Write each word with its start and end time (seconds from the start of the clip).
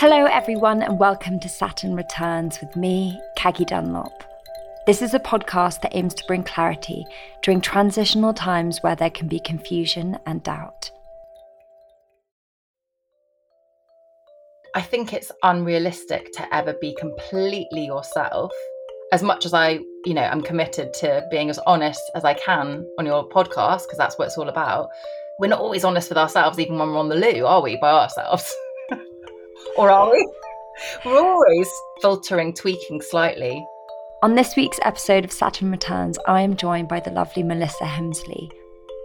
Hello, 0.00 0.24
everyone, 0.24 0.80
and 0.80 0.98
welcome 0.98 1.38
to 1.40 1.48
Saturn 1.50 1.94
Returns 1.94 2.58
with 2.62 2.74
me, 2.74 3.20
Caggie 3.36 3.66
Dunlop. 3.66 4.24
This 4.86 5.02
is 5.02 5.12
a 5.12 5.20
podcast 5.20 5.82
that 5.82 5.94
aims 5.94 6.14
to 6.14 6.24
bring 6.26 6.42
clarity 6.42 7.04
during 7.42 7.60
transitional 7.60 8.32
times 8.32 8.78
where 8.80 8.96
there 8.96 9.10
can 9.10 9.28
be 9.28 9.38
confusion 9.40 10.16
and 10.24 10.42
doubt. 10.42 10.90
I 14.74 14.80
think 14.80 15.12
it's 15.12 15.30
unrealistic 15.42 16.32
to 16.32 16.54
ever 16.54 16.72
be 16.80 16.96
completely 16.98 17.84
yourself. 17.84 18.52
As 19.12 19.22
much 19.22 19.44
as 19.44 19.52
I, 19.52 19.80
you 20.06 20.14
know, 20.14 20.22
I'm 20.22 20.40
committed 20.40 20.94
to 20.94 21.26
being 21.30 21.50
as 21.50 21.58
honest 21.66 22.00
as 22.14 22.24
I 22.24 22.32
can 22.32 22.86
on 22.98 23.04
your 23.04 23.28
podcast, 23.28 23.82
because 23.82 23.98
that's 23.98 24.18
what 24.18 24.28
it's 24.28 24.38
all 24.38 24.48
about. 24.48 24.88
We're 25.40 25.48
not 25.48 25.60
always 25.60 25.84
honest 25.84 26.08
with 26.08 26.16
ourselves, 26.16 26.58
even 26.58 26.78
when 26.78 26.88
we're 26.88 26.96
on 26.96 27.10
the 27.10 27.16
loo, 27.16 27.44
are 27.44 27.60
we, 27.60 27.76
by 27.76 27.90
ourselves? 27.90 28.50
or 29.76 29.90
are 29.90 30.10
we? 30.10 30.28
We're 31.04 31.18
always 31.18 31.70
filtering, 32.00 32.54
tweaking 32.54 33.02
slightly. 33.02 33.66
On 34.22 34.34
this 34.34 34.56
week's 34.56 34.78
episode 34.82 35.24
of 35.24 35.32
Saturn 35.32 35.70
Returns, 35.70 36.18
I 36.26 36.42
am 36.42 36.56
joined 36.56 36.88
by 36.88 37.00
the 37.00 37.10
lovely 37.10 37.42
Melissa 37.42 37.84
Hemsley. 37.84 38.50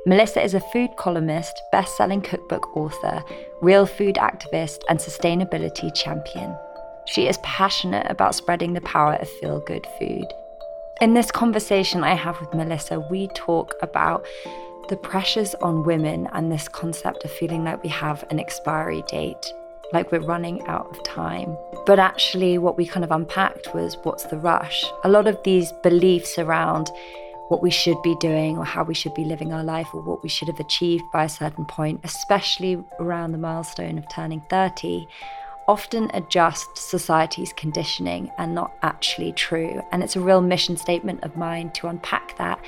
Melissa 0.06 0.44
is 0.44 0.54
a 0.54 0.60
food 0.60 0.96
columnist, 0.98 1.62
best 1.72 1.98
selling 1.98 2.22
cookbook 2.22 2.76
author, 2.76 3.24
real 3.62 3.86
food 3.86 4.16
activist, 4.16 4.80
and 4.90 5.00
sustainability 5.00 5.94
champion. 5.96 6.56
She 7.06 7.28
is 7.28 7.38
passionate 7.44 8.06
about 8.10 8.36
spreading 8.36 8.74
the 8.74 8.82
power 8.82 9.14
of 9.14 9.30
feel 9.30 9.60
good 9.62 9.88
food. 9.98 10.26
In 11.02 11.14
this 11.14 11.32
conversation 11.32 12.04
I 12.04 12.14
have 12.14 12.40
with 12.40 12.54
Melissa, 12.54 13.00
we 13.12 13.28
talk 13.30 13.74
about 13.82 14.26
the 14.90 14.98
pressures 14.98 15.56
on 15.56 15.84
women 15.84 16.28
and 16.34 16.52
this 16.52 16.68
concept 16.68 17.26
of 17.26 17.32
feeling 17.32 17.64
like 17.64 17.84
we 17.84 17.90
have 17.90 18.24
an 18.30 18.40
expiry 18.40 19.04
date 19.08 19.54
like 19.94 20.12
we're 20.12 20.20
running 20.20 20.66
out 20.68 20.88
of 20.90 21.04
time. 21.04 21.58
But 21.86 22.00
actually, 22.00 22.58
what 22.58 22.78
we 22.78 22.86
kind 22.86 23.04
of 23.04 23.12
unpacked 23.12 23.74
was 23.74 23.98
what's 24.04 24.26
the 24.26 24.38
rush? 24.38 24.86
A 25.04 25.10
lot 25.10 25.28
of 25.28 25.42
these 25.44 25.72
beliefs 25.84 26.38
around 26.38 26.90
what 27.50 27.62
we 27.62 27.70
should 27.70 28.02
be 28.02 28.16
doing 28.16 28.58
or 28.58 28.66
how 28.66 28.84
we 28.84 28.96
should 28.96 29.14
be 29.14 29.24
living 29.24 29.54
our 29.54 29.64
life 29.64 29.88
or 29.94 30.02
what 30.02 30.24
we 30.24 30.30
should 30.30 30.48
have 30.48 30.60
achieved 30.60 31.04
by 31.14 31.26
a 31.26 31.30
certain 31.30 31.66
point, 31.66 32.00
especially 32.04 32.84
around 33.00 33.32
the 33.32 33.38
milestone 33.38 33.98
of 33.98 34.10
turning 34.10 34.42
30, 34.50 35.08
often 35.68 36.10
adjust 36.14 36.78
society's 36.78 37.54
conditioning 37.54 38.32
and 38.38 38.54
not 38.54 38.74
actually 38.82 39.32
true. 39.34 39.82
And 39.92 40.04
it's 40.04 40.16
a 40.16 40.22
real 40.22 40.42
mission 40.42 40.78
statement 40.78 41.24
of 41.24 41.36
mine 41.36 41.72
to 41.74 41.88
unpack 41.88 42.38
that 42.38 42.60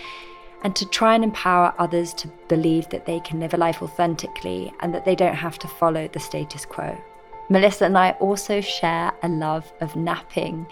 and 0.63 0.75
to 0.75 0.85
try 0.85 1.15
and 1.15 1.23
empower 1.23 1.73
others 1.77 2.13
to 2.15 2.27
believe 2.47 2.89
that 2.89 3.05
they 3.05 3.19
can 3.19 3.39
live 3.39 3.53
a 3.53 3.57
life 3.57 3.81
authentically 3.81 4.73
and 4.79 4.93
that 4.93 5.05
they 5.05 5.15
don't 5.15 5.35
have 5.35 5.59
to 5.59 5.67
follow 5.67 6.07
the 6.07 6.19
status 6.19 6.65
quo. 6.65 6.97
Melissa 7.49 7.85
and 7.85 7.97
I 7.97 8.11
also 8.13 8.59
share 8.59 9.13
a 9.23 9.29
love 9.29 9.71
of 9.79 9.95
napping 9.95 10.67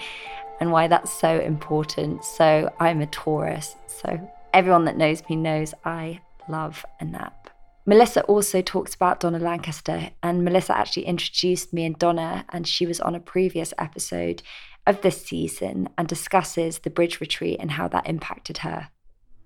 and 0.59 0.71
why 0.71 0.87
that's 0.87 1.11
so 1.11 1.39
important. 1.39 2.23
So, 2.23 2.73
I'm 2.79 3.01
a 3.01 3.07
Taurus, 3.07 3.75
so 3.87 4.19
everyone 4.53 4.85
that 4.85 4.97
knows 4.97 5.21
me 5.29 5.35
knows 5.35 5.73
I 5.83 6.21
love 6.47 6.85
a 6.99 7.05
nap. 7.05 7.49
Melissa 7.85 8.23
also 8.23 8.61
talks 8.61 8.95
about 8.95 9.19
Donna 9.19 9.37
Lancaster, 9.37 10.09
and 10.23 10.43
Melissa 10.43 10.75
actually 10.75 11.05
introduced 11.05 11.71
me 11.71 11.85
and 11.85 11.97
Donna, 11.99 12.45
and 12.49 12.67
she 12.67 12.87
was 12.87 12.99
on 12.99 13.13
a 13.13 13.19
previous 13.19 13.73
episode 13.77 14.41
of 14.87 15.01
this 15.01 15.23
season 15.23 15.89
and 15.97 16.07
discusses 16.07 16.79
the 16.79 16.89
bridge 16.89 17.19
retreat 17.19 17.57
and 17.59 17.71
how 17.71 17.87
that 17.89 18.07
impacted 18.07 18.59
her. 18.59 18.89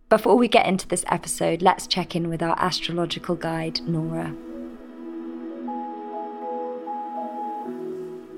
Before 0.10 0.36
we 0.36 0.48
get 0.48 0.66
into 0.66 0.88
this 0.88 1.06
episode, 1.08 1.62
let's 1.62 1.86
check 1.86 2.16
in 2.16 2.30
with 2.30 2.42
our 2.42 2.56
astrological 2.58 3.36
guide, 3.36 3.82
Nora. 3.88 4.36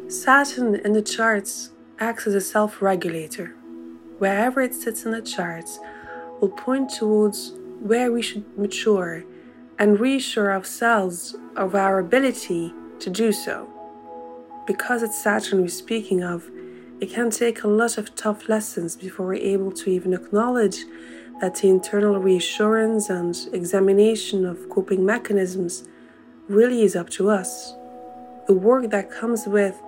Saturn 0.09 0.75
in 0.75 0.91
the 0.91 1.01
charts 1.01 1.69
acts 1.97 2.27
as 2.27 2.33
a 2.33 2.41
self 2.41 2.81
regulator. 2.81 3.55
Wherever 4.17 4.59
it 4.59 4.73
sits 4.73 5.05
in 5.05 5.11
the 5.11 5.21
charts 5.21 5.79
will 6.41 6.49
point 6.49 6.89
towards 6.89 7.53
where 7.79 8.11
we 8.11 8.21
should 8.21 8.43
mature 8.57 9.23
and 9.79 9.97
reassure 9.97 10.51
ourselves 10.51 11.37
of 11.55 11.73
our 11.73 11.99
ability 11.99 12.73
to 12.99 13.09
do 13.09 13.31
so. 13.31 13.69
Because 14.67 15.03
it's 15.03 15.23
Saturn 15.23 15.61
we're 15.61 15.69
speaking 15.69 16.21
of, 16.21 16.51
it 16.99 17.11
can 17.11 17.29
take 17.29 17.63
a 17.63 17.69
lot 17.69 17.97
of 17.97 18.13
tough 18.13 18.49
lessons 18.49 18.97
before 18.97 19.27
we're 19.27 19.35
able 19.35 19.71
to 19.71 19.89
even 19.89 20.13
acknowledge 20.13 20.83
that 21.41 21.55
the 21.55 21.67
internal 21.67 22.19
reassurance 22.19 23.09
and 23.09 23.35
examination 23.51 24.45
of 24.45 24.69
coping 24.69 25.03
mechanisms 25.03 25.83
really 26.47 26.83
is 26.83 26.95
up 26.95 27.09
to 27.09 27.31
us. 27.31 27.73
The 28.45 28.53
work 28.53 28.91
that 28.91 29.09
comes 29.09 29.47
with 29.47 29.81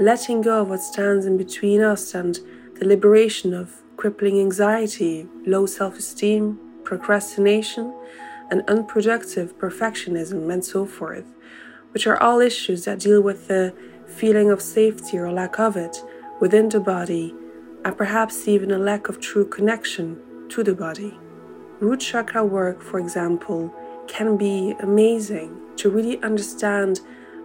letting 0.00 0.42
go 0.42 0.62
of 0.62 0.68
what 0.68 0.82
stands 0.82 1.24
in 1.24 1.36
between 1.36 1.80
us 1.80 2.12
and 2.12 2.40
the 2.80 2.86
liberation 2.86 3.54
of 3.54 3.82
crippling 3.96 4.40
anxiety, 4.40 5.28
low 5.46 5.64
self 5.64 5.96
esteem, 5.96 6.58
procrastination, 6.82 7.94
and 8.50 8.68
unproductive 8.68 9.56
perfectionism, 9.58 10.52
and 10.52 10.64
so 10.64 10.84
forth, 10.84 11.24
which 11.92 12.06
are 12.06 12.20
all 12.20 12.40
issues 12.40 12.84
that 12.84 12.98
deal 12.98 13.20
with 13.20 13.46
the 13.46 13.72
feeling 14.06 14.50
of 14.50 14.60
safety 14.60 15.18
or 15.18 15.30
lack 15.30 15.58
of 15.60 15.76
it 15.76 16.02
within 16.40 16.68
the 16.68 16.80
body, 16.80 17.32
and 17.84 17.96
perhaps 17.96 18.48
even 18.48 18.72
a 18.72 18.78
lack 18.78 19.08
of 19.08 19.20
true 19.20 19.46
connection 19.46 20.20
to 20.50 20.62
the 20.62 20.74
body. 20.74 21.18
Root 21.80 22.00
chakra 22.00 22.44
work, 22.44 22.80
for 22.82 22.98
example, 22.98 23.74
can 24.06 24.36
be 24.36 24.74
amazing 24.80 25.56
to 25.76 25.90
really 25.90 26.22
understand 26.22 27.00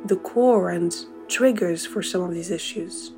the 0.06 0.16
core 0.16 0.70
and 0.70 0.96
triggers 1.28 1.86
for 1.86 2.02
some 2.02 2.22
of 2.22 2.34
these 2.34 2.52
issues. 2.52 3.12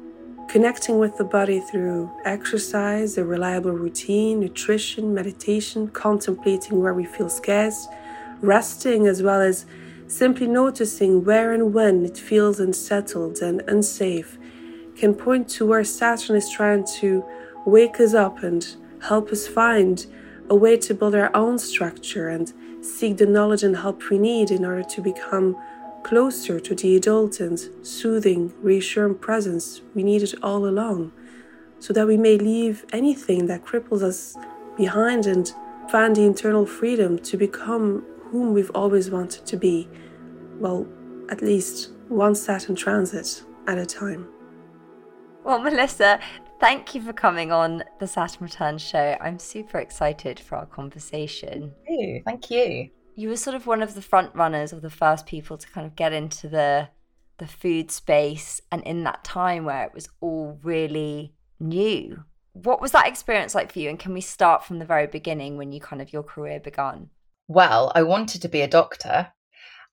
Connecting 0.47 0.99
with 0.99 1.17
the 1.17 1.23
body 1.23 1.59
through 1.59 2.11
exercise, 2.25 3.17
a 3.17 3.23
reliable 3.23 3.71
routine, 3.71 4.39
nutrition, 4.39 5.13
meditation, 5.13 5.88
contemplating 5.88 6.81
where 6.81 6.94
we 6.94 7.05
feel 7.05 7.29
scarce, 7.29 7.88
resting, 8.41 9.07
as 9.07 9.23
well 9.23 9.41
as 9.41 9.65
simply 10.07 10.47
noticing 10.47 11.23
where 11.23 11.53
and 11.53 11.73
when 11.73 12.05
it 12.05 12.17
feels 12.17 12.59
unsettled 12.59 13.39
and 13.39 13.61
unsafe, 13.67 14.38
can 14.95 15.15
point 15.15 15.50
to 15.50 15.65
where 15.65 15.83
Saturn 15.83 16.35
is 16.35 16.50
trying 16.51 16.85
to 17.00 17.23
wake 17.65 18.00
us 18.00 18.13
up 18.13 18.44
and 18.44 18.75
help 19.03 19.30
us 19.31 19.47
find 19.47 20.06
a 20.50 20.56
way 20.56 20.78
to 20.78 20.94
build 20.94 21.16
our 21.16 21.36
own 21.36 21.58
structure 21.59 22.30
and 22.30 22.53
seek 22.81 23.18
the 23.18 23.25
knowledge 23.25 23.64
and 23.64 23.78
help 23.78 24.09
we 24.09 24.18
need 24.18 24.52
in 24.52 24.66
order 24.66 24.84
to 24.84 25.02
become 25.02 25.56
closer 26.03 26.59
to 26.59 26.75
the 26.75 26.96
adult 26.96 27.40
and 27.40 27.69
soothing, 27.81 28.53
reassuring 28.62 29.16
presence 29.16 29.81
we 29.96 30.03
needed 30.03 30.34
all 30.44 30.66
along, 30.66 31.12
so 31.80 31.94
that 31.94 32.08
we 32.08 32.18
may 32.18 32.38
leave 32.38 32.86
anything 32.92 33.47
that 33.47 33.63
cripples 33.63 34.02
us 34.02 34.36
behind 34.78 35.25
and 35.25 35.53
find 35.90 36.16
the 36.16 36.24
internal 36.24 36.66
freedom 36.66 37.18
to 37.19 37.38
become 37.38 38.06
whom 38.31 38.53
we've 38.53 38.72
always 38.74 39.09
wanted 39.09 39.46
to 39.46 39.56
be. 39.56 39.88
Well, 40.59 40.88
at 41.30 41.42
least 41.42 41.92
one 42.09 42.36
Saturn 42.36 42.75
transit 42.75 43.44
at 43.68 43.78
a 43.78 43.86
time. 43.86 44.28
Well, 45.44 45.59
Melissa, 45.59 46.19
thank 46.63 46.96
you 46.96 47.01
for 47.01 47.13
coming 47.13 47.51
on 47.51 47.84
the 48.00 48.07
Saturn 48.07 48.46
Return 48.46 48.78
show. 48.78 49.18
I'm 49.19 49.38
super 49.38 49.79
excited 49.79 50.40
for 50.40 50.57
our 50.57 50.66
conversation. 50.66 51.74
Thank 51.85 52.00
you. 52.00 52.22
Thank 52.25 52.50
you 52.50 52.90
you 53.16 53.29
were 53.29 53.38
sort 53.38 53.56
of 53.56 53.68
one 53.68 53.81
of 53.81 53.94
the 53.94 54.01
front 54.01 54.34
runners 54.35 54.74
of 54.74 54.81
the 54.81 54.90
first 54.90 55.25
people 55.25 55.57
to 55.57 55.68
kind 55.69 55.85
of 55.85 55.96
get 55.96 56.13
into 56.13 56.47
the 56.47 56.90
the 57.40 57.47
food 57.47 57.91
space 57.91 58.62
and 58.72 58.84
in 58.84 59.03
that 59.03 59.24
time 59.24 59.66
where 59.66 59.84
it 59.85 59.94
was 59.94 60.07
all 60.22 60.59
really 60.63 61.34
new 61.59 62.24
what 62.53 62.80
was 62.80 62.91
that 62.91 63.07
experience 63.07 63.56
like 63.56 63.72
for 63.72 63.80
you 63.80 63.90
and 63.90 64.00
can 64.00 64.13
we 64.13 64.22
start 64.22 64.63
from 64.63 64.80
the 64.80 64.85
very 64.85 65.07
beginning 65.07 65.57
when 65.57 65.72
you 65.72 65.80
kind 65.80 66.01
of 66.01 66.13
your 66.13 66.24
career 66.24 66.59
began 66.59 67.09
well 67.47 67.91
i 67.95 68.03
wanted 68.03 68.41
to 68.41 68.47
be 68.47 68.62
a 68.62 68.68
doctor 68.68 69.28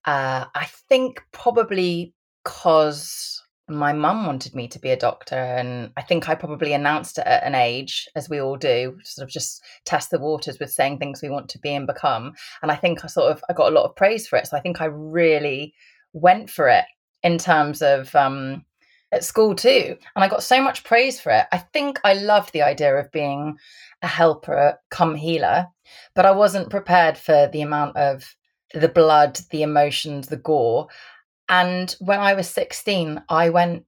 uh, 0.04 0.44
i 0.54 0.66
think 0.88 1.22
probably 1.32 2.14
because 2.44 3.42
my 3.70 3.92
mum 3.92 4.26
wanted 4.26 4.54
me 4.54 4.66
to 4.68 4.78
be 4.78 4.90
a 4.90 4.96
doctor 4.96 5.36
and 5.36 5.90
i 5.96 6.02
think 6.02 6.28
i 6.28 6.34
probably 6.34 6.72
announced 6.72 7.18
it 7.18 7.26
at 7.26 7.42
an 7.44 7.54
age 7.54 8.08
as 8.16 8.28
we 8.28 8.40
all 8.40 8.56
do 8.56 8.98
sort 9.04 9.24
of 9.24 9.32
just 9.32 9.62
test 9.84 10.10
the 10.10 10.18
waters 10.18 10.58
with 10.58 10.72
saying 10.72 10.98
things 10.98 11.22
we 11.22 11.30
want 11.30 11.48
to 11.48 11.58
be 11.58 11.74
and 11.74 11.86
become 11.86 12.32
and 12.62 12.70
i 12.70 12.76
think 12.76 13.04
i 13.04 13.08
sort 13.08 13.30
of 13.30 13.42
i 13.48 13.52
got 13.52 13.72
a 13.72 13.74
lot 13.74 13.84
of 13.84 13.96
praise 13.96 14.26
for 14.26 14.36
it. 14.36 14.46
So 14.46 14.56
i 14.56 14.60
think 14.60 14.80
i 14.80 14.86
really 14.86 15.74
went 16.12 16.50
for 16.50 16.68
it 16.68 16.84
in 17.22 17.38
terms 17.38 17.80
of 17.82 18.14
um 18.14 18.64
at 19.12 19.24
school 19.24 19.54
too 19.54 19.96
and 20.14 20.24
i 20.24 20.28
got 20.28 20.42
so 20.42 20.62
much 20.62 20.84
praise 20.84 21.20
for 21.20 21.30
it. 21.30 21.46
I 21.52 21.58
think 21.58 22.00
i 22.04 22.14
loved 22.14 22.52
the 22.52 22.62
idea 22.62 22.94
of 22.96 23.12
being 23.12 23.56
a 24.02 24.06
helper 24.06 24.78
come 24.90 25.14
healer 25.14 25.66
but 26.14 26.26
i 26.26 26.30
wasn't 26.30 26.70
prepared 26.70 27.16
for 27.16 27.48
the 27.52 27.62
amount 27.62 27.96
of 27.96 28.34
the 28.72 28.88
blood 28.88 29.40
the 29.50 29.62
emotions 29.62 30.28
the 30.28 30.36
gore 30.36 30.88
and 31.50 31.94
when 31.98 32.20
I 32.20 32.34
was 32.34 32.48
16, 32.48 33.22
I 33.28 33.50
went 33.50 33.84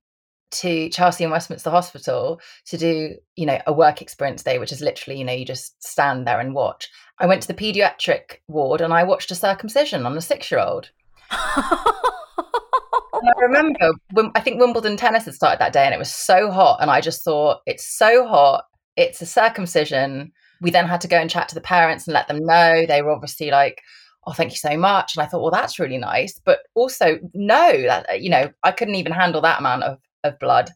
to 0.50 0.90
Chelsea 0.90 1.22
and 1.22 1.30
Westminster 1.30 1.70
Hospital 1.70 2.40
to 2.66 2.76
do, 2.76 3.14
you 3.36 3.46
know, 3.46 3.62
a 3.66 3.72
work 3.72 4.02
experience 4.02 4.42
day, 4.42 4.58
which 4.58 4.72
is 4.72 4.80
literally, 4.80 5.18
you 5.18 5.24
know, 5.24 5.32
you 5.32 5.46
just 5.46 5.80
stand 5.82 6.26
there 6.26 6.40
and 6.40 6.54
watch. 6.54 6.90
I 7.20 7.26
went 7.26 7.40
to 7.42 7.48
the 7.48 7.54
pediatric 7.54 8.38
ward 8.48 8.80
and 8.80 8.92
I 8.92 9.04
watched 9.04 9.30
a 9.30 9.36
circumcision 9.36 10.04
on 10.04 10.16
a 10.16 10.20
six 10.20 10.50
year 10.50 10.60
old. 10.60 10.90
I 11.30 11.92
remember, 13.40 13.92
I 14.34 14.40
think 14.40 14.60
Wimbledon 14.60 14.96
tennis 14.96 15.26
had 15.26 15.34
started 15.34 15.60
that 15.60 15.72
day 15.72 15.84
and 15.84 15.94
it 15.94 15.98
was 15.98 16.12
so 16.12 16.50
hot. 16.50 16.78
And 16.82 16.90
I 16.90 17.00
just 17.00 17.22
thought, 17.22 17.60
it's 17.64 17.86
so 17.86 18.26
hot. 18.26 18.64
It's 18.96 19.22
a 19.22 19.26
circumcision. 19.26 20.32
We 20.60 20.72
then 20.72 20.88
had 20.88 21.00
to 21.02 21.08
go 21.08 21.16
and 21.16 21.30
chat 21.30 21.48
to 21.50 21.54
the 21.54 21.60
parents 21.60 22.08
and 22.08 22.14
let 22.14 22.26
them 22.26 22.44
know. 22.44 22.86
They 22.86 23.02
were 23.02 23.12
obviously 23.12 23.52
like, 23.52 23.82
oh, 24.26 24.32
thank 24.32 24.52
you 24.52 24.56
so 24.56 24.76
much. 24.76 25.16
And 25.16 25.22
I 25.22 25.26
thought, 25.26 25.42
well, 25.42 25.50
that's 25.50 25.78
really 25.78 25.98
nice. 25.98 26.40
But 26.44 26.60
also, 26.74 27.18
no, 27.34 27.82
that, 27.82 28.22
you 28.22 28.30
know, 28.30 28.50
I 28.62 28.72
couldn't 28.72 28.94
even 28.94 29.12
handle 29.12 29.40
that 29.42 29.58
amount 29.58 29.82
of, 29.82 29.98
of 30.24 30.38
blood. 30.38 30.70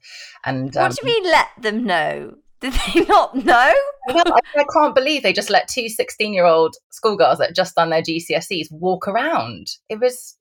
And 0.45 0.75
what 0.75 0.93
do 0.93 1.07
you 1.07 1.15
um, 1.17 1.23
mean, 1.23 1.33
let 1.33 1.49
them 1.61 1.85
know? 1.85 2.35
Did 2.61 2.73
they 2.73 3.01
not 3.09 3.35
know? 3.35 3.73
well, 4.09 4.25
I, 4.27 4.41
I, 4.61 4.65
can't 4.73 4.95
believe 4.95 5.23
they 5.23 5.33
just 5.33 5.51
let 5.51 5.69
two 5.69 5.89
16 5.89 6.33
year 6.33 6.45
old 6.45 6.75
schoolgirls 6.91 7.39
that 7.39 7.55
just 7.55 7.75
done 7.75 7.91
their 7.91 8.03
GCSEs 8.03 8.71
walk 8.71 9.07
around. 9.07 9.69
It 9.89 10.01
was 10.01 10.39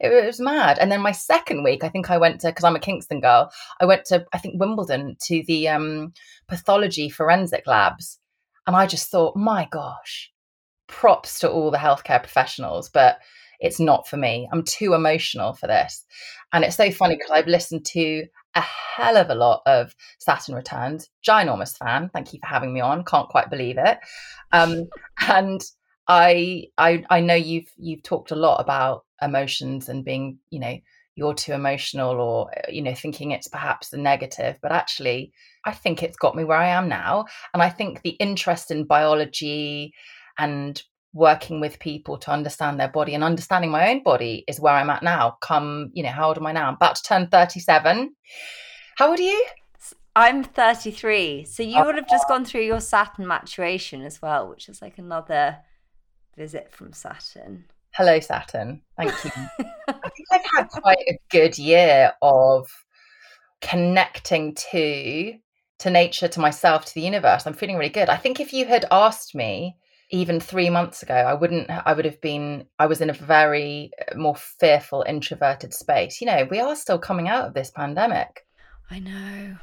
it 0.00 0.26
was 0.26 0.40
mad. 0.40 0.78
And 0.78 0.90
then 0.90 1.02
my 1.02 1.12
second 1.12 1.62
week, 1.62 1.84
I 1.84 1.90
think 1.90 2.10
I 2.10 2.16
went 2.16 2.40
to 2.40 2.48
because 2.48 2.64
I'm 2.64 2.76
a 2.76 2.80
Kingston 2.80 3.20
girl. 3.20 3.52
I 3.80 3.84
went 3.84 4.06
to 4.06 4.24
I 4.32 4.38
think 4.38 4.58
Wimbledon 4.58 5.16
to 5.24 5.44
the 5.46 5.68
um, 5.68 6.14
pathology 6.48 7.10
forensic 7.10 7.66
labs, 7.66 8.18
and 8.66 8.74
I 8.74 8.86
just 8.86 9.10
thought, 9.10 9.36
my 9.36 9.68
gosh, 9.70 10.29
props 10.90 11.38
to 11.38 11.50
all 11.50 11.70
the 11.70 11.78
healthcare 11.78 12.20
professionals, 12.20 12.90
but 12.90 13.18
it's 13.60 13.80
not 13.80 14.08
for 14.08 14.16
me. 14.16 14.48
I'm 14.52 14.64
too 14.64 14.94
emotional 14.94 15.54
for 15.54 15.66
this. 15.66 16.04
And 16.52 16.64
it's 16.64 16.76
so 16.76 16.90
funny 16.90 17.16
because 17.16 17.30
I've 17.30 17.46
listened 17.46 17.84
to 17.86 18.26
a 18.54 18.60
hell 18.60 19.16
of 19.16 19.30
a 19.30 19.34
lot 19.34 19.62
of 19.66 19.94
Saturn 20.18 20.54
Returns. 20.54 21.08
Ginormous 21.26 21.76
fan. 21.76 22.10
Thank 22.12 22.32
you 22.32 22.40
for 22.40 22.48
having 22.48 22.72
me 22.72 22.80
on. 22.80 23.04
Can't 23.04 23.28
quite 23.28 23.50
believe 23.50 23.76
it. 23.78 23.98
Um, 24.52 24.88
and 25.28 25.60
I, 26.08 26.64
I, 26.76 27.04
I 27.08 27.20
know 27.20 27.34
you've 27.34 27.70
you've 27.76 28.02
talked 28.02 28.32
a 28.32 28.36
lot 28.36 28.60
about 28.60 29.04
emotions 29.22 29.88
and 29.88 30.04
being, 30.04 30.38
you 30.50 30.58
know, 30.58 30.76
you're 31.14 31.34
too 31.34 31.52
emotional 31.52 32.18
or 32.18 32.50
you 32.68 32.80
know 32.80 32.94
thinking 32.94 33.30
it's 33.30 33.48
perhaps 33.48 33.90
the 33.90 33.98
negative 33.98 34.58
but 34.62 34.72
actually 34.72 35.32
i 35.66 35.72
think 35.72 36.02
it's 36.02 36.16
got 36.16 36.34
me 36.34 36.44
where 36.44 36.56
i 36.56 36.68
am 36.68 36.88
now 36.88 37.26
and 37.52 37.62
i 37.62 37.68
think 37.68 38.00
the 38.00 38.16
interest 38.20 38.70
in 38.70 38.84
biology 38.84 39.92
and 40.40 40.82
working 41.12 41.60
with 41.60 41.78
people 41.78 42.16
to 42.18 42.30
understand 42.30 42.78
their 42.78 42.88
body 42.88 43.14
and 43.14 43.22
understanding 43.22 43.70
my 43.70 43.90
own 43.90 44.02
body 44.02 44.44
is 44.48 44.60
where 44.60 44.74
I'm 44.74 44.90
at 44.90 45.02
now. 45.02 45.36
Come, 45.40 45.90
you 45.92 46.02
know, 46.02 46.10
how 46.10 46.28
old 46.28 46.38
am 46.38 46.46
I 46.46 46.52
now? 46.52 46.68
I'm 46.68 46.74
about 46.74 46.96
to 46.96 47.02
turn 47.02 47.28
37. 47.28 48.14
How 48.96 49.10
old 49.10 49.18
are 49.18 49.22
you? 49.22 49.46
I'm 50.16 50.42
33. 50.42 51.44
So 51.44 51.62
you 51.62 51.76
oh. 51.78 51.84
would 51.84 51.96
have 51.96 52.08
just 52.08 52.28
gone 52.28 52.44
through 52.44 52.62
your 52.62 52.80
Saturn 52.80 53.26
maturation 53.26 54.02
as 54.02 54.20
well, 54.20 54.48
which 54.48 54.68
is 54.68 54.82
like 54.82 54.98
another 54.98 55.58
visit 56.36 56.72
from 56.72 56.92
Saturn. 56.92 57.64
Hello, 57.92 58.20
Saturn. 58.20 58.82
Thank 58.96 59.12
you. 59.24 59.30
I 59.88 60.08
think 60.08 60.28
I've 60.32 60.46
had 60.56 60.68
quite 60.68 61.04
a 61.08 61.18
good 61.30 61.58
year 61.58 62.12
of 62.22 62.68
connecting 63.60 64.54
to 64.54 65.34
to 65.80 65.90
nature, 65.90 66.28
to 66.28 66.40
myself, 66.40 66.84
to 66.84 66.94
the 66.94 67.00
universe. 67.00 67.46
I'm 67.46 67.54
feeling 67.54 67.76
really 67.76 67.88
good. 67.88 68.10
I 68.10 68.16
think 68.16 68.38
if 68.38 68.52
you 68.52 68.66
had 68.66 68.84
asked 68.90 69.34
me 69.34 69.76
even 70.10 70.40
three 70.40 70.70
months 70.70 71.02
ago, 71.02 71.14
I 71.14 71.34
wouldn't, 71.34 71.70
I 71.70 71.92
would 71.92 72.04
have 72.04 72.20
been, 72.20 72.66
I 72.78 72.86
was 72.86 73.00
in 73.00 73.10
a 73.10 73.14
very 73.14 73.92
uh, 74.10 74.16
more 74.16 74.36
fearful, 74.36 75.04
introverted 75.06 75.72
space. 75.72 76.20
You 76.20 76.26
know, 76.26 76.48
we 76.50 76.58
are 76.58 76.74
still 76.74 76.98
coming 76.98 77.28
out 77.28 77.46
of 77.46 77.54
this 77.54 77.70
pandemic. 77.70 78.46
I 78.90 78.98
know. 78.98 79.56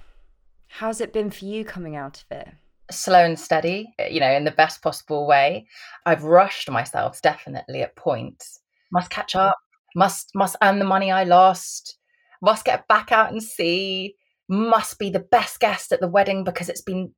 How's 0.67 1.01
it 1.01 1.13
been 1.13 1.31
for 1.31 1.45
you 1.45 1.65
coming 1.65 1.95
out 1.95 2.23
of 2.23 2.37
it? 2.37 2.47
Slow 2.89 3.23
and 3.23 3.37
steady, 3.37 3.93
uh, 3.99 4.05
you 4.05 4.21
know, 4.21 4.31
in 4.31 4.45
the 4.45 4.51
best 4.51 4.81
possible 4.81 5.27
way. 5.27 5.67
I've 6.05 6.23
rushed 6.23 6.71
myself 6.71 7.21
definitely 7.21 7.81
at 7.81 7.95
points. 7.97 8.61
Must 8.91 9.09
catch 9.09 9.35
up, 9.35 9.57
must, 9.95 10.31
must 10.33 10.55
earn 10.63 10.79
the 10.79 10.85
money 10.85 11.11
I 11.11 11.25
lost, 11.25 11.97
must 12.41 12.63
get 12.63 12.87
back 12.87 13.11
out 13.11 13.31
and 13.31 13.43
see 13.43 14.15
must 14.49 14.97
be 14.97 15.09
the 15.09 15.19
best 15.19 15.59
guest 15.59 15.91
at 15.91 15.99
the 15.99 16.07
wedding 16.07 16.43
because 16.43 16.69
it's 16.69 16.81
been 16.81 17.11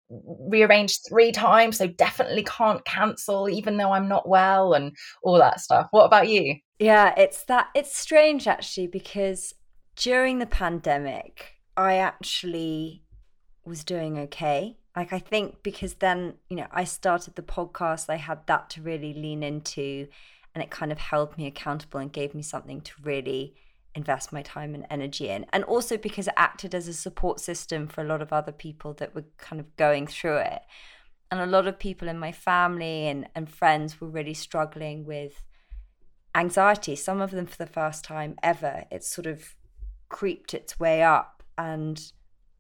rearranged 0.50 1.02
three 1.08 1.32
times 1.32 1.78
so 1.78 1.88
definitely 1.88 2.44
can't 2.44 2.84
cancel 2.86 3.48
even 3.48 3.78
though 3.78 3.92
i'm 3.92 4.08
not 4.08 4.28
well 4.28 4.74
and 4.74 4.96
all 5.24 5.38
that 5.38 5.60
stuff. 5.60 5.88
What 5.92 6.06
about 6.06 6.28
you? 6.28 6.56
Yeah 6.80 7.14
it's 7.18 7.44
that 7.44 7.68
it's 7.76 7.96
strange 7.96 8.48
actually 8.48 8.88
because 8.88 9.54
during 9.96 10.40
the 10.40 10.46
pandemic 10.46 11.54
i 11.78 11.96
actually 11.96 13.04
was 13.66 13.84
doing 13.84 14.18
okay. 14.18 14.78
Like 14.96 15.14
i 15.14 15.20
think 15.20 15.62
because 15.62 15.96
then 15.96 16.34
you 16.50 16.58
know 16.58 16.68
i 16.72 16.84
started 16.84 17.36
the 17.36 17.42
podcast 17.42 18.10
i 18.10 18.16
had 18.16 18.48
that 18.48 18.70
to 18.72 18.82
really 18.82 19.14
lean 19.14 19.44
into 19.44 20.08
and 20.56 20.64
it 20.64 20.72
kind 20.72 20.92
of 20.92 20.98
held 20.98 21.38
me 21.38 21.46
accountable 21.46 22.00
and 22.00 22.12
gave 22.12 22.34
me 22.34 22.42
something 22.42 22.82
to 22.82 22.94
really 23.04 23.56
invest 23.96 24.32
my 24.32 24.42
time 24.42 24.74
and 24.76 24.86
energy 24.90 25.30
in. 25.30 25.46
And 25.52 25.64
also 25.64 25.98
because 25.98 26.28
it 26.28 26.34
acted 26.38 26.76
as 26.76 26.88
a 26.88 26.94
support 26.94 27.40
system 27.40 27.88
for 27.88 28.02
a 28.02 28.08
lot 28.08 28.22
of 28.22 28.32
other 28.32 28.52
people 28.52 28.94
that 28.96 29.16
were 29.16 29.26
kind 29.38 29.60
of 29.60 29.76
going 29.76 30.08
through 30.08 30.38
it. 30.38 30.62
And 31.32 31.40
a 31.40 31.46
lot 31.46 31.68
of 31.68 31.80
people 31.80 32.08
in 32.08 32.18
my 32.18 32.32
family 32.32 33.08
and, 33.08 33.28
and 33.36 33.50
friends 33.50 34.00
were 34.02 34.08
really 34.08 34.34
struggling 34.34 35.06
with 35.06 35.44
anxiety, 36.36 36.96
some 36.96 37.22
of 37.22 37.32
them 37.32 37.46
for 37.46 37.58
the 37.58 37.72
first 37.72 38.04
time 38.04 38.36
ever. 38.42 38.86
It's 38.92 39.08
sort 39.08 39.28
of 39.28 39.56
creeped 40.10 40.54
its 40.54 40.80
way 40.80 41.04
up. 41.04 41.44
And, 41.58 42.02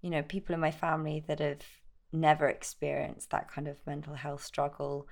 you 0.01 0.09
know, 0.09 0.21
people 0.21 0.53
in 0.53 0.61
my 0.61 0.71
family 0.71 1.23
that 1.27 1.39
have 1.39 1.63
never 2.11 2.47
experienced 2.47 3.29
that 3.31 3.51
kind 3.51 3.67
of 3.67 3.77
mental 3.85 4.15
health 4.15 4.43
struggle. 4.43 5.07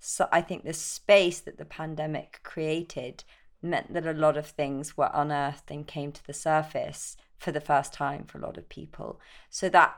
So 0.00 0.28
I 0.32 0.40
think 0.40 0.64
the 0.64 0.72
space 0.72 1.40
that 1.40 1.58
the 1.58 1.64
pandemic 1.64 2.40
created 2.42 3.24
meant 3.62 3.92
that 3.92 4.06
a 4.06 4.12
lot 4.12 4.36
of 4.36 4.46
things 4.46 4.96
were 4.96 5.10
unearthed 5.12 5.70
and 5.70 5.86
came 5.86 6.12
to 6.12 6.26
the 6.26 6.32
surface 6.32 7.16
for 7.38 7.52
the 7.52 7.60
first 7.60 7.92
time 7.92 8.24
for 8.24 8.38
a 8.38 8.40
lot 8.40 8.56
of 8.56 8.68
people. 8.68 9.20
So 9.50 9.68
that, 9.70 9.96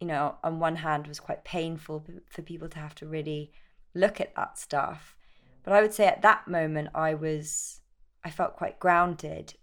you 0.00 0.06
know, 0.06 0.36
on 0.42 0.58
one 0.58 0.76
hand 0.76 1.06
was 1.06 1.20
quite 1.20 1.44
painful 1.44 2.04
for 2.28 2.42
people 2.42 2.68
to 2.68 2.78
have 2.78 2.94
to 2.96 3.06
really 3.06 3.52
look 3.94 4.20
at 4.20 4.34
that 4.36 4.58
stuff. 4.58 5.16
But 5.62 5.72
I 5.72 5.82
would 5.82 5.94
say 5.94 6.06
at 6.06 6.22
that 6.22 6.46
moment 6.46 6.90
I 6.94 7.14
was 7.14 7.80
I 8.24 8.30
felt 8.30 8.56
quite 8.56 8.80
grounded. 8.80 9.54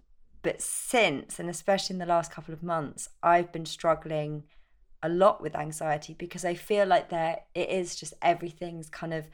But 0.41 0.61
since, 0.61 1.39
and 1.39 1.49
especially 1.49 1.95
in 1.95 1.99
the 1.99 2.05
last 2.05 2.31
couple 2.31 2.53
of 2.53 2.63
months, 2.63 3.09
I've 3.21 3.51
been 3.51 3.65
struggling 3.65 4.43
a 5.01 5.09
lot 5.09 5.41
with 5.41 5.55
anxiety 5.55 6.13
because 6.13 6.45
I 6.45 6.53
feel 6.55 6.85
like 6.85 7.09
there 7.09 7.39
it 7.53 7.69
is 7.69 7.95
just 7.95 8.13
everything's 8.21 8.89
kind 8.89 9.13
of 9.13 9.27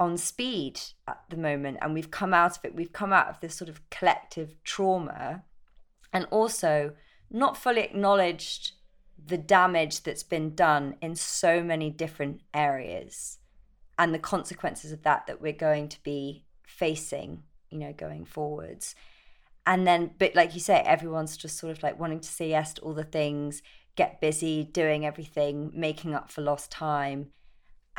on 0.00 0.16
speed 0.16 0.80
at 1.06 1.22
the 1.28 1.36
moment 1.36 1.78
and 1.80 1.94
we've 1.94 2.10
come 2.10 2.34
out 2.34 2.56
of 2.56 2.64
it 2.64 2.74
we've 2.74 2.92
come 2.92 3.12
out 3.12 3.28
of 3.28 3.38
this 3.40 3.54
sort 3.54 3.68
of 3.68 3.88
collective 3.90 4.56
trauma 4.64 5.44
and 6.12 6.26
also 6.30 6.92
not 7.30 7.56
fully 7.56 7.82
acknowledged 7.82 8.72
the 9.24 9.38
damage 9.38 10.02
that's 10.02 10.22
been 10.22 10.54
done 10.54 10.96
in 11.00 11.14
so 11.14 11.62
many 11.62 11.90
different 11.90 12.40
areas 12.54 13.38
and 13.98 14.14
the 14.14 14.18
consequences 14.18 14.90
of 14.90 15.02
that 15.02 15.26
that 15.26 15.40
we're 15.40 15.52
going 15.52 15.86
to 15.88 16.02
be 16.02 16.44
facing 16.66 17.42
you 17.70 17.78
know 17.78 17.92
going 17.92 18.24
forwards. 18.24 18.94
And 19.66 19.86
then 19.86 20.12
but 20.18 20.34
like 20.34 20.54
you 20.54 20.60
say 20.60 20.80
everyone's 20.80 21.36
just 21.36 21.58
sort 21.58 21.70
of 21.70 21.82
like 21.82 21.98
wanting 21.98 22.20
to 22.20 22.28
say 22.28 22.50
yes 22.50 22.74
to 22.74 22.82
all 22.82 22.94
the 22.94 23.04
things 23.04 23.62
get 23.96 24.20
busy 24.20 24.64
doing 24.64 25.04
everything 25.04 25.70
making 25.74 26.14
up 26.14 26.30
for 26.30 26.42
lost 26.42 26.70
time 26.70 27.28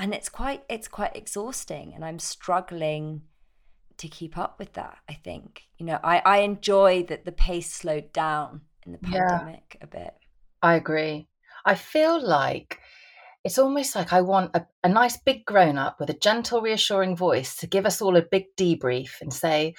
and 0.02 0.14
it's 0.14 0.30
quite 0.30 0.64
it's 0.68 0.88
quite 0.88 1.16
exhausting 1.16 1.94
and 1.94 2.04
i'm 2.04 2.20
struggling 2.20 3.22
to 3.98 4.08
keep 4.08 4.38
up 4.38 4.58
with 4.58 4.74
that 4.74 4.98
i 5.08 5.14
think. 5.14 5.64
You 5.78 5.86
know 5.86 6.00
i 6.04 6.22
i 6.26 6.38
enjoy 6.40 7.04
that 7.04 7.24
the 7.24 7.32
pace 7.32 7.72
slowed 7.72 8.12
down 8.12 8.62
in 8.86 8.92
the 8.92 8.98
pandemic 8.98 9.78
yeah, 9.80 9.84
a 9.84 9.88
bit. 9.88 10.14
I 10.64 10.76
agree. 10.76 11.28
I 11.66 11.76
feel 11.76 12.22
like 12.22 12.80
it's 13.44 13.60
almost 13.60 13.96
like 13.96 14.12
i 14.14 14.22
want 14.22 14.56
a, 14.56 14.66
a 14.84 14.90
nice 14.90 15.18
big 15.18 15.46
grown 15.46 15.78
up 15.78 16.00
with 16.00 16.10
a 16.10 16.18
gentle 16.28 16.62
reassuring 16.62 17.16
voice 17.16 17.56
to 17.58 17.68
give 17.68 17.86
us 17.86 18.02
all 18.02 18.18
a 18.18 18.22
big 18.22 18.46
debrief 18.58 19.22
and 19.22 19.32
say 19.32 19.76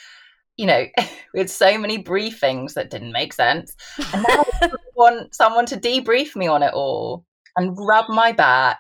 you 0.58 0.66
know, 0.66 0.84
we 1.34 1.40
had 1.40 1.48
so 1.50 1.78
many 1.78 2.02
briefings 2.02 2.74
that 2.74 2.90
didn't 2.90 3.12
make 3.12 3.32
sense. 3.32 3.74
And 4.12 4.22
now 4.28 4.44
I 4.60 4.70
want 4.94 5.34
someone 5.34 5.64
to 5.66 5.76
debrief 5.76 6.36
me 6.36 6.46
on 6.46 6.62
it 6.62 6.74
all 6.74 7.24
and 7.56 7.74
rub 7.78 8.08
my 8.10 8.32
back 8.32 8.78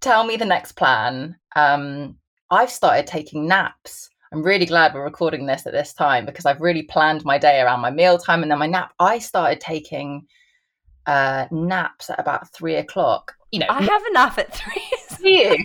tell 0.00 0.24
me 0.24 0.36
the 0.36 0.44
next 0.44 0.72
plan. 0.72 1.36
Um, 1.54 2.16
I've 2.50 2.70
started 2.70 3.06
taking 3.06 3.46
naps. 3.46 4.08
I'm 4.32 4.42
really 4.42 4.66
glad 4.66 4.94
we're 4.94 5.04
recording 5.04 5.46
this 5.46 5.66
at 5.66 5.72
this 5.72 5.92
time 5.92 6.26
because 6.26 6.46
I've 6.46 6.60
really 6.60 6.82
planned 6.82 7.24
my 7.24 7.38
day 7.38 7.60
around 7.60 7.80
my 7.80 7.90
meal 7.90 8.18
time 8.18 8.42
and 8.42 8.50
then 8.50 8.58
my 8.58 8.66
nap. 8.66 8.92
I 8.98 9.18
started 9.18 9.60
taking 9.60 10.26
uh, 11.06 11.46
naps 11.50 12.10
at 12.10 12.18
about 12.18 12.52
three 12.52 12.76
o'clock. 12.76 13.34
You 13.52 13.60
know, 13.60 13.66
I 13.68 13.82
have 13.82 14.02
a 14.02 14.12
nap 14.12 14.38
at 14.38 14.54
three. 14.54 14.82
You? 15.20 15.56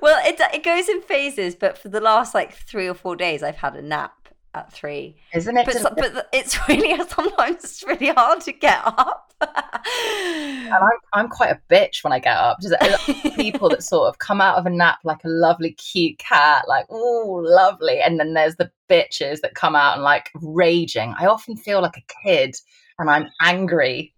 Well, 0.00 0.20
it 0.24 0.40
it 0.54 0.62
goes 0.62 0.88
in 0.88 1.02
phases, 1.02 1.54
but 1.54 1.76
for 1.76 1.88
the 1.88 2.00
last 2.00 2.34
like 2.34 2.54
three 2.54 2.88
or 2.88 2.94
four 2.94 3.16
days, 3.16 3.42
I've 3.42 3.56
had 3.56 3.74
a 3.76 3.82
nap 3.82 4.21
at 4.54 4.72
three. 4.72 5.16
Isn't 5.32 5.56
it? 5.56 5.66
But, 5.66 5.96
but 5.96 6.28
it's 6.32 6.56
really 6.68 6.96
sometimes 7.08 7.64
it's 7.64 7.82
really 7.82 8.08
hard 8.08 8.40
to 8.42 8.52
get 8.52 8.80
up. 8.84 9.32
and 9.40 10.72
I'm, 10.72 10.98
I'm 11.12 11.28
quite 11.28 11.50
a 11.50 11.60
bitch 11.72 12.04
when 12.04 12.12
I 12.12 12.18
get 12.18 12.36
up. 12.36 12.58
Just 12.60 12.74
people 13.36 13.68
that 13.70 13.82
sort 13.82 14.08
of 14.08 14.18
come 14.18 14.40
out 14.40 14.58
of 14.58 14.66
a 14.66 14.70
nap 14.70 14.98
like 15.04 15.24
a 15.24 15.28
lovely, 15.28 15.72
cute 15.72 16.18
cat, 16.18 16.66
like 16.68 16.86
oh, 16.90 17.42
lovely, 17.44 18.00
and 18.00 18.20
then 18.20 18.34
there's 18.34 18.56
the 18.56 18.70
bitches 18.88 19.40
that 19.40 19.54
come 19.54 19.74
out 19.74 19.94
and 19.94 20.02
like 20.02 20.30
raging. 20.34 21.14
I 21.18 21.26
often 21.26 21.56
feel 21.56 21.80
like 21.82 21.96
a 21.96 22.14
kid, 22.24 22.54
and 22.98 23.10
I'm 23.10 23.28
angry. 23.40 24.14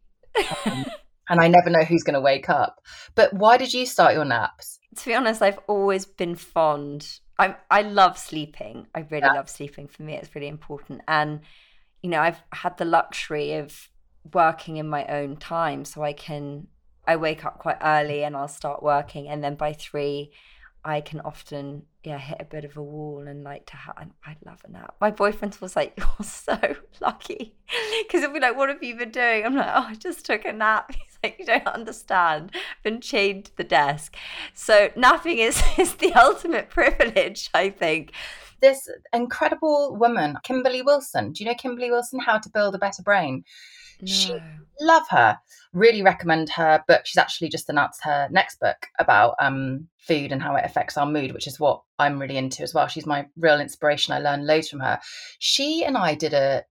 Um, 0.67 0.85
and 1.29 1.41
I 1.41 1.49
never 1.49 1.71
know 1.71 1.85
who's 1.85 2.03
going 2.03 2.15
to 2.15 2.21
wake 2.21 2.51
up. 2.51 2.81
But 3.15 3.33
why 3.33 3.57
did 3.57 3.73
you 3.73 3.87
start 3.87 4.15
your 4.15 4.25
naps? 4.25 4.79
To 4.97 5.07
be 5.07 5.15
honest, 5.15 5.43
I've 5.43 5.59
always 5.67 6.05
been 6.05 6.35
fond. 6.35 7.19
I 7.39 7.57
I 7.71 7.83
love 7.83 8.19
sleeping. 8.19 8.87
I 8.95 9.01
really 9.11 9.27
yeah. 9.27 9.33
love 9.33 9.49
sleeping. 9.49 9.89
For 9.89 10.03
me, 10.03 10.15
it's 10.15 10.35
really 10.35 10.49
important. 10.49 11.03
And 11.09 11.41
you 12.03 12.11
know, 12.11 12.21
I've 12.21 12.43
had 12.53 12.77
the 12.79 12.85
luxury 12.85 13.55
of 13.55 13.89
working 14.33 14.77
in 14.77 14.89
my 14.89 15.07
own 15.07 15.37
time, 15.37 15.85
so 15.85 16.03
I 16.03 16.13
can. 16.13 16.69
I 17.07 17.17
wake 17.17 17.45
up 17.45 17.59
quite 17.59 17.77
early 17.83 18.25
and 18.25 18.35
I'll 18.35 18.49
start 18.49 18.83
working, 18.83 19.29
and 19.29 19.45
then 19.45 19.57
by 19.57 19.75
three, 19.75 20.31
I 20.85 21.01
can 21.01 21.21
often 21.21 21.85
yeah 22.03 22.19
hit 22.19 22.37
a 22.41 22.45
bit 22.45 22.65
of 22.65 22.77
a 22.77 22.83
wall 22.83 23.27
and 23.27 23.43
like 23.43 23.67
to 23.67 23.77
have 23.77 23.97
I 24.25 24.37
love 24.45 24.63
a 24.65 24.71
nap. 24.71 24.95
My 25.01 25.11
boyfriend 25.11 25.57
was 25.61 25.77
like, 25.77 25.95
"You're 25.99 26.27
so 26.27 26.59
lucky," 27.01 27.57
because 28.03 28.21
he'll 28.21 28.33
be 28.33 28.41
like, 28.41 28.57
"What 28.57 28.69
have 28.69 28.83
you 28.83 28.97
been 28.97 29.11
doing?" 29.11 29.45
I'm 29.45 29.57
like, 29.57 29.67
"Oh, 29.69 29.87
I 29.89 29.95
just 29.95 30.25
took 30.25 30.45
a 30.45 30.53
nap." 30.53 30.93
Like, 31.25 31.39
"You 31.39 31.47
don't 31.47 31.67
understand. 31.67 32.53
Been 32.83 33.01
chained 33.01 33.47
to 33.47 33.57
the 33.57 33.65
desk." 33.65 34.17
So 34.53 34.91
napping 34.95 35.39
is 35.39 35.63
is 35.79 35.95
the 35.95 36.13
ultimate 36.13 36.69
privilege, 36.69 37.51
I 37.55 37.71
think. 37.71 38.13
This 38.61 38.89
incredible 39.13 39.97
woman, 39.97 40.37
Kimberly 40.43 40.83
Wilson. 40.83 41.33
Do 41.33 41.43
you 41.43 41.51
know 41.51 41.57
Kimberly 41.57 41.91
Wilson? 41.91 42.21
How 42.21 42.39
to 42.39 42.51
Build 42.51 42.75
a 42.75 42.79
Better 42.79 43.03
Brain. 43.03 43.45
No. 44.01 44.07
She 44.07 44.35
love 44.81 45.05
her. 45.11 45.39
Really 45.73 46.03
recommend 46.03 46.51
her 46.51 46.83
book. 46.87 47.03
She's 47.05 47.19
actually 47.19 47.49
just 47.49 47.69
announced 47.69 48.03
her 48.05 48.29
next 48.31 48.61
book 48.61 48.87
about 48.99 49.35
um, 49.41 49.89
food 49.99 50.33
and 50.33 50.43
how 50.43 50.57
it 50.57 50.65
affects 50.65 50.97
our 50.97 51.07
mood, 51.07 51.33
which 51.33 51.47
is 51.47 51.61
what 51.61 51.83
I'm 51.99 52.19
really 52.19 52.37
into 52.37 52.63
as 52.63 52.75
well. 52.75 52.87
She's 52.87 53.07
my 53.07 53.27
real 53.37 53.61
inspiration. 53.61 54.13
I 54.13 54.19
learned 54.19 54.47
loads 54.47 54.69
from 54.69 54.81
her. 54.81 55.01
She 55.39 55.85
and 55.85 55.97
I 55.97 56.15
did 56.15 56.35
a 56.35 56.65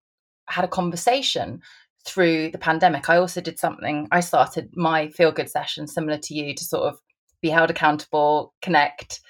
had 0.48 0.66
a 0.66 0.68
conversation 0.70 1.62
through 2.06 2.52
the 2.52 2.58
pandemic. 2.58 3.10
I 3.10 3.18
also 3.18 3.42
did 3.42 3.60
something. 3.60 4.08
I 4.12 4.20
started 4.20 4.70
my 4.76 5.10
feel 5.10 5.32
good 5.32 5.50
session 5.50 5.88
similar 5.88 6.18
to 6.18 6.34
you 6.34 6.54
to 6.54 6.64
sort 6.64 6.84
of 6.84 7.00
be 7.42 7.50
held 7.50 7.70
accountable, 7.70 8.54
connect, 8.62 9.22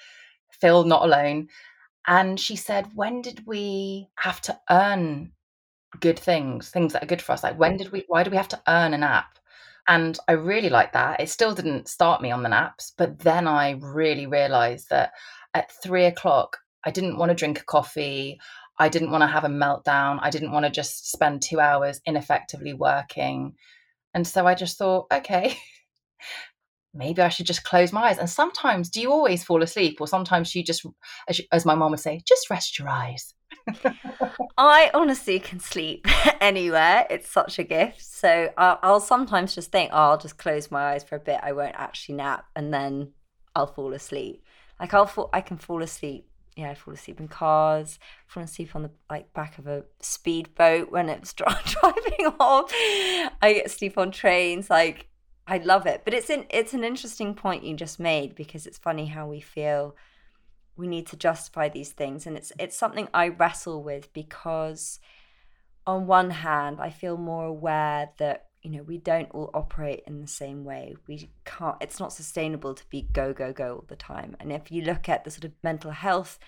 feel 0.60 0.84
not 0.84 1.04
alone. 1.04 1.48
And 2.06 2.38
she 2.38 2.56
said, 2.56 2.88
When 2.94 3.22
did 3.22 3.46
we 3.46 4.08
have 4.16 4.40
to 4.42 4.58
earn 4.70 5.32
good 6.00 6.18
things, 6.18 6.70
things 6.70 6.92
that 6.92 7.02
are 7.02 7.06
good 7.06 7.22
for 7.22 7.32
us. 7.32 7.42
Like 7.42 7.58
when 7.58 7.76
did 7.76 7.92
we 7.92 8.04
why 8.08 8.22
do 8.22 8.30
we 8.30 8.36
have 8.36 8.48
to 8.48 8.62
earn 8.68 8.94
a 8.94 8.98
nap? 8.98 9.38
And 9.86 10.18
I 10.28 10.32
really 10.32 10.70
like 10.70 10.92
that. 10.92 11.20
It 11.20 11.28
still 11.28 11.54
didn't 11.54 11.88
start 11.88 12.22
me 12.22 12.30
on 12.30 12.42
the 12.42 12.48
naps, 12.48 12.92
but 12.96 13.18
then 13.18 13.46
I 13.46 13.72
really 13.80 14.26
realized 14.26 14.88
that 14.90 15.12
at 15.52 15.70
three 15.82 16.06
o'clock, 16.06 16.58
I 16.84 16.90
didn't 16.90 17.18
want 17.18 17.30
to 17.30 17.34
drink 17.34 17.60
a 17.60 17.64
coffee. 17.64 18.40
I 18.78 18.88
didn't 18.88 19.10
want 19.10 19.22
to 19.22 19.28
have 19.28 19.44
a 19.44 19.48
meltdown. 19.48 20.18
I 20.20 20.30
didn't 20.30 20.52
want 20.52 20.64
to 20.64 20.70
just 20.70 21.10
spend 21.10 21.42
two 21.42 21.60
hours 21.60 22.00
ineffectively 22.06 22.72
working. 22.72 23.54
And 24.14 24.26
so 24.26 24.46
I 24.46 24.54
just 24.54 24.78
thought, 24.78 25.06
okay, 25.12 25.56
maybe 26.94 27.22
I 27.22 27.28
should 27.28 27.46
just 27.46 27.64
close 27.64 27.92
my 27.92 28.02
eyes. 28.02 28.18
And 28.18 28.30
sometimes, 28.30 28.88
do 28.88 29.00
you 29.00 29.12
always 29.12 29.44
fall 29.44 29.62
asleep? 29.62 30.00
Or 30.00 30.08
sometimes 30.08 30.54
you 30.54 30.64
just, 30.64 30.86
as, 31.28 31.40
as 31.52 31.64
my 31.64 31.74
mom 31.74 31.92
would 31.92 32.00
say, 32.00 32.20
just 32.26 32.50
rest 32.50 32.78
your 32.78 32.88
eyes. 32.88 33.34
I 34.58 34.90
honestly 34.94 35.40
can 35.40 35.60
sleep 35.60 36.06
anywhere. 36.40 37.06
It's 37.10 37.28
such 37.28 37.58
a 37.58 37.64
gift. 37.64 38.04
So 38.04 38.50
I'll, 38.56 38.78
I'll, 38.82 39.00
sometimes 39.00 39.54
just 39.54 39.72
think, 39.72 39.90
oh, 39.92 40.10
I'll 40.10 40.18
just 40.18 40.38
close 40.38 40.70
my 40.70 40.92
eyes 40.92 41.04
for 41.04 41.16
a 41.16 41.20
bit. 41.20 41.40
I 41.42 41.52
won't 41.52 41.74
actually 41.76 42.16
nap, 42.16 42.46
and 42.54 42.72
then 42.72 43.12
I'll 43.54 43.66
fall 43.66 43.92
asleep. 43.92 44.44
Like 44.80 44.94
I'll 44.94 45.06
fall, 45.06 45.30
I 45.32 45.40
can 45.40 45.58
fall 45.58 45.82
asleep. 45.82 46.28
Yeah, 46.56 46.70
I 46.70 46.74
fall 46.74 46.94
asleep 46.94 47.18
in 47.18 47.28
cars. 47.28 47.98
Fall 48.26 48.44
asleep 48.44 48.76
on 48.76 48.82
the 48.82 48.90
like 49.10 49.32
back 49.34 49.58
of 49.58 49.66
a 49.66 49.84
speedboat 50.00 50.90
when 50.90 51.08
it's 51.08 51.32
driving 51.32 52.26
off. 52.38 52.70
I 52.74 53.54
get 53.54 53.70
sleep 53.70 53.98
on 53.98 54.12
trains. 54.12 54.70
Like 54.70 55.08
I 55.46 55.58
love 55.58 55.86
it. 55.86 56.02
But 56.04 56.14
it's 56.14 56.30
in 56.30 56.46
it's 56.50 56.72
an 56.72 56.84
interesting 56.84 57.34
point 57.34 57.64
you 57.64 57.74
just 57.74 57.98
made 57.98 58.34
because 58.34 58.66
it's 58.66 58.78
funny 58.78 59.06
how 59.06 59.26
we 59.26 59.40
feel 59.40 59.96
we 60.76 60.86
need 60.86 61.06
to 61.08 61.16
justify 61.16 61.68
these 61.68 61.92
things 61.92 62.26
and 62.26 62.36
it's 62.36 62.52
it's 62.58 62.76
something 62.76 63.08
I 63.14 63.28
wrestle 63.28 63.82
with 63.82 64.12
because 64.12 64.98
on 65.86 66.06
one 66.06 66.30
hand 66.30 66.78
I 66.80 66.90
feel 66.90 67.16
more 67.16 67.44
aware 67.44 68.10
that 68.18 68.46
you 68.64 68.70
know 68.70 68.82
we 68.82 68.98
don't 68.98 69.30
all 69.30 69.50
operate 69.54 70.02
in 70.06 70.20
the 70.20 70.26
same 70.26 70.64
way 70.64 70.96
we 71.06 71.30
can't 71.44 71.76
it's 71.80 72.00
not 72.00 72.12
sustainable 72.12 72.74
to 72.74 72.84
be 72.90 73.02
go 73.12 73.32
go 73.32 73.52
go 73.52 73.74
all 73.76 73.84
the 73.88 73.96
time 73.96 74.36
and 74.40 74.50
if 74.50 74.72
you 74.72 74.82
look 74.82 75.08
at 75.08 75.24
the 75.24 75.30
sort 75.30 75.44
of 75.44 75.52
mental 75.62 75.92
health 75.92 76.38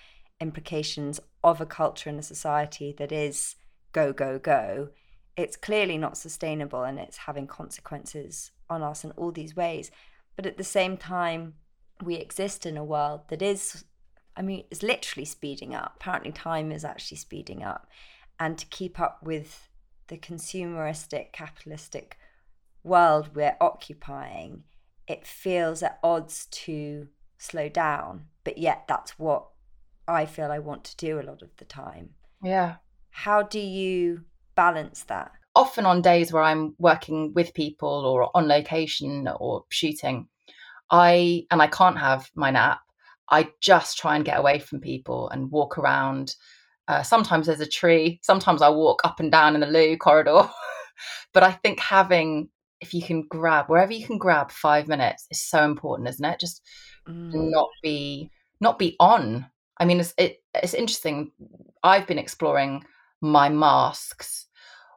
implications 0.41 1.21
of 1.45 1.61
a 1.61 1.67
culture 1.67 2.11
and 2.11 2.19
a 2.19 2.23
society 2.23 2.95
that 2.99 3.13
is 3.13 3.55
go 3.93 4.13
go 4.13 4.39
go 4.39 4.89
it's 5.37 5.57
clearly 5.57 5.99
not 5.99 6.17
sustainable 6.17 6.83
and 6.83 6.99
it's 6.99 7.19
having 7.19 7.47
consequences 7.47 8.51
on 8.69 8.83
us 8.83 9.05
in 9.05 9.13
all 9.13 9.31
these 9.31 9.55
ways 9.55 9.91
but 10.35 10.47
at 10.47 10.57
the 10.57 10.65
same 10.65 10.97
time 10.97 11.55
we 12.03 12.17
exist 12.17 12.67
in 12.67 12.77
a 12.77 12.85
world 12.85 13.21
that 13.29 13.43
is 13.43 13.85
I 14.37 14.43
mean, 14.43 14.65
it's 14.71 14.83
literally 14.83 15.25
speeding 15.25 15.75
up. 15.75 15.95
Apparently, 15.97 16.31
time 16.31 16.71
is 16.71 16.85
actually 16.85 17.17
speeding 17.17 17.63
up. 17.63 17.89
And 18.39 18.59
to 18.59 18.67
keep 18.67 19.01
up 19.01 19.23
with 19.23 19.71
the 20.09 20.19
consumeristic, 20.19 21.33
capitalistic 21.33 22.19
world 22.83 23.31
we're 23.35 23.57
occupying, 23.61 24.65
it 25.07 25.27
feels 25.27 25.83
at 25.83 25.99
odds 26.03 26.47
to 26.47 27.09
slow 27.39 27.69
down. 27.69 28.27
But 28.45 28.59
yet, 28.59 28.85
that's 28.89 29.19
what 29.19 29.47
I 30.07 30.27
feel 30.27 30.51
I 30.51 30.59
want 30.59 30.85
to 30.85 30.97
do 30.97 31.21
a 31.21 31.23
lot 31.23 31.43
of 31.43 31.57
the 31.57 31.65
time. 31.65 32.11
Yeah. 32.43 32.77
How 33.11 33.43
do 33.43 33.59
you 33.59 34.23
balance 34.55 35.05
that? 35.05 35.33
Often 35.55 35.87
on 35.87 36.03
days 36.03 36.33
where 36.33 36.43
I'm 36.43 36.75
working 36.79 37.33
with 37.35 37.55
people 37.55 37.89
or 37.89 38.31
on 38.37 38.47
location 38.47 39.29
or 39.41 39.65
shooting, 39.71 40.29
I 40.91 41.47
and 41.51 41.61
I 41.63 41.67
can't 41.67 41.99
have 41.99 42.31
my 42.35 42.51
nap 42.51 42.81
I 43.29 43.49
just 43.61 43.99
try 43.99 44.17
and 44.17 44.25
get 44.25 44.39
away 44.39 44.59
from 44.59 44.81
people 44.81 45.29
and 45.31 45.51
walk 45.51 45.79
around. 45.79 46.37
Uh, 46.89 47.03
sometimes 47.03 47.47
there's 47.47 47.61
a 47.61 47.67
tree. 47.67 48.21
Sometimes 48.23 48.63
I 48.63 48.69
walk 48.69 49.01
up 49.05 49.21
and 49.21 49.31
down 49.31 49.55
in 49.55 49.61
the 49.61 49.67
loo 49.67 49.97
corridor. 49.97 50.49
but 51.33 51.43
I 51.43 51.53
think 51.53 51.81
having, 51.81 52.49
if 52.81 52.95
you 52.95 53.03
can 53.03 53.27
grab 53.29 53.67
wherever 53.67 53.93
you 53.93 54.07
can 54.07 54.19
grab 54.19 54.51
five 54.51 54.89
minutes 54.89 55.27
is 55.31 55.41
so 55.41 55.65
important, 55.65 56.09
isn't 56.09 56.25
it? 56.25 56.41
Just 56.41 56.63
mm. 57.09 57.31
not 57.33 57.69
be 57.83 58.31
not 58.61 58.79
be 58.79 58.97
on. 59.01 59.47
I 59.79 59.85
mean, 59.85 60.01
it's 60.01 60.15
it, 60.17 60.39
it's 60.55 60.75
interesting. 60.75 61.33
I've 61.83 62.07
been 62.07 62.19
exploring 62.19 62.85
my 63.21 63.49
masks. 63.49 64.47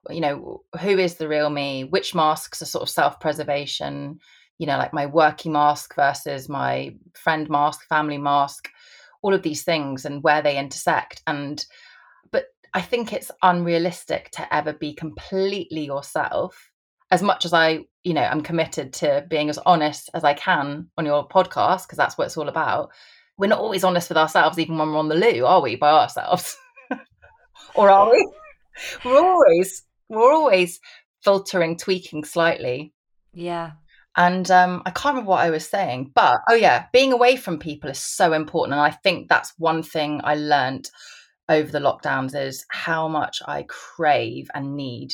You 0.09 0.21
know, 0.21 0.63
who 0.79 0.97
is 0.97 1.15
the 1.15 1.27
real 1.27 1.49
me? 1.49 1.83
Which 1.83 2.15
masks 2.15 2.61
are 2.61 2.65
sort 2.65 2.83
of 2.83 2.89
self 2.89 3.19
preservation? 3.19 4.19
you 4.59 4.67
know, 4.67 4.77
like 4.77 4.93
my 4.93 5.05
working 5.05 5.53
mask 5.53 5.95
versus 5.95 6.49
my 6.49 6.93
friend 7.13 7.49
mask, 7.49 7.87
family 7.87 8.17
mask, 8.17 8.69
all 9.21 9.33
of 9.33 9.43
these 9.43 9.63
things 9.63 10.05
and 10.05 10.23
where 10.23 10.41
they 10.41 10.57
intersect. 10.57 11.21
And, 11.27 11.63
but 12.31 12.45
I 12.73 12.81
think 12.81 13.13
it's 13.13 13.31
unrealistic 13.41 14.31
to 14.31 14.53
ever 14.53 14.73
be 14.73 14.93
completely 14.93 15.85
yourself. 15.85 16.71
As 17.11 17.21
much 17.23 17.45
as 17.45 17.53
I, 17.53 17.85
you 18.03 18.13
know, 18.13 18.23
I'm 18.23 18.41
committed 18.41 18.93
to 18.93 19.25
being 19.29 19.49
as 19.49 19.57
honest 19.59 20.09
as 20.13 20.23
I 20.23 20.33
can 20.33 20.89
on 20.97 21.05
your 21.05 21.27
podcast, 21.27 21.87
because 21.87 21.97
that's 21.97 22.17
what 22.17 22.25
it's 22.25 22.37
all 22.37 22.49
about. 22.49 22.91
We're 23.37 23.47
not 23.47 23.59
always 23.59 23.83
honest 23.83 24.09
with 24.09 24.17
ourselves, 24.17 24.59
even 24.59 24.77
when 24.77 24.89
we're 24.89 24.97
on 24.97 25.09
the 25.09 25.15
loo, 25.15 25.45
are 25.45 25.61
we, 25.61 25.75
by 25.75 25.89
ourselves? 25.89 26.57
or 27.75 27.89
are 27.89 28.11
we? 28.11 28.31
We're 29.03 29.23
always, 29.23 29.83
we're 30.07 30.33
always 30.33 30.79
filtering, 31.23 31.77
tweaking 31.77 32.25
slightly. 32.25 32.93
Yeah. 33.33 33.71
And 34.17 34.49
um, 34.51 34.81
I 34.85 34.91
can't 34.91 35.13
remember 35.13 35.29
what 35.29 35.45
I 35.45 35.49
was 35.49 35.67
saying, 35.67 36.11
but 36.13 36.41
oh 36.49 36.55
yeah, 36.55 36.85
being 36.91 37.13
away 37.13 37.35
from 37.35 37.59
people 37.59 37.89
is 37.89 37.99
so 37.99 38.33
important. 38.33 38.73
And 38.73 38.81
I 38.81 38.91
think 38.91 39.29
that's 39.29 39.53
one 39.57 39.83
thing 39.83 40.21
I 40.23 40.35
learned 40.35 40.89
over 41.47 41.71
the 41.71 41.79
lockdowns 41.79 42.35
is 42.35 42.65
how 42.69 43.07
much 43.07 43.41
I 43.45 43.63
crave 43.63 44.49
and 44.53 44.75
need 44.75 45.13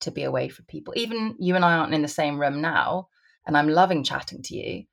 to 0.00 0.10
be 0.10 0.24
away 0.24 0.48
from 0.48 0.64
people. 0.66 0.94
Even 0.96 1.36
you 1.38 1.54
and 1.56 1.64
I 1.64 1.76
aren't 1.76 1.94
in 1.94 2.02
the 2.02 2.08
same 2.08 2.40
room 2.40 2.60
now, 2.60 3.08
and 3.46 3.56
I'm 3.56 3.68
loving 3.68 4.04
chatting 4.04 4.42
to 4.42 4.56
you. 4.56 4.84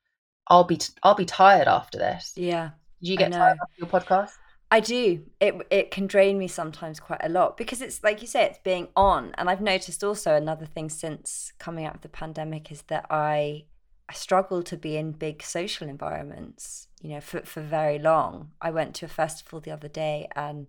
I'll 0.46 0.64
be 0.64 0.76
t- 0.76 0.92
I'll 1.02 1.14
be 1.14 1.24
tired 1.24 1.68
after 1.68 1.98
this. 1.98 2.32
Yeah. 2.36 2.70
Do 3.02 3.10
you 3.10 3.16
get 3.16 3.32
tired 3.32 3.58
after 3.60 3.74
your 3.76 3.88
podcast? 3.88 4.32
I 4.74 4.80
do. 4.80 5.22
It 5.38 5.54
it 5.70 5.92
can 5.92 6.08
drain 6.08 6.36
me 6.36 6.48
sometimes 6.48 6.98
quite 6.98 7.20
a 7.22 7.28
lot 7.28 7.56
because 7.56 7.80
it's 7.80 8.02
like 8.02 8.20
you 8.20 8.26
say, 8.26 8.42
it's 8.42 8.58
being 8.58 8.88
on. 8.96 9.32
And 9.38 9.48
I've 9.48 9.60
noticed 9.60 10.02
also 10.02 10.34
another 10.34 10.66
thing 10.66 10.88
since 10.88 11.52
coming 11.60 11.84
out 11.84 11.94
of 11.94 12.00
the 12.00 12.08
pandemic 12.08 12.72
is 12.72 12.82
that 12.88 13.06
I 13.08 13.66
I 14.08 14.14
struggle 14.14 14.64
to 14.64 14.76
be 14.76 14.96
in 14.96 15.12
big 15.12 15.44
social 15.44 15.88
environments, 15.88 16.88
you 17.00 17.10
know, 17.10 17.20
for, 17.20 17.42
for 17.42 17.60
very 17.60 18.00
long. 18.00 18.50
I 18.60 18.72
went 18.72 18.96
to 18.96 19.04
a 19.04 19.08
festival 19.08 19.60
the 19.60 19.70
other 19.70 19.86
day 19.86 20.26
and 20.34 20.66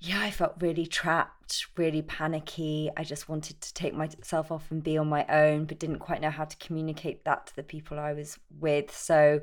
yeah, 0.00 0.22
I 0.22 0.30
felt 0.30 0.54
really 0.60 0.86
trapped, 0.86 1.66
really 1.76 2.00
panicky. 2.00 2.90
I 2.96 3.04
just 3.04 3.28
wanted 3.28 3.60
to 3.60 3.74
take 3.74 3.92
myself 3.92 4.50
off 4.50 4.70
and 4.70 4.82
be 4.82 4.96
on 4.96 5.10
my 5.10 5.26
own, 5.26 5.66
but 5.66 5.78
didn't 5.78 5.98
quite 5.98 6.22
know 6.22 6.30
how 6.30 6.46
to 6.46 6.56
communicate 6.56 7.26
that 7.26 7.48
to 7.48 7.56
the 7.56 7.62
people 7.62 7.98
I 7.98 8.14
was 8.14 8.38
with. 8.58 8.96
So 8.96 9.42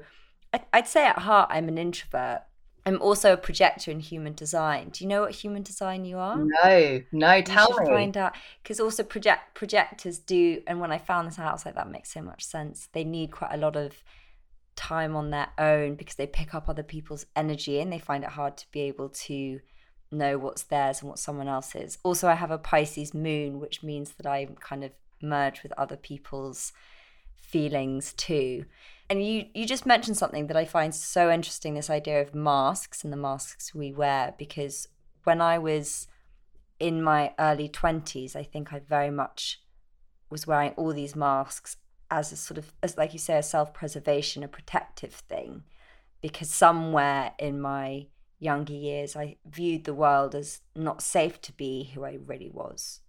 I'd 0.74 0.88
say 0.88 1.06
at 1.06 1.20
heart, 1.20 1.52
I'm 1.52 1.68
an 1.68 1.78
introvert. 1.78 2.42
I'm 2.86 3.02
also 3.02 3.34
a 3.34 3.38
projector 3.38 3.92
in 3.92 4.00
human 4.00 4.34
design. 4.34 4.90
Do 4.90 5.04
you 5.04 5.10
know 5.10 5.22
what 5.22 5.32
human 5.32 5.64
design 5.64 6.06
you 6.06 6.18
are? 6.18 6.38
No, 6.38 7.02
no, 7.12 7.42
tell 7.42 7.78
me. 7.80 7.86
Find 7.86 8.18
out 8.18 8.34
because 8.64 8.80
also 8.80 9.04
project 9.04 9.54
projectors 9.54 10.20
do, 10.20 10.62
and 10.68 10.80
when 10.80 10.92
I 10.92 10.98
found 10.98 11.28
this 11.28 11.40
out, 11.40 11.50
I 11.50 11.52
was 11.54 11.66
like, 11.66 11.76
that 11.76 11.90
makes 11.90 12.14
so 12.14 12.22
much 12.22 12.44
sense. 12.44 12.90
They 12.94 13.04
need 13.04 13.32
quite 13.32 13.54
a 13.54 13.58
lot 13.58 13.76
of 13.76 14.04
time 14.76 15.16
on 15.16 15.30
their 15.30 15.50
own 15.58 15.96
because 15.96 16.16
they 16.16 16.28
pick 16.28 16.56
up 16.56 16.70
other 16.70 16.84
people's 16.84 17.26
energy 17.36 17.80
and 17.80 17.92
they 17.92 18.00
find 18.00 18.24
it 18.24 18.30
hard 18.32 18.56
to 18.58 18.66
be 18.72 18.82
able 18.82 19.10
to 19.10 19.60
know 20.12 20.38
what's 20.38 20.64
theirs 20.64 21.02
and 21.02 21.10
what 21.10 21.20
someone 21.20 21.48
else's. 21.48 21.98
Also, 22.04 22.28
I 22.28 22.36
have 22.36 22.52
a 22.52 22.58
Pisces 22.58 23.14
moon, 23.14 23.60
which 23.60 23.84
means 23.84 24.14
that 24.14 24.26
I 24.26 24.48
kind 24.60 24.84
of 24.84 24.92
merge 25.22 25.64
with 25.64 25.74
other 25.74 25.98
people's 25.98 26.72
feelings 27.36 28.14
too. 28.14 28.66
And 29.10 29.26
you 29.26 29.46
you 29.54 29.66
just 29.66 29.86
mentioned 29.86 30.18
something 30.18 30.48
that 30.48 30.58
I 30.58 30.66
find 30.66 30.94
so 30.94 31.32
interesting 31.32 31.74
this 31.74 31.90
idea 31.90 32.22
of 32.22 32.36
masks 32.36 33.04
and 33.04 33.12
the 33.12 33.18
masks 33.18 33.74
we 33.74 33.92
wear 33.92 34.36
because 34.38 34.88
when 35.24 35.42
I 35.42 35.58
was 35.58 36.08
in 36.80 37.02
my 37.02 37.34
early 37.40 37.68
20s, 37.68 38.36
I 38.36 38.44
think 38.44 38.72
I 38.72 38.80
very 38.80 39.10
much 39.10 39.62
was 40.30 40.46
wearing 40.46 40.72
all 40.72 40.94
these 40.94 41.16
masks 41.16 41.78
as 42.12 42.32
a 42.32 42.38
sort 42.38 42.58
of 42.58 42.72
as 42.84 42.98
like 42.98 43.14
you 43.14 43.20
say 43.20 43.38
a 43.38 43.44
self-preservation, 43.44 44.44
a 44.44 44.48
protective 44.48 45.14
thing 45.14 45.64
because 46.22 46.50
somewhere 46.50 47.32
in 47.40 47.60
my 47.60 48.08
younger 48.40 48.74
years, 48.74 49.16
I 49.16 49.38
viewed 49.46 49.86
the 49.86 49.94
world 49.94 50.36
as 50.36 50.62
not 50.76 51.02
safe 51.02 51.42
to 51.42 51.52
be 51.54 51.92
who 51.94 52.04
I 52.06 52.18
really 52.26 52.50
was. 52.50 53.02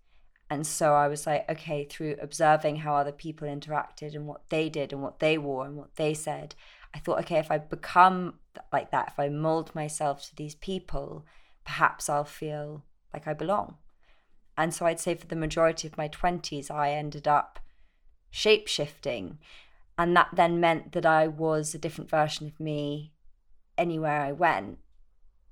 And 0.50 0.66
so 0.66 0.94
I 0.94 1.06
was 1.06 1.26
like, 1.26 1.48
okay, 1.48 1.84
through 1.84 2.16
observing 2.20 2.76
how 2.76 2.96
other 2.96 3.12
people 3.12 3.46
interacted 3.46 4.14
and 4.14 4.26
what 4.26 4.50
they 4.50 4.68
did 4.68 4.92
and 4.92 5.00
what 5.00 5.20
they 5.20 5.38
wore 5.38 5.64
and 5.64 5.76
what 5.76 5.94
they 5.94 6.12
said, 6.12 6.56
I 6.92 6.98
thought, 6.98 7.20
okay, 7.20 7.38
if 7.38 7.50
I 7.52 7.58
become 7.58 8.34
like 8.72 8.90
that, 8.90 9.12
if 9.12 9.18
I 9.18 9.28
mold 9.28 9.72
myself 9.74 10.24
to 10.24 10.36
these 10.36 10.56
people, 10.56 11.24
perhaps 11.64 12.08
I'll 12.08 12.24
feel 12.24 12.82
like 13.14 13.28
I 13.28 13.32
belong. 13.32 13.76
And 14.58 14.74
so 14.74 14.86
I'd 14.86 14.98
say 14.98 15.14
for 15.14 15.28
the 15.28 15.36
majority 15.36 15.86
of 15.86 15.96
my 15.96 16.08
20s, 16.08 16.68
I 16.68 16.90
ended 16.90 17.28
up 17.28 17.60
shape 18.28 18.66
shifting. 18.66 19.38
And 19.96 20.16
that 20.16 20.30
then 20.32 20.58
meant 20.58 20.92
that 20.92 21.06
I 21.06 21.28
was 21.28 21.74
a 21.74 21.78
different 21.78 22.10
version 22.10 22.48
of 22.48 22.58
me 22.58 23.12
anywhere 23.78 24.20
I 24.20 24.32
went 24.32 24.78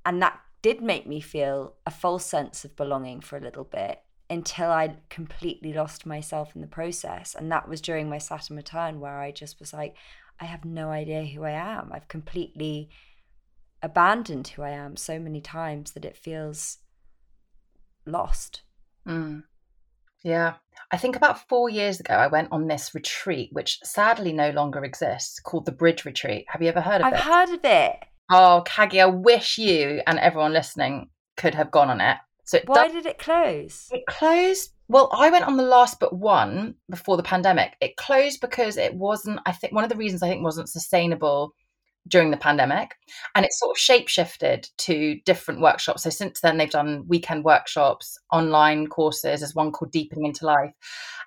and 0.09 0.23
that 0.23 0.41
did 0.63 0.81
make 0.81 1.07
me 1.07 1.21
feel 1.21 1.75
a 1.85 1.91
false 1.91 2.25
sense 2.25 2.65
of 2.65 2.75
belonging 2.77 3.21
for 3.21 3.37
a 3.37 3.41
little 3.41 3.65
bit 3.65 4.01
until 4.31 4.71
I 4.71 4.97
completely 5.09 5.73
lost 5.73 6.05
myself 6.07 6.55
in 6.55 6.61
the 6.61 6.67
process. 6.67 7.35
And 7.35 7.51
that 7.51 7.69
was 7.69 7.81
during 7.81 8.09
my 8.09 8.19
Saturn 8.19 8.57
return, 8.57 9.01
where 9.01 9.19
I 9.19 9.31
just 9.31 9.59
was 9.59 9.73
like, 9.73 9.95
I 10.41 10.45
have 10.45 10.65
no 10.65 10.91
idea 10.91 11.25
who 11.25 11.45
I 11.45 11.53
am. 11.53 11.91
I've 11.93 12.09
completely 12.09 12.91
abandoned 13.83 14.49
who 14.49 14.63
I 14.63 14.71
am 14.71 14.97
so 14.97 15.19
many 15.19 15.41
times 15.41 15.93
that 15.93 16.05
it 16.05 16.17
feels 16.17 16.79
lost. 18.07 18.63
Mm. 19.07 19.45
Yeah. 20.23 20.55
I 20.91 20.97
think 20.97 21.17
about 21.17 21.49
four 21.49 21.71
years 21.71 22.01
ago, 22.01 22.15
I 22.15 22.27
went 22.27 22.49
on 22.51 22.67
this 22.67 22.95
retreat, 22.95 23.51
which 23.53 23.79
sadly 23.83 24.33
no 24.33 24.51
longer 24.51 24.85
exists, 24.85 25.41
called 25.41 25.65
the 25.65 25.73
Bridge 25.73 26.05
Retreat. 26.05 26.45
Have 26.49 26.63
you 26.63 26.69
ever 26.69 26.81
heard 26.81 27.01
of 27.01 27.07
I've 27.07 27.13
it? 27.15 27.17
I've 27.17 27.25
heard 27.25 27.51
of 27.51 27.65
it. 27.65 27.97
Oh, 28.31 28.63
Caggie, 28.67 29.01
I 29.01 29.07
wish 29.07 29.59
you 29.59 30.03
and 30.07 30.19
everyone 30.19 30.53
listening 30.53 31.09
could 31.37 31.55
have 31.55 31.71
gone 31.71 31.89
on 31.89 32.01
it. 32.01 32.17
So 32.49 32.61
why 32.65 32.85
does, 32.85 32.95
did 32.95 33.07
it 33.07 33.19
close? 33.19 33.89
It 33.91 34.07
closed. 34.09 34.73
Well, 34.89 35.11
I 35.13 35.29
went 35.29 35.45
on 35.45 35.59
the 35.59 35.63
last 35.63 36.01
but 36.01 36.15
one 36.15 36.77
before 36.89 37.19
the 37.19 37.23
pandemic. 37.23 37.77
It 37.83 37.99
closed 37.99 38.41
because 38.41 38.79
it 38.79 38.95
wasn't. 38.95 39.41
I 39.45 39.53
think 39.53 39.75
one 39.75 39.85
of 39.85 39.91
the 39.91 39.97
reasons 39.97 40.23
I 40.23 40.29
think 40.29 40.43
wasn't 40.43 40.71
sustainable 40.71 41.53
during 42.09 42.31
the 42.31 42.39
pandemic, 42.39 42.95
and 43.35 43.45
it 43.45 43.53
sort 43.53 43.77
of 43.77 43.81
shapeshifted 43.83 44.71
to 44.79 45.21
different 45.27 45.61
workshops. 45.61 46.05
So 46.05 46.09
since 46.09 46.41
then, 46.41 46.57
they've 46.57 46.71
done 46.71 47.05
weekend 47.07 47.45
workshops, 47.45 48.19
online 48.33 48.87
courses. 48.87 49.41
There's 49.41 49.55
one 49.55 49.71
called 49.71 49.93
Deepening 49.93 50.25
into 50.25 50.47
Life, 50.47 50.73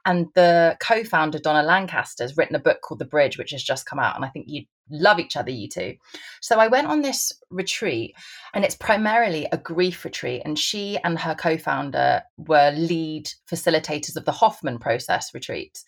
and 0.05 0.27
the 0.35 0.77
co-founder 0.81 1.39
Donna 1.39 1.63
Lancaster 1.63 2.23
has 2.23 2.37
written 2.37 2.55
a 2.55 2.59
book 2.59 2.81
called 2.81 2.99
The 2.99 3.05
Bridge, 3.05 3.37
which 3.37 3.51
has 3.51 3.63
just 3.63 3.85
come 3.85 3.99
out, 3.99 4.15
and 4.15 4.25
I 4.25 4.29
think 4.29 4.45
you'd 4.47 4.67
love 4.89 5.19
each 5.19 5.35
other, 5.35 5.51
you 5.51 5.67
two. 5.67 5.95
So 6.41 6.59
I 6.59 6.67
went 6.67 6.87
on 6.87 7.01
this 7.01 7.31
retreat, 7.49 8.15
and 8.53 8.65
it's 8.65 8.75
primarily 8.75 9.47
a 9.51 9.57
grief 9.57 10.03
retreat. 10.03 10.41
And 10.45 10.57
she 10.57 10.97
and 11.03 11.17
her 11.19 11.35
co 11.35 11.57
founder 11.57 12.23
were 12.37 12.71
lead 12.71 13.29
facilitators 13.49 14.15
of 14.15 14.25
the 14.25 14.31
Hoffman 14.31 14.79
process 14.79 15.33
retreats, 15.33 15.85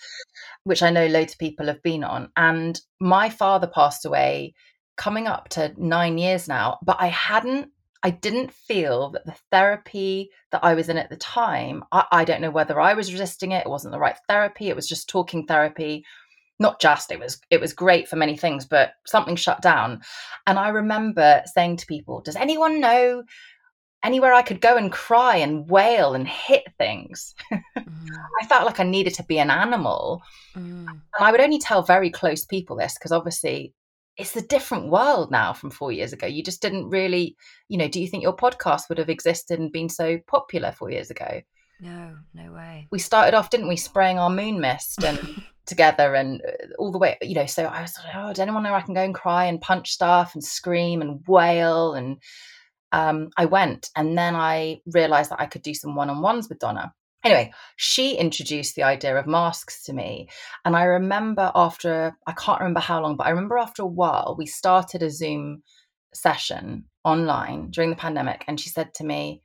which 0.63 0.84
I 0.84 0.89
know 0.89 1.08
loads 1.08 1.34
of 1.34 1.39
people 1.39 1.67
have 1.67 1.84
been 1.84 2.04
on. 2.04 2.30
And 2.36 2.80
my 2.99 3.30
father 3.30 3.67
passed 3.67 4.06
away 4.06 4.54
coming 4.95 5.28
up 5.28 5.49
to 5.49 5.73
nine 5.78 6.17
years 6.17 6.47
now, 6.47 6.80
but 6.84 6.97
I 6.99 7.08
hadn't. 7.08 7.69
I 8.03 8.09
didn't 8.09 8.51
feel 8.51 9.11
that 9.11 9.25
the 9.25 9.35
therapy 9.49 10.29
that 10.51 10.63
I 10.63 10.73
was 10.73 10.89
in 10.89 10.97
at 10.97 11.09
the 11.09 11.15
time, 11.15 11.83
I, 11.91 12.05
I 12.11 12.25
don't 12.25 12.41
know 12.41 12.51
whether 12.51 12.79
I 12.79 12.93
was 12.93 13.11
resisting 13.11 13.53
it, 13.53 13.65
it 13.65 13.69
wasn't 13.69 13.93
the 13.93 13.99
right 13.99 14.17
therapy, 14.27 14.69
it 14.69 14.75
was 14.75 14.89
just 14.89 15.07
talking 15.09 15.45
therapy 15.45 16.05
not 16.59 16.79
just 16.79 17.11
it 17.11 17.19
was 17.19 17.39
it 17.49 17.59
was 17.59 17.73
great 17.73 18.07
for 18.07 18.15
many 18.15 18.37
things 18.37 18.65
but 18.65 18.93
something 19.05 19.35
shut 19.35 19.61
down 19.61 20.01
and 20.47 20.59
i 20.59 20.69
remember 20.69 21.41
saying 21.45 21.75
to 21.75 21.85
people 21.85 22.21
does 22.21 22.35
anyone 22.35 22.79
know 22.79 23.23
anywhere 24.03 24.33
i 24.33 24.41
could 24.41 24.61
go 24.61 24.77
and 24.77 24.91
cry 24.91 25.35
and 25.35 25.69
wail 25.69 26.13
and 26.13 26.27
hit 26.27 26.63
things 26.77 27.33
mm. 27.51 27.61
i 28.41 28.45
felt 28.45 28.65
like 28.65 28.79
i 28.79 28.83
needed 28.83 29.13
to 29.13 29.23
be 29.23 29.39
an 29.39 29.49
animal 29.49 30.21
mm. 30.55 30.87
and 30.87 31.01
i 31.19 31.31
would 31.31 31.41
only 31.41 31.59
tell 31.59 31.81
very 31.81 32.09
close 32.09 32.45
people 32.45 32.75
this 32.75 32.93
because 32.93 33.11
obviously 33.11 33.73
it's 34.17 34.36
a 34.36 34.47
different 34.47 34.89
world 34.89 35.32
now 35.32 35.54
from 35.54 35.69
four 35.69 35.91
years 35.91 36.13
ago 36.13 36.28
you 36.28 36.43
just 36.43 36.62
didn't 36.62 36.89
really 36.89 37.36
you 37.67 37.78
know 37.78 37.88
do 37.88 37.99
you 37.99 38.08
think 38.08 38.23
your 38.23 38.36
podcast 38.36 38.89
would 38.89 38.97
have 38.97 39.10
existed 39.10 39.60
and 39.60 39.71
been 39.71 39.89
so 39.89 40.19
popular 40.28 40.71
four 40.71 40.91
years 40.91 41.10
ago 41.10 41.41
no 41.82 42.15
no 42.34 42.52
way 42.52 42.88
we 42.91 42.99
started 42.99 43.34
off 43.34 43.49
didn't 43.49 43.67
we 43.67 43.76
spraying 43.76 44.19
our 44.19 44.30
moon 44.30 44.60
mist 44.60 45.04
and 45.04 45.43
together 45.65 46.15
and 46.15 46.41
uh, 46.41 46.67
all 46.78 46.91
the 46.91 46.97
way, 46.97 47.17
you 47.21 47.36
know. 47.36 47.45
So 47.45 47.65
I 47.65 47.82
was 47.82 47.97
like, 47.97 48.15
oh, 48.15 48.30
does 48.30 48.39
anyone 48.39 48.63
know 48.63 48.73
I 48.73 48.82
can 48.82 48.93
go 48.93 49.04
and 49.04 49.13
cry 49.13 49.45
and 49.45 49.62
punch 49.62 49.91
stuff 49.91 50.34
and 50.34 50.43
scream 50.43 51.02
and 51.02 51.23
wail? 51.28 51.93
And 51.93 52.17
um, 52.91 53.30
I 53.38 53.45
went, 53.45 53.89
and 53.95 54.17
then 54.17 54.36
I 54.36 54.82
realized 54.86 55.32
that 55.32 55.41
I 55.41 55.45
could 55.45 55.62
do 55.62 55.73
some 55.73 55.95
one 55.95 56.10
on 56.10 56.21
ones 56.21 56.49
with 56.49 56.60
Donna. 56.60 56.93
Anyway, 57.23 57.53
she 57.77 58.15
introduced 58.15 58.75
the 58.75 58.83
idea 58.83 59.17
of 59.17 59.27
masks 59.27 59.83
to 59.86 59.93
me. 59.93 60.29
And 60.65 60.75
I 60.75 60.83
remember 60.83 61.51
after, 61.55 62.17
I 62.27 62.33
can't 62.33 62.59
remember 62.59 62.81
how 62.81 63.01
long, 63.01 63.15
but 63.15 63.27
I 63.27 63.29
remember 63.29 63.57
after 63.57 63.81
a 63.81 63.88
while, 63.88 64.36
we 64.38 64.45
started 64.45 65.03
a 65.03 65.09
Zoom 65.09 65.63
session 66.13 66.86
online 67.03 67.71
during 67.71 67.89
the 67.89 67.95
pandemic. 67.95 68.43
And 68.47 68.59
she 68.59 68.69
said 68.69 68.93
to 68.95 69.05
me, 69.05 69.41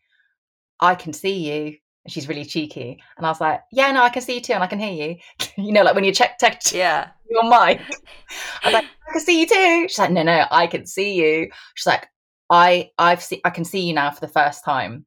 I 0.81 0.95
can 0.95 1.13
see 1.13 1.35
you 1.35 1.77
she's 2.09 2.29
really 2.29 2.45
cheeky. 2.45 3.03
And 3.17 3.27
I 3.27 3.31
was 3.31 3.41
like, 3.41 3.63
yeah, 3.71 3.91
no, 3.93 4.03
I 4.03 4.09
can 4.09 4.23
see 4.23 4.35
you 4.35 4.41
too, 4.41 4.55
and 4.55 4.63
I 4.63 4.67
can 4.67 4.79
hear 4.79 4.93
you. 4.93 5.17
you 5.65 5.73
know, 5.73 5.83
like 5.83 5.95
when 5.95 6.05
you 6.05 6.13
check 6.13 6.39
text 6.39 6.73
yeah. 6.73 7.09
your 7.31 7.45
mic. 7.45 7.81
I 8.63 8.67
was 8.67 8.75
like, 8.75 8.85
I 8.85 9.13
can 9.13 9.21
see 9.21 9.41
you 9.41 9.47
too. 9.47 9.87
She's 9.89 9.99
like, 9.99 10.11
no, 10.11 10.23
no, 10.23 10.47
I 10.51 10.67
can 10.67 10.87
see 10.87 11.15
you. 11.15 11.51
She's 11.75 11.87
like, 11.87 12.09
I, 12.51 12.91
I've 12.99 13.23
seen, 13.23 13.41
I 13.45 13.51
can 13.51 13.65
see 13.65 13.81
you 13.81 13.93
now 13.93 14.11
for 14.11 14.21
the 14.21 14.29
first 14.29 14.65
time. 14.65 15.07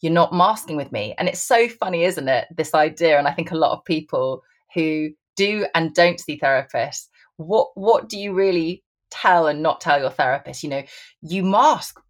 You're 0.00 0.12
not 0.12 0.32
masking 0.32 0.76
with 0.76 0.92
me, 0.92 1.14
and 1.18 1.28
it's 1.28 1.40
so 1.40 1.68
funny, 1.68 2.04
isn't 2.04 2.28
it? 2.28 2.48
This 2.56 2.74
idea, 2.74 3.18
and 3.18 3.26
I 3.26 3.32
think 3.32 3.50
a 3.50 3.56
lot 3.56 3.72
of 3.72 3.84
people 3.84 4.42
who 4.74 5.10
do 5.36 5.66
and 5.74 5.94
don't 5.94 6.20
see 6.20 6.38
therapists, 6.38 7.08
what, 7.36 7.68
what 7.74 8.08
do 8.08 8.18
you 8.18 8.32
really 8.32 8.82
tell 9.10 9.46
and 9.46 9.62
not 9.62 9.80
tell 9.80 10.00
your 10.00 10.10
therapist? 10.10 10.62
You 10.62 10.70
know, 10.70 10.82
you 11.22 11.42
mask 11.42 12.00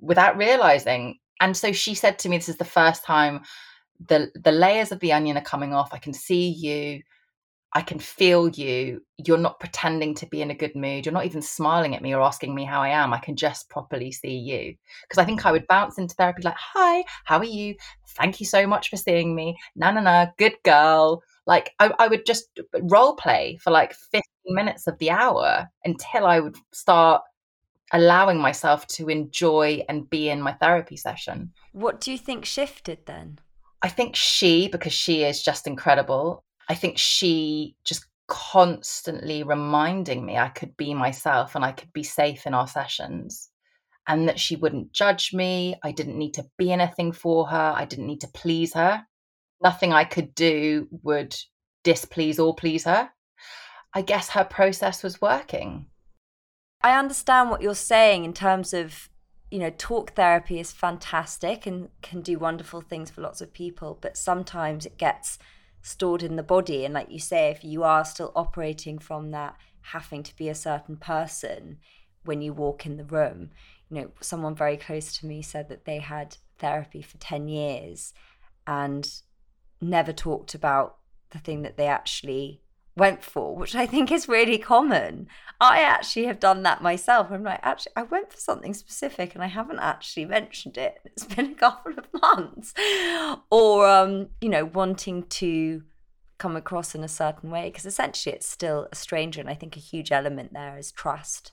without 0.00 0.36
realizing 0.36 1.18
and 1.40 1.56
so 1.56 1.72
she 1.72 1.94
said 1.94 2.18
to 2.18 2.28
me 2.28 2.36
this 2.36 2.48
is 2.48 2.58
the 2.58 2.64
first 2.64 3.04
time 3.04 3.40
the 4.08 4.30
the 4.34 4.52
layers 4.52 4.92
of 4.92 5.00
the 5.00 5.12
onion 5.12 5.36
are 5.36 5.42
coming 5.42 5.74
off 5.74 5.92
i 5.92 5.98
can 5.98 6.12
see 6.12 6.48
you 6.48 7.00
i 7.74 7.80
can 7.80 7.98
feel 7.98 8.48
you 8.50 9.00
you're 9.18 9.38
not 9.38 9.60
pretending 9.60 10.14
to 10.14 10.26
be 10.26 10.42
in 10.42 10.50
a 10.50 10.54
good 10.54 10.74
mood 10.74 11.04
you're 11.04 11.12
not 11.12 11.26
even 11.26 11.42
smiling 11.42 11.94
at 11.94 12.02
me 12.02 12.14
or 12.14 12.20
asking 12.20 12.54
me 12.54 12.64
how 12.64 12.80
i 12.82 12.88
am 12.88 13.12
i 13.12 13.18
can 13.18 13.36
just 13.36 13.68
properly 13.68 14.10
see 14.12 14.36
you. 14.36 14.74
Because 15.02 15.18
i 15.18 15.24
think 15.24 15.46
i 15.46 15.52
would 15.52 15.66
bounce 15.66 15.98
into 15.98 16.14
therapy 16.14 16.42
like 16.42 16.56
hi 16.56 17.04
how 17.24 17.38
are 17.38 17.44
you? 17.44 17.74
Thank 18.16 18.40
you 18.40 18.46
so 18.46 18.66
much 18.66 18.90
for 18.90 18.96
seeing 18.96 19.34
me. 19.34 19.56
Na 19.76 19.92
na 19.92 20.00
na 20.00 20.26
good 20.36 20.56
girl. 20.64 21.22
Like 21.46 21.70
I, 21.78 21.92
I 21.98 22.08
would 22.08 22.26
just 22.26 22.48
role 22.82 23.14
play 23.14 23.58
for 23.62 23.70
like 23.70 23.94
15 23.94 24.22
minutes 24.46 24.86
of 24.86 24.98
the 24.98 25.10
hour 25.10 25.68
until 25.84 26.26
i 26.26 26.40
would 26.40 26.56
start 26.72 27.22
allowing 27.92 28.38
myself 28.38 28.86
to 28.86 29.08
enjoy 29.08 29.82
and 29.88 30.08
be 30.10 30.28
in 30.28 30.40
my 30.40 30.52
therapy 30.52 30.96
session. 30.96 31.52
What 31.72 32.00
do 32.00 32.12
you 32.12 32.18
think 32.18 32.44
shifted 32.44 33.06
then? 33.06 33.40
I 33.82 33.88
think 33.88 34.14
she, 34.14 34.68
because 34.68 34.92
she 34.92 35.24
is 35.24 35.42
just 35.42 35.66
incredible, 35.66 36.44
I 36.70 36.74
think 36.74 36.98
she 36.98 37.74
just 37.82 38.06
constantly 38.28 39.42
reminding 39.42 40.24
me 40.24 40.38
I 40.38 40.50
could 40.50 40.76
be 40.76 40.94
myself 40.94 41.56
and 41.56 41.64
I 41.64 41.72
could 41.72 41.92
be 41.92 42.04
safe 42.04 42.46
in 42.46 42.54
our 42.54 42.68
sessions. 42.68 43.50
and 44.06 44.28
that 44.28 44.40
she 44.40 44.56
wouldn't 44.56 44.92
judge 44.92 45.32
me. 45.32 45.76
I 45.84 45.92
didn't 45.92 46.18
need 46.18 46.34
to 46.34 46.46
be 46.58 46.72
anything 46.72 47.12
for 47.12 47.46
her. 47.46 47.72
I 47.76 47.84
didn't 47.84 48.06
need 48.06 48.22
to 48.22 48.28
please 48.28 48.74
her. 48.74 49.06
Nothing 49.62 49.92
I 49.92 50.04
could 50.04 50.34
do 50.34 50.88
would 51.02 51.36
displease 51.84 52.38
or 52.38 52.54
please 52.54 52.84
her. 52.84 53.10
I 53.92 54.02
guess 54.02 54.30
her 54.30 54.44
process 54.44 55.02
was 55.02 55.20
working. 55.20 55.86
I 56.82 56.98
understand 56.98 57.50
what 57.50 57.62
you're 57.62 57.74
saying 57.74 58.24
in 58.24 58.32
terms 58.32 58.72
of, 58.72 59.10
you 59.50 59.58
know, 59.58 59.70
talk 59.76 60.14
therapy 60.14 60.58
is 60.58 60.72
fantastic 60.72 61.66
and 61.66 61.88
can 62.00 62.22
do 62.22 62.38
wonderful 62.38 62.80
things 62.80 63.10
for 63.10 63.20
lots 63.20 63.40
of 63.40 63.52
people, 63.52 63.98
but 64.00 64.16
sometimes 64.16 64.86
it 64.86 64.96
gets 64.96 65.38
stored 65.82 66.22
in 66.22 66.36
the 66.36 66.42
body. 66.42 66.84
And 66.84 66.94
like 66.94 67.10
you 67.10 67.18
say, 67.18 67.50
if 67.50 67.64
you 67.64 67.82
are 67.82 68.04
still 68.04 68.32
operating 68.34 68.98
from 68.98 69.30
that 69.30 69.56
having 69.82 70.22
to 70.22 70.36
be 70.36 70.48
a 70.48 70.54
certain 70.54 70.96
person 70.96 71.78
when 72.24 72.42
you 72.42 72.52
walk 72.52 72.84
in 72.84 72.96
the 72.96 73.04
room, 73.04 73.50
you 73.88 74.00
know, 74.00 74.10
someone 74.20 74.54
very 74.54 74.76
close 74.76 75.16
to 75.18 75.26
me 75.26 75.42
said 75.42 75.68
that 75.68 75.84
they 75.84 75.98
had 75.98 76.36
therapy 76.58 77.02
for 77.02 77.16
10 77.18 77.48
years 77.48 78.12
and 78.66 79.20
never 79.80 80.12
talked 80.12 80.54
about 80.54 80.98
the 81.30 81.38
thing 81.38 81.62
that 81.62 81.76
they 81.76 81.86
actually 81.86 82.60
went 83.00 83.24
for, 83.24 83.56
which 83.56 83.74
I 83.74 83.86
think 83.86 84.12
is 84.12 84.28
really 84.28 84.58
common. 84.58 85.26
I 85.58 85.80
actually 85.80 86.26
have 86.26 86.38
done 86.38 86.62
that 86.64 86.82
myself. 86.82 87.28
I'm 87.30 87.42
like, 87.42 87.60
actually, 87.62 87.92
I 87.96 88.02
went 88.02 88.30
for 88.30 88.38
something 88.38 88.74
specific 88.74 89.34
and 89.34 89.42
I 89.42 89.46
haven't 89.46 89.80
actually 89.80 90.26
mentioned 90.26 90.76
it. 90.76 91.00
It's 91.04 91.24
been 91.24 91.52
a 91.52 91.54
couple 91.54 91.94
of 91.98 92.06
months. 92.22 92.74
Or, 93.50 93.88
um, 93.88 94.28
you 94.40 94.50
know, 94.50 94.66
wanting 94.66 95.24
to 95.40 95.82
come 96.38 96.56
across 96.56 96.94
in 96.94 97.02
a 97.02 97.08
certain 97.08 97.50
way, 97.50 97.68
because 97.68 97.86
essentially 97.86 98.34
it's 98.34 98.48
still 98.48 98.86
a 98.92 98.94
stranger. 98.94 99.40
And 99.40 99.50
I 99.50 99.54
think 99.54 99.76
a 99.76 99.80
huge 99.92 100.12
element 100.12 100.52
there 100.52 100.76
is 100.78 100.92
trust, 100.92 101.52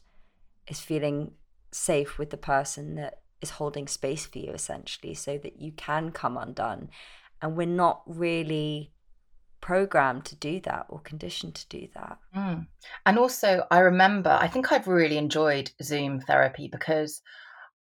is 0.67 0.81
feeling 0.81 1.31
safe 1.71 2.17
with 2.17 2.29
the 2.29 2.37
person 2.37 2.95
that 2.95 3.21
is 3.41 3.51
holding 3.51 3.87
space 3.87 4.25
for 4.25 4.39
you, 4.39 4.51
essentially, 4.51 5.13
so 5.13 5.37
that 5.37 5.61
you 5.61 5.71
can 5.71 6.11
come 6.11 6.37
undone. 6.37 6.89
And 7.41 7.55
we're 7.55 7.67
not 7.67 8.01
really 8.05 8.91
programmed 9.67 10.23
to 10.23 10.35
do 10.37 10.61
that 10.61 10.85
or 10.87 11.01
conditioned 11.01 11.53
to 11.53 11.67
do 11.67 11.89
that. 11.93 12.17
Mm. 12.33 12.67
And 13.05 13.19
also, 13.19 13.65
I 13.69 13.79
remember, 13.79 14.29
I 14.29 14.47
think 14.47 14.71
I've 14.71 14.87
really 14.87 15.17
enjoyed 15.17 15.71
Zoom 15.83 16.21
therapy 16.21 16.69
because 16.71 17.21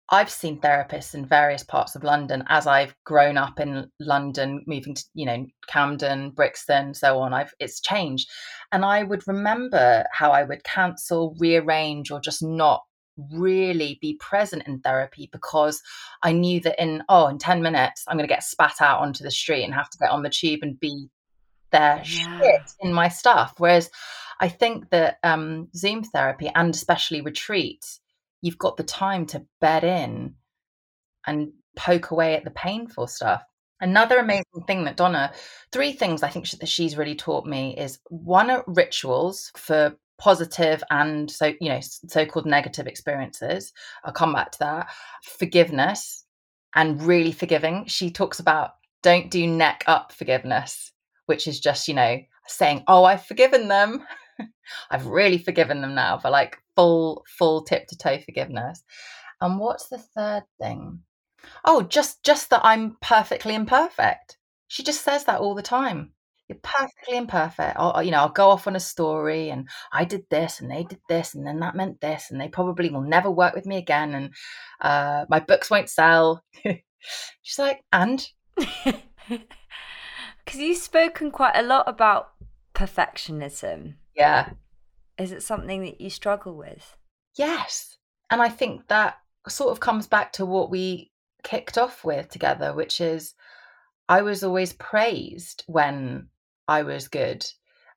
I've 0.09 0.31
seen 0.31 0.59
therapists 0.59 1.15
in 1.15 1.27
various 1.27 1.62
parts 1.62 1.95
of 1.95 2.03
London 2.03 2.45
as 2.49 2.67
I've 2.67 2.95
grown 3.05 3.37
up 3.37 3.61
in 3.61 3.91
London, 4.01 4.65
moving 4.67 4.95
to, 4.95 5.05
you 5.12 5.27
know, 5.27 5.45
Camden, 5.67 6.31
Brixton, 6.31 6.95
so 6.95 7.19
on. 7.19 7.35
I've 7.35 7.53
it's 7.59 7.81
changed. 7.83 8.31
And 8.73 8.83
I 8.83 9.03
would 9.03 9.29
remember 9.29 10.05
how 10.12 10.31
I 10.31 10.45
would 10.45 10.65
cancel, 10.65 11.37
rearrange, 11.39 12.11
or 12.11 12.21
just 12.21 12.43
not 12.43 12.85
really 13.33 13.99
be 14.01 14.17
present 14.19 14.62
in 14.67 14.81
therapy 14.81 15.29
because 15.31 15.83
I 16.23 16.33
knew 16.33 16.61
that 16.61 16.83
in 16.83 17.03
oh 17.09 17.29
in 17.29 17.39
10 17.39 17.62
minutes 17.62 18.05
I'm 18.07 18.19
going 18.19 18.29
to 18.29 18.35
get 18.35 18.45
spat 18.45 18.83
out 18.83 19.01
onto 19.01 19.25
the 19.25 19.31
street 19.31 19.65
and 19.65 19.73
have 19.73 19.89
to 19.89 19.99
get 19.99 20.11
on 20.11 20.23
the 20.23 20.29
tube 20.29 20.61
and 20.61 20.79
be 20.79 21.09
their 21.71 22.03
yeah. 22.05 22.41
shit 22.41 22.73
in 22.81 22.93
my 22.93 23.09
stuff. 23.09 23.55
Whereas 23.59 23.91
I 24.41 24.49
think 24.49 24.91
that 24.91 25.19
um, 25.23 25.69
Zoom 25.75 26.05
therapy 26.05 26.51
and 26.55 26.75
especially 26.75 27.21
retreats, 27.21 28.01
you've 28.43 28.59
got 28.59 28.77
the 28.77 28.85
time 28.85 29.27
to 29.27 29.47
bed 29.61 29.85
in 29.85 30.35
and 31.27 31.53
poke 31.77 32.11
away 32.11 32.35
at 32.37 32.45
the 32.45 32.51
painful 32.51 33.07
stuff. 33.07 33.43
Another 33.81 34.19
amazing 34.19 34.65
thing 34.67 34.85
that 34.85 34.97
Donna, 34.97 35.33
three 35.71 35.93
things 35.93 36.23
I 36.23 36.29
think 36.31 36.49
that 36.49 36.69
she's 36.69 36.97
really 36.97 37.15
taught 37.15 37.47
me 37.47 37.77
is 37.77 37.99
one, 38.09 38.63
rituals 38.67 39.51
for 39.57 39.97
positive 40.19 40.83
and 40.91 41.31
so, 41.31 41.53
you 41.61 41.69
know, 41.69 41.81
so 41.83 42.25
called 42.25 42.47
negative 42.47 42.87
experiences. 42.87 43.73
I'll 44.03 44.15
come 44.15 44.33
back 44.33 44.53
to 44.53 44.59
that. 44.61 44.91
Forgiveness 45.23 46.25
and 46.75 47.03
really 47.03 47.33
forgiving. 47.33 47.85
She 47.87 48.11
talks 48.11 48.41
about 48.41 48.73
don't 49.03 49.31
do 49.31 49.47
neck 49.47 49.85
up 49.87 50.11
forgiveness 50.13 50.93
which 51.27 51.47
is 51.47 51.61
just, 51.61 51.89
you 51.89 51.95
know, 51.95 52.19
saying, 52.47 52.85
oh, 52.89 53.05
I've 53.05 53.27
forgiven 53.27 53.69
them. 53.69 54.05
I've 54.91 55.07
really 55.07 55.39
forgiven 55.39 55.81
them 55.81 55.95
now 55.95 56.19
for 56.19 56.31
like 56.31 56.59
full, 56.75 57.25
full 57.39 57.62
tip 57.62 57.87
to 57.89 57.97
toe 57.97 58.19
forgiveness. 58.19 58.83
And 59.41 59.59
what's 59.59 59.89
the 59.89 59.99
third 59.99 60.45
thing? 60.61 61.01
Oh, 61.65 61.83
just 61.83 62.25
just 62.25 62.51
that 62.51 62.62
I'm 62.65 62.97
perfectly 63.01 63.55
imperfect. 63.55 64.39
She 64.69 64.83
just 64.83 65.03
says 65.05 65.25
that 65.25 65.41
all 65.41 65.55
the 65.55 65.62
time. 65.62 66.12
You're 66.49 66.59
perfectly 66.62 67.17
imperfect. 67.17 67.77
Or, 67.79 68.03
you 68.03 68.12
know, 68.12 68.19
I'll 68.19 68.29
go 68.29 68.51
off 68.51 68.67
on 68.67 68.77
a 68.77 68.81
story 68.81 69.51
and 69.51 69.69
I 69.93 70.05
did 70.05 70.25
this 70.31 70.61
and 70.61 70.71
they 70.71 70.85
did 70.85 71.01
this 71.09 71.35
and 71.35 71.47
then 71.47 71.59
that 71.61 71.75
meant 71.75 72.01
this 72.01 72.31
and 72.31 72.41
they 72.41 72.49
probably 72.49 72.89
will 72.89 73.03
never 73.03 73.31
work 73.31 73.55
with 73.55 73.67
me 73.67 73.79
again 73.79 74.15
and 74.15 74.31
uh, 74.81 75.27
my 75.29 75.41
books 75.41 75.71
won't 75.71 75.91
sell. 75.91 76.45
She's 77.43 77.59
like, 77.59 77.81
and 77.93 78.27
Because 80.47 80.61
you've 80.61 80.79
spoken 80.79 81.31
quite 81.31 81.57
a 81.57 81.63
lot 81.63 81.87
about 81.87 82.31
perfectionism. 82.73 83.97
Yeah. 84.15 84.51
Is 85.19 85.33
it 85.33 85.43
something 85.43 85.83
that 85.83 86.01
you 86.01 86.09
struggle 86.09 86.57
with? 86.57 86.97
Yes. 87.37 87.99
And 88.31 88.41
I 88.41 88.49
think 88.49 88.89
that 88.89 89.19
sort 89.49 89.73
of 89.73 89.81
comes 89.81 90.07
back 90.07 90.33
to 90.35 90.47
what 90.47 90.71
we 90.71 91.11
kicked 91.43 91.77
off 91.77 92.05
with 92.05 92.29
together, 92.31 92.73
which 92.73 93.01
is 93.01 93.35
I 94.09 94.23
was 94.23 94.45
always 94.45 94.73
praised 94.73 95.65
when 95.67 96.29
I 96.69 96.83
was 96.83 97.09
good 97.09 97.45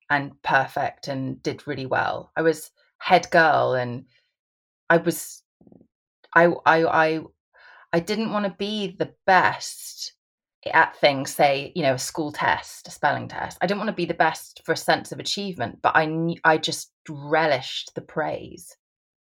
and 0.10 0.42
perfect 0.42 1.08
and 1.08 1.42
did 1.44 1.68
really 1.68 1.86
well. 1.86 2.32
I 2.36 2.42
was 2.42 2.72
head 2.98 3.30
girl 3.32 3.74
and 3.74 4.06
I 4.90 4.98
was 4.98 5.44
I 6.34 6.46
I 6.66 6.86
I 6.86 7.22
I 7.94 8.00
didn't 8.00 8.32
want 8.32 8.46
to 8.46 8.56
be 8.58 8.96
the 8.98 9.14
best 9.26 10.14
at 10.66 10.96
things 10.98 11.34
say 11.34 11.72
you 11.76 11.82
know 11.82 11.94
a 11.94 12.00
school 12.00 12.32
test 12.32 12.88
a 12.88 12.92
spelling 12.92 13.28
test 13.28 13.58
i 13.62 13.68
didn't 13.68 13.80
want 13.80 13.88
to 13.88 13.96
be 13.96 14.06
the 14.06 14.14
best 14.14 14.62
for 14.66 14.74
a 14.74 14.78
sense 14.78 15.12
of 15.12 15.20
achievement 15.20 15.80
but 15.82 15.96
i 15.96 16.06
knew 16.06 16.36
i 16.44 16.58
just 16.58 16.92
relished 17.10 17.92
the 17.96 18.02
praise. 18.02 18.76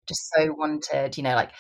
Just 0.07 0.31
so 0.35 0.53
wanted 0.53 1.17
you 1.17 1.23
know 1.23 1.35
like 1.35 1.53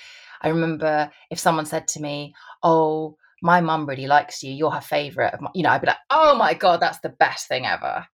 i 0.42 0.48
remember 0.48 1.10
if 1.30 1.38
someone 1.38 1.64
said 1.64 1.88
to 1.88 2.00
me 2.00 2.34
oh 2.62 3.16
my 3.40 3.60
mum 3.60 3.86
really 3.86 4.06
likes 4.06 4.42
you 4.42 4.52
you're 4.52 4.70
her 4.70 4.80
favorite 4.80 5.34
you 5.54 5.62
know 5.62 5.70
i'd 5.70 5.80
be 5.80 5.86
like 5.86 5.96
oh 6.10 6.36
my 6.36 6.52
god 6.52 6.80
that's 6.80 6.98
the 7.00 7.08
best 7.08 7.48
thing 7.48 7.66
ever. 7.66 8.06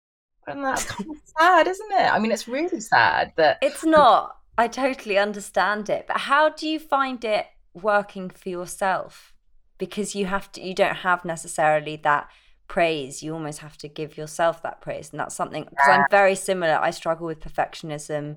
And 0.48 0.62
that's 0.62 0.84
kind 0.90 1.10
of 1.10 1.16
sad 1.38 1.68
isn't 1.68 1.92
it? 1.92 2.12
I 2.12 2.18
mean 2.18 2.32
it's 2.32 2.46
really 2.46 2.80
sad 2.80 3.32
that 3.36 3.58
it's 3.62 3.84
not. 3.84 4.36
I 4.58 4.68
totally 4.68 5.18
understand 5.18 5.88
it 5.88 6.06
but 6.06 6.18
how 6.18 6.48
do 6.50 6.68
you 6.68 6.78
find 6.78 7.24
it 7.24 7.46
working 7.74 8.30
for 8.30 8.48
yourself 8.48 9.32
because 9.78 10.14
you 10.14 10.26
have 10.26 10.50
to 10.52 10.60
you 10.60 10.74
don't 10.74 10.96
have 10.96 11.24
necessarily 11.24 11.96
that 11.96 12.28
praise. 12.68 13.22
You 13.22 13.34
almost 13.34 13.60
have 13.60 13.76
to 13.78 13.88
give 13.88 14.16
yourself 14.16 14.62
that 14.62 14.80
praise. 14.80 15.10
And 15.10 15.20
that's 15.20 15.34
something 15.34 15.64
because 15.64 15.88
i'm 15.88 16.06
very 16.10 16.34
similar. 16.34 16.78
I 16.80 16.90
struggle 16.90 17.26
with 17.26 17.40
perfectionism 17.40 18.36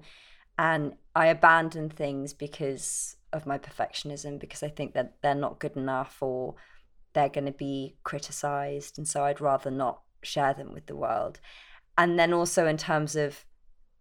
and 0.57 0.93
i 1.15 1.27
abandon 1.27 1.89
things 1.89 2.33
because 2.33 3.15
of 3.31 3.45
my 3.45 3.57
perfectionism 3.57 4.39
because 4.39 4.61
i 4.61 4.67
think 4.67 4.93
that 4.93 5.13
they're 5.21 5.33
not 5.33 5.59
good 5.59 5.77
enough 5.77 6.17
or 6.21 6.55
they're 7.13 7.29
going 7.29 7.45
to 7.45 7.51
be 7.51 7.95
criticized. 8.03 8.97
And 8.97 9.07
so 9.07 9.23
i'd 9.23 9.41
rather 9.41 9.71
not 9.71 10.01
share 10.21 10.53
them 10.53 10.73
with 10.73 10.85
the 10.87 10.95
world. 10.95 11.39
And 11.97 12.19
then 12.19 12.33
also 12.33 12.67
in 12.67 12.77
terms 12.77 13.15
of 13.15 13.45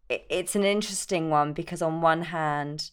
it's 0.08 0.56
an 0.56 0.64
interesting 0.64 1.30
one 1.30 1.52
because 1.52 1.82
on 1.82 2.00
one 2.00 2.22
hand 2.22 2.90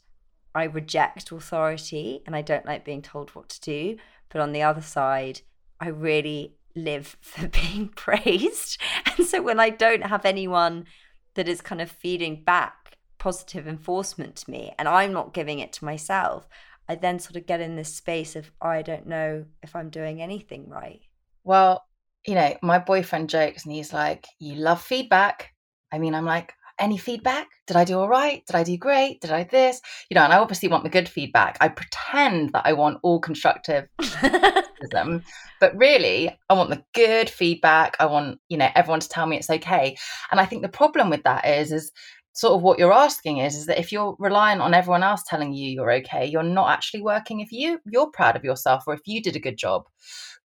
i 0.53 0.63
reject 0.63 1.31
authority 1.31 2.21
and 2.25 2.35
i 2.35 2.41
don't 2.41 2.65
like 2.65 2.83
being 2.83 3.01
told 3.01 3.29
what 3.31 3.47
to 3.47 3.61
do 3.61 3.97
but 4.35 4.41
on 4.41 4.51
the 4.51 4.63
other 4.63 4.81
side, 4.81 5.39
I 5.79 5.87
really 5.87 6.55
live 6.75 7.15
for 7.21 7.47
being 7.47 7.87
praised. 7.95 8.77
And 9.05 9.25
so 9.25 9.41
when 9.41 9.61
I 9.61 9.69
don't 9.69 10.05
have 10.05 10.25
anyone 10.25 10.87
that 11.35 11.47
is 11.47 11.61
kind 11.61 11.79
of 11.79 11.89
feeding 11.89 12.43
back 12.43 12.97
positive 13.17 13.65
enforcement 13.65 14.35
to 14.35 14.51
me 14.51 14.73
and 14.77 14.89
I'm 14.89 15.13
not 15.13 15.33
giving 15.33 15.59
it 15.59 15.71
to 15.73 15.85
myself, 15.85 16.49
I 16.89 16.95
then 16.95 17.17
sort 17.17 17.37
of 17.37 17.45
get 17.45 17.61
in 17.61 17.77
this 17.77 17.95
space 17.95 18.35
of, 18.35 18.51
I 18.61 18.81
don't 18.81 19.07
know 19.07 19.45
if 19.63 19.73
I'm 19.73 19.89
doing 19.89 20.21
anything 20.21 20.67
right. 20.67 20.99
Well, 21.45 21.85
you 22.27 22.35
know, 22.35 22.57
my 22.61 22.77
boyfriend 22.77 23.29
jokes 23.29 23.63
and 23.63 23.73
he's 23.73 23.93
like, 23.93 24.27
You 24.37 24.55
love 24.55 24.81
feedback. 24.81 25.53
I 25.93 25.97
mean, 25.97 26.13
I'm 26.13 26.25
like, 26.25 26.51
any 26.79 26.97
feedback? 26.97 27.47
Did 27.67 27.77
I 27.77 27.83
do 27.83 27.99
all 27.99 28.09
right? 28.09 28.45
Did 28.45 28.55
I 28.55 28.63
do 28.63 28.77
great? 28.77 29.21
Did 29.21 29.31
I 29.31 29.43
this? 29.43 29.81
You 30.09 30.15
know, 30.15 30.23
and 30.23 30.33
I 30.33 30.37
obviously 30.37 30.69
want 30.69 30.83
the 30.83 30.89
good 30.89 31.09
feedback. 31.09 31.57
I 31.61 31.69
pretend 31.69 32.51
that 32.53 32.65
I 32.65 32.73
want 32.73 32.99
all 33.03 33.19
constructive 33.19 33.87
criticism, 33.99 35.23
but 35.59 35.77
really, 35.77 36.37
I 36.49 36.53
want 36.53 36.69
the 36.69 36.83
good 36.93 37.29
feedback. 37.29 37.95
I 37.99 38.05
want, 38.05 38.39
you 38.49 38.57
know, 38.57 38.69
everyone 38.75 38.99
to 38.99 39.09
tell 39.09 39.25
me 39.25 39.37
it's 39.37 39.49
okay. 39.49 39.95
And 40.31 40.39
I 40.39 40.45
think 40.45 40.61
the 40.61 40.69
problem 40.69 41.09
with 41.09 41.23
that 41.23 41.45
is, 41.45 41.71
is 41.71 41.91
sort 42.35 42.53
of 42.53 42.61
what 42.61 42.77
you're 42.77 42.93
asking 42.93 43.37
is, 43.37 43.55
is 43.55 43.65
that 43.65 43.79
if 43.79 43.91
you're 43.91 44.15
relying 44.19 44.59
on 44.59 44.73
everyone 44.73 45.03
else 45.03 45.23
telling 45.25 45.53
you 45.53 45.71
you're 45.71 45.91
okay, 45.91 46.25
you're 46.25 46.43
not 46.43 46.69
actually 46.69 47.01
working 47.01 47.39
if 47.39 47.51
you 47.51 47.79
you're 47.85 48.11
proud 48.11 48.35
of 48.35 48.43
yourself 48.43 48.83
or 48.87 48.93
if 48.93 49.01
you 49.05 49.21
did 49.21 49.35
a 49.35 49.39
good 49.39 49.57
job. 49.57 49.83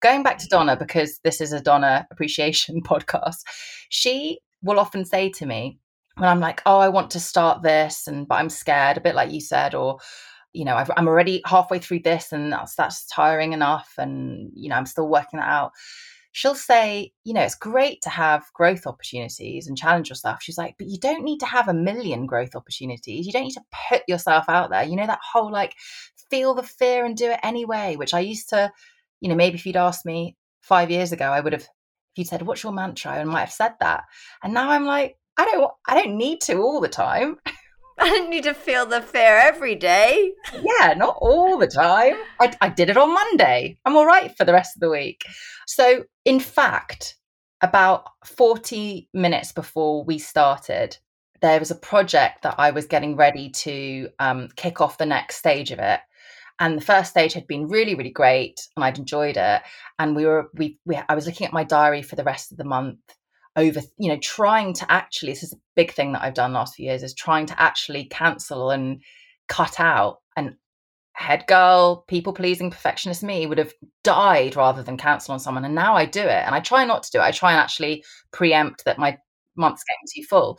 Going 0.00 0.22
back 0.22 0.38
to 0.38 0.46
mm-hmm. 0.46 0.56
Donna, 0.56 0.76
because 0.76 1.18
this 1.24 1.40
is 1.40 1.52
a 1.52 1.60
Donna 1.60 2.06
appreciation 2.10 2.80
podcast, 2.86 3.38
she 3.88 4.38
will 4.62 4.78
often 4.78 5.04
say 5.04 5.30
to 5.30 5.46
me, 5.46 5.78
when 6.20 6.28
I'm 6.28 6.40
like, 6.40 6.62
oh, 6.66 6.78
I 6.78 6.88
want 6.88 7.10
to 7.12 7.20
start 7.20 7.62
this, 7.62 8.06
and 8.06 8.28
but 8.28 8.36
I'm 8.36 8.50
scared, 8.50 8.96
a 8.96 9.00
bit 9.00 9.14
like 9.14 9.32
you 9.32 9.40
said, 9.40 9.74
or 9.74 9.98
you 10.52 10.64
know, 10.64 10.74
i 10.74 10.86
am 10.96 11.08
already 11.08 11.42
halfway 11.46 11.78
through 11.78 12.00
this 12.00 12.32
and 12.32 12.52
that's, 12.52 12.74
that's 12.74 13.06
tiring 13.06 13.52
enough. 13.52 13.92
And, 13.98 14.50
you 14.54 14.68
know, 14.68 14.76
I'm 14.76 14.86
still 14.86 15.08
working 15.08 15.38
that 15.38 15.48
out. 15.48 15.72
She'll 16.32 16.54
say, 16.54 17.12
you 17.24 17.34
know, 17.34 17.42
it's 17.42 17.56
great 17.56 18.02
to 18.02 18.10
have 18.10 18.44
growth 18.54 18.86
opportunities 18.86 19.66
and 19.66 19.76
challenge 19.76 20.08
yourself. 20.08 20.42
She's 20.42 20.58
like, 20.58 20.76
but 20.78 20.88
you 20.88 20.98
don't 20.98 21.24
need 21.24 21.38
to 21.40 21.46
have 21.46 21.68
a 21.68 21.74
million 21.74 22.26
growth 22.26 22.54
opportunities. 22.54 23.26
You 23.26 23.32
don't 23.32 23.44
need 23.44 23.54
to 23.54 23.64
put 23.88 24.02
yourself 24.06 24.44
out 24.48 24.70
there. 24.70 24.84
You 24.84 24.96
know, 24.96 25.06
that 25.06 25.20
whole 25.32 25.50
like 25.50 25.74
feel 26.30 26.54
the 26.54 26.62
fear 26.62 27.04
and 27.04 27.16
do 27.16 27.30
it 27.30 27.40
anyway, 27.42 27.96
which 27.96 28.14
I 28.14 28.20
used 28.20 28.48
to, 28.50 28.72
you 29.20 29.28
know, 29.28 29.34
maybe 29.34 29.56
if 29.56 29.66
you'd 29.66 29.76
asked 29.76 30.06
me 30.06 30.36
five 30.60 30.90
years 30.90 31.10
ago, 31.10 31.26
I 31.26 31.40
would 31.40 31.52
have, 31.52 31.62
if 31.62 31.68
you'd 32.16 32.28
said, 32.28 32.42
what's 32.42 32.62
your 32.62 32.72
mantra? 32.72 33.12
I 33.12 33.24
might 33.24 33.40
have 33.40 33.52
said 33.52 33.74
that. 33.80 34.04
And 34.42 34.54
now 34.54 34.70
I'm 34.70 34.84
like, 34.84 35.16
I 35.40 35.44
don't, 35.46 35.70
I 35.88 35.94
don't 35.94 36.18
need 36.18 36.42
to 36.42 36.56
all 36.60 36.80
the 36.80 36.88
time. 36.88 37.38
I 37.98 38.08
don't 38.08 38.28
need 38.28 38.44
to 38.44 38.52
feel 38.52 38.84
the 38.84 39.00
fear 39.00 39.36
every 39.36 39.74
day. 39.74 40.32
yeah, 40.52 40.92
not 40.94 41.16
all 41.18 41.56
the 41.56 41.66
time. 41.66 42.16
I, 42.38 42.54
I 42.60 42.68
did 42.68 42.90
it 42.90 42.98
on 42.98 43.14
Monday. 43.14 43.78
I'm 43.86 43.96
all 43.96 44.04
right 44.04 44.36
for 44.36 44.44
the 44.44 44.52
rest 44.52 44.76
of 44.76 44.80
the 44.80 44.90
week. 44.90 45.22
So, 45.66 46.04
in 46.26 46.40
fact, 46.40 47.16
about 47.62 48.04
40 48.26 49.08
minutes 49.14 49.52
before 49.52 50.04
we 50.04 50.18
started, 50.18 50.98
there 51.40 51.58
was 51.58 51.70
a 51.70 51.74
project 51.74 52.42
that 52.42 52.56
I 52.58 52.70
was 52.70 52.84
getting 52.84 53.16
ready 53.16 53.48
to 53.48 54.10
um, 54.18 54.48
kick 54.56 54.82
off 54.82 54.98
the 54.98 55.06
next 55.06 55.36
stage 55.36 55.70
of 55.70 55.78
it 55.78 56.00
and 56.58 56.76
the 56.76 56.84
first 56.84 57.10
stage 57.10 57.32
had 57.32 57.46
been 57.46 57.66
really 57.68 57.94
really 57.94 58.10
great 58.10 58.68
and 58.76 58.84
i'd 58.84 58.98
enjoyed 58.98 59.38
it 59.38 59.62
and 59.98 60.14
we 60.14 60.26
were 60.26 60.50
we, 60.54 60.78
we 60.84 61.00
i 61.08 61.14
was 61.14 61.24
looking 61.24 61.46
at 61.46 61.54
my 61.54 61.64
diary 61.64 62.02
for 62.02 62.16
the 62.16 62.24
rest 62.24 62.52
of 62.52 62.58
the 62.58 62.64
month 62.64 62.98
over 63.56 63.80
you 63.98 64.08
know 64.08 64.18
trying 64.18 64.72
to 64.72 64.90
actually 64.90 65.32
this 65.32 65.42
is 65.42 65.52
a 65.52 65.60
big 65.74 65.92
thing 65.92 66.12
that 66.12 66.22
i've 66.22 66.34
done 66.34 66.52
last 66.52 66.74
few 66.74 66.86
years 66.86 67.02
is 67.02 67.14
trying 67.14 67.46
to 67.46 67.60
actually 67.60 68.04
cancel 68.04 68.70
and 68.70 69.02
cut 69.48 69.80
out 69.80 70.18
and 70.36 70.54
head 71.12 71.44
girl 71.48 72.04
people 72.08 72.32
pleasing 72.32 72.70
perfectionist 72.70 73.22
me 73.22 73.46
would 73.46 73.58
have 73.58 73.72
died 74.04 74.56
rather 74.56 74.82
than 74.82 74.96
cancel 74.96 75.32
on 75.32 75.40
someone 75.40 75.64
and 75.64 75.74
now 75.74 75.94
i 75.94 76.04
do 76.04 76.22
it 76.22 76.44
and 76.46 76.54
i 76.54 76.60
try 76.60 76.84
not 76.84 77.02
to 77.02 77.10
do 77.10 77.18
it. 77.18 77.22
I 77.22 77.32
try 77.32 77.50
and 77.52 77.60
actually 77.60 78.04
preempt 78.32 78.84
that 78.84 78.98
my 78.98 79.18
month's 79.56 79.84
getting 79.84 80.22
too 80.22 80.26
full. 80.28 80.58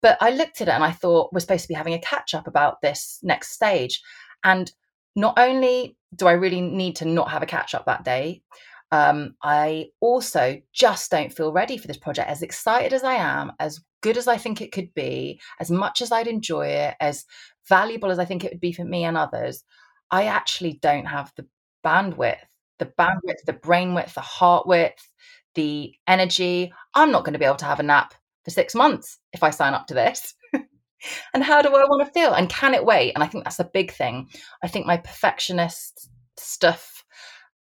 But 0.00 0.16
i 0.20 0.30
looked 0.30 0.60
at 0.60 0.68
it 0.68 0.72
and 0.72 0.84
i 0.84 0.92
thought 0.92 1.30
we're 1.32 1.40
supposed 1.40 1.62
to 1.62 1.68
be 1.68 1.74
having 1.74 1.94
a 1.94 1.98
catch 1.98 2.32
up 2.32 2.46
about 2.46 2.80
this 2.80 3.18
next 3.22 3.50
stage 3.50 4.00
and 4.44 4.70
not 5.16 5.38
only 5.38 5.96
do 6.14 6.26
I 6.26 6.32
really 6.32 6.60
need 6.60 6.96
to 6.96 7.04
not 7.04 7.30
have 7.30 7.42
a 7.42 7.46
catch 7.46 7.74
up 7.74 7.86
that 7.86 8.04
day, 8.04 8.42
um, 8.92 9.34
I 9.42 9.86
also 10.00 10.60
just 10.72 11.10
don't 11.10 11.32
feel 11.32 11.52
ready 11.52 11.76
for 11.76 11.86
this 11.86 11.96
project. 11.96 12.28
As 12.28 12.42
excited 12.42 12.92
as 12.92 13.04
I 13.04 13.14
am, 13.14 13.52
as 13.60 13.80
good 14.02 14.16
as 14.16 14.26
I 14.26 14.36
think 14.36 14.60
it 14.60 14.72
could 14.72 14.92
be, 14.94 15.40
as 15.60 15.70
much 15.70 16.02
as 16.02 16.10
I'd 16.12 16.26
enjoy 16.26 16.66
it, 16.68 16.94
as 17.00 17.24
valuable 17.68 18.10
as 18.10 18.18
I 18.18 18.24
think 18.24 18.44
it 18.44 18.52
would 18.52 18.60
be 18.60 18.72
for 18.72 18.84
me 18.84 19.04
and 19.04 19.16
others, 19.16 19.64
I 20.10 20.24
actually 20.24 20.78
don't 20.82 21.06
have 21.06 21.32
the 21.36 21.46
bandwidth, 21.84 22.38
the 22.78 22.86
bandwidth, 22.86 23.44
the 23.46 23.52
brain 23.52 23.94
width, 23.94 24.14
the 24.14 24.20
heart 24.20 24.66
width, 24.66 25.08
the 25.54 25.94
energy. 26.06 26.72
I'm 26.94 27.12
not 27.12 27.24
going 27.24 27.34
to 27.34 27.38
be 27.38 27.44
able 27.44 27.56
to 27.56 27.64
have 27.66 27.80
a 27.80 27.84
nap 27.84 28.14
for 28.44 28.50
six 28.50 28.74
months 28.74 29.18
if 29.32 29.42
I 29.42 29.50
sign 29.50 29.74
up 29.74 29.86
to 29.88 29.94
this 29.94 30.34
and 31.34 31.44
how 31.44 31.62
do 31.62 31.68
I 31.68 31.84
want 31.84 32.06
to 32.06 32.12
feel? 32.12 32.32
And 32.32 32.48
can 32.48 32.74
it 32.74 32.84
wait? 32.84 33.12
And 33.12 33.22
I 33.22 33.26
think 33.26 33.44
that's 33.44 33.60
a 33.60 33.70
big 33.72 33.92
thing. 33.92 34.28
I 34.62 34.68
think 34.68 34.86
my 34.86 34.96
perfectionist 34.96 36.08
stuff, 36.36 37.04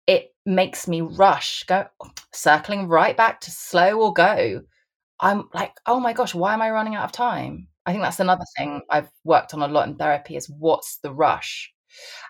it 0.06 0.34
makes 0.46 0.86
me 0.86 1.00
rush, 1.00 1.64
go 1.64 1.86
circling 2.32 2.88
right 2.88 3.16
back 3.16 3.40
to 3.40 3.50
slow 3.50 4.00
or 4.00 4.12
go. 4.12 4.62
I'm 5.20 5.48
like, 5.54 5.72
oh 5.86 6.00
my 6.00 6.12
gosh, 6.12 6.34
why 6.34 6.54
am 6.54 6.62
I 6.62 6.70
running 6.70 6.94
out 6.94 7.04
of 7.04 7.12
time? 7.12 7.68
I 7.86 7.92
think 7.92 8.02
that's 8.02 8.20
another 8.20 8.44
thing 8.56 8.82
I've 8.90 9.10
worked 9.24 9.54
on 9.54 9.62
a 9.62 9.68
lot 9.68 9.88
in 9.88 9.96
therapy 9.96 10.36
is 10.36 10.50
what's 10.50 10.98
the 10.98 11.12
rush? 11.12 11.72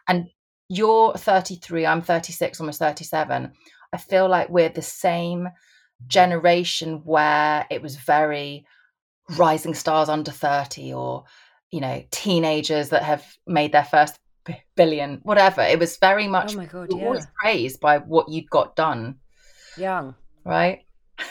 And 0.09 0.27
you're 0.69 1.15
33, 1.15 1.87
I'm 1.87 2.03
36, 2.03 2.61
almost 2.61 2.79
37. 2.79 3.53
I 3.93 3.97
feel 3.97 4.29
like 4.29 4.49
we're 4.49 4.69
the 4.69 4.83
same 4.83 5.49
generation 6.07 7.01
where 7.05 7.67
it 7.71 7.81
was 7.81 7.97
very 7.97 8.67
rising 9.39 9.75
stars 9.75 10.09
under 10.09 10.31
30 10.31 10.93
or 10.93 11.25
you 11.71 11.81
know 11.81 12.03
teenagers 12.11 12.91
that 12.91 13.03
have 13.03 13.25
made 13.47 13.73
their 13.73 13.85
first 13.85 14.19
billion 14.76 15.20
whatever. 15.22 15.62
It 15.62 15.78
was 15.78 15.96
very 15.96 16.28
much 16.28 16.54
oh 16.54 16.59
my 16.59 16.66
god 16.66 16.88
yeah. 16.90 17.04
always 17.04 17.26
praised 17.40 17.80
by 17.80 17.98
what 17.98 18.28
you'd 18.28 18.50
got 18.50 18.76
done. 18.76 19.16
Young. 19.76 20.14
Right? 20.44 20.85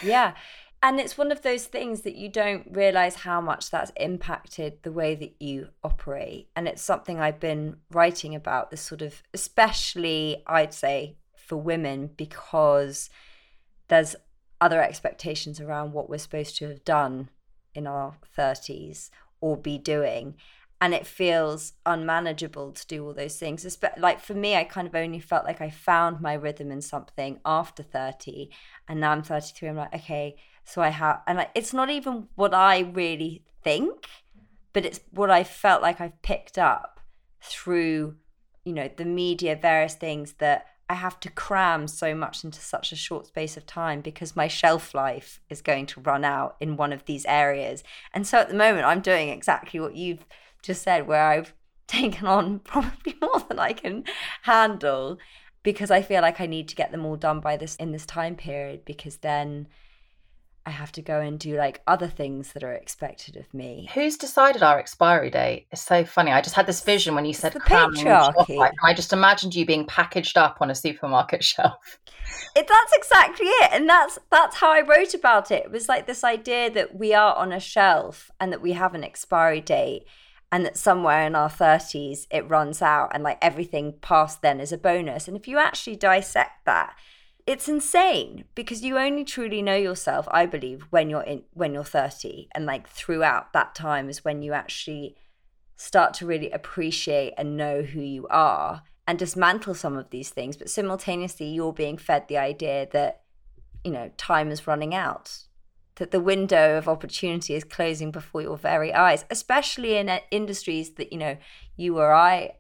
Yeah. 0.04 0.34
And 0.82 0.99
it's 0.99 1.17
one 1.17 1.32
of 1.32 1.43
those 1.43 1.65
things 1.65 2.02
that 2.02 2.15
you 2.15 2.28
don't 2.28 2.67
realize 2.71 3.15
how 3.15 3.39
much 3.39 3.71
that's 3.71 3.93
impacted 3.95 4.84
the 4.84 4.91
way 4.91 5.15
that 5.15 5.41
you 5.41 5.69
operate. 5.82 6.49
And 6.56 6.67
it's 6.67 6.82
something 6.82 7.19
i've 7.19 7.39
been 7.39 7.78
writing 7.91 8.36
about 8.36 8.71
this 8.71 8.82
sort 8.82 9.02
of 9.02 9.21
especially 9.34 10.43
i'd 10.47 10.73
say 10.73 11.15
for 11.36 11.58
women 11.58 12.10
because 12.17 13.10
there's 13.88 14.15
other 14.62 14.82
expectations 14.82 15.60
around 15.60 15.91
what 15.91 16.10
we're 16.10 16.17
supposed 16.17 16.58
to 16.58 16.67
have 16.69 16.84
done 16.86 17.30
in 17.76 17.86
our 17.86 18.15
30s 18.38 19.10
or 19.41 19.58
be 19.58 19.78
doing 19.78 20.36
and 20.84 20.93
it 20.93 21.08
feels 21.08 21.72
unmanageable 21.86 22.74
to 22.74 22.86
do 22.88 23.06
all 23.06 23.13
those 23.13 23.38
things 23.38 23.78
like 23.98 24.19
for 24.19 24.34
me 24.34 24.54
i 24.58 24.65
kind 24.65 24.86
of 24.86 24.93
only 24.93 25.17
felt 25.17 25.46
like 25.46 25.62
i 25.62 25.69
found 25.69 26.19
my 26.19 26.34
rhythm 26.34 26.69
in 26.72 26.82
something 26.82 27.39
after 27.46 27.82
30 27.82 28.50
and 28.89 29.00
now 29.00 29.12
i'm 29.12 29.24
33 29.24 29.69
i'm 29.69 29.78
like 29.78 29.96
okay 29.96 30.36
so 30.65 30.82
i 30.82 30.89
have 30.89 31.22
and 31.26 31.48
it's 31.56 31.74
not 31.74 31.89
even 31.89 32.28
what 32.36 32.54
i 32.54 32.80
really 32.80 33.46
think 33.63 34.08
but 34.74 34.86
it's 34.86 35.00
what 35.12 35.32
i 35.32 35.41
felt 35.41 35.82
like 35.82 36.02
i've 36.02 36.22
picked 36.22 36.58
up 36.58 37.00
through 37.41 38.15
you 38.65 38.74
know 38.74 38.89
the 38.98 39.06
media 39.06 39.56
various 39.56 39.96
things 39.96 40.34
that 40.34 40.65
I 40.89 40.96
have 40.96 41.19
to 41.22 41.32
cram 41.32 41.88
so 41.88 42.13
much 42.13 42.43
into 42.43 42.60
such 42.60 42.91
a 42.91 42.98
short 42.98 43.26
space 43.26 43.56
of 43.56 43.65
time 43.65 44.02
because 44.02 44.36
my 44.36 44.50
shelf 44.50 44.93
life 44.93 45.39
is 45.50 45.62
going 45.62 45.86
to 45.88 46.02
run 46.02 46.26
out 46.26 46.58
in 46.60 46.76
one 46.76 46.91
of 46.91 47.06
these 47.06 47.26
areas. 47.26 47.84
And 48.13 48.28
so 48.28 48.39
at 48.39 48.50
the 48.50 48.54
moment, 48.54 48.86
I'm 48.86 49.00
doing 49.00 49.30
exactly 49.30 49.80
what 49.80 49.96
you've 49.96 50.26
just 50.63 50.82
said, 50.82 51.08
where 51.08 51.28
I've 51.28 51.54
taken 51.88 52.26
on 52.26 52.60
probably 52.60 53.15
more 53.21 53.39
than 53.47 53.60
I 53.60 53.73
can 53.73 54.06
handle 54.43 55.19
because 55.62 55.91
I 55.91 56.02
feel 56.02 56.21
like 56.21 56.41
I 56.41 56.45
need 56.45 56.67
to 56.69 56.76
get 56.76 56.91
them 56.91 57.06
all 57.06 57.15
done 57.15 57.39
by 57.39 57.56
this 57.58 57.76
in 57.76 57.91
this 57.91 58.06
time 58.06 58.36
period 58.36 58.84
because 58.84 59.17
then 59.17 59.67
I 60.65 60.69
have 60.69 60.93
to 60.93 61.02
go 61.02 61.19
and 61.19 61.38
do 61.38 61.58
like 61.58 61.82
other 61.88 62.08
things 62.08 62.54
that 62.54 62.63
are 62.63 62.71
expected 62.71 63.36
of 63.36 63.54
me. 63.54 63.89
Who's 63.93 64.15
decided 64.15 64.63
our 64.63 64.80
expiry 64.80 65.30
date? 65.30 65.67
It's 65.71 65.82
so 65.82 66.06
funny. 66.06 66.32
I 66.32 66.39
just 66.39 66.56
had 66.56 66.67
this 66.67 66.82
vision 66.82 67.15
when 67.15 67.26
you 67.26 67.34
said 67.34 67.54
patriarchy. 67.54 68.69
I 68.82 68.93
just 68.93 69.12
imagined 69.12 69.56
you 69.56 69.65
being 69.65 69.86
packaged 69.86 70.38
up 70.38 70.58
on 70.62 70.69
a 70.69 70.76
supermarket 70.76 71.43
shelf. 71.43 71.99
It, 72.56 72.67
that's 72.67 72.93
exactly 72.93 73.47
it, 73.47 73.71
and 73.73 73.89
that's 73.89 74.17
that's 74.32 74.56
how 74.56 74.71
I 74.71 74.82
wrote 74.82 75.13
about 75.13 75.52
it. 75.52 75.65
It 75.65 75.71
was 75.71 75.89
like 75.89 76.08
this 76.08 76.23
idea 76.23 76.69
that 76.71 76.95
we 76.95 77.13
are 77.13 77.36
on 77.36 77.52
a 77.52 77.60
shelf 77.60 78.32
and 78.39 78.52
that 78.54 78.62
we 78.62 78.71
have 78.71 78.95
an 78.95 79.04
expiry 79.04 79.60
date, 79.60 80.06
and 80.54 80.66
that 80.66 80.78
somewhere 80.78 81.28
in 81.28 81.36
our 81.36 81.50
thirties 81.50 82.28
it 82.32 82.50
runs 82.50 82.82
out, 82.82 83.12
and 83.13 83.24
like 83.24 83.39
everything 83.42 83.96
past 84.00 84.42
then 84.42 84.62
is 84.62 84.72
a 84.72 84.78
bonus. 84.78 85.28
And 85.28 85.36
if 85.36 85.50
you 85.50 85.58
actually 85.58 85.98
dissect 85.98 86.66
that 86.66 86.96
it's 87.46 87.68
insane 87.68 88.46
because 88.56 88.86
you 88.86 88.98
only 88.98 89.26
truly 89.26 89.62
know 89.62 89.76
yourself 89.76 90.26
i 90.32 90.46
believe 90.46 90.84
when 90.92 91.10
you're 91.10 91.24
in 91.24 91.44
when 91.52 91.74
you're 91.74 91.84
30 91.84 92.48
and 92.56 92.66
like 92.66 92.88
throughout 92.88 93.52
that 93.52 93.76
time 93.76 94.08
is 94.08 94.24
when 94.24 94.42
you 94.42 94.54
actually 94.54 95.18
start 95.76 96.13
to 96.13 96.26
really 96.26 96.50
appreciate 96.52 97.34
and 97.38 97.58
know 97.58 97.82
who 97.82 98.00
you 98.00 98.28
are 98.30 98.84
and 99.08 99.20
dismantle 99.20 99.74
some 99.74 99.98
of 99.98 100.10
these 100.10 100.30
things. 100.30 100.56
But 100.56 100.70
simultaneously 100.70 101.48
you're 101.48 101.74
being 101.74 101.98
fed 101.98 102.28
the 102.28 102.38
idea 102.38 102.88
that 102.92 103.22
you 103.84 103.92
know 103.92 104.12
time 104.18 104.50
is 104.50 104.68
running 104.68 104.96
out 104.96 105.39
that 105.96 106.12
the 106.12 106.20
window 106.20 106.78
of 106.78 106.88
opportunity 106.88 107.54
is 107.54 107.64
closing 107.64 108.12
before 108.12 108.42
your 108.42 108.58
very 108.58 108.94
eyes 108.94 109.26
especially 109.30 109.96
in 109.96 110.10
uh, 110.10 110.20
industries 110.32 110.92
that 110.96 111.12
you 111.12 111.20
know 111.20 111.38
you 111.76 111.98
or 111.98 112.14
i 112.14 112.52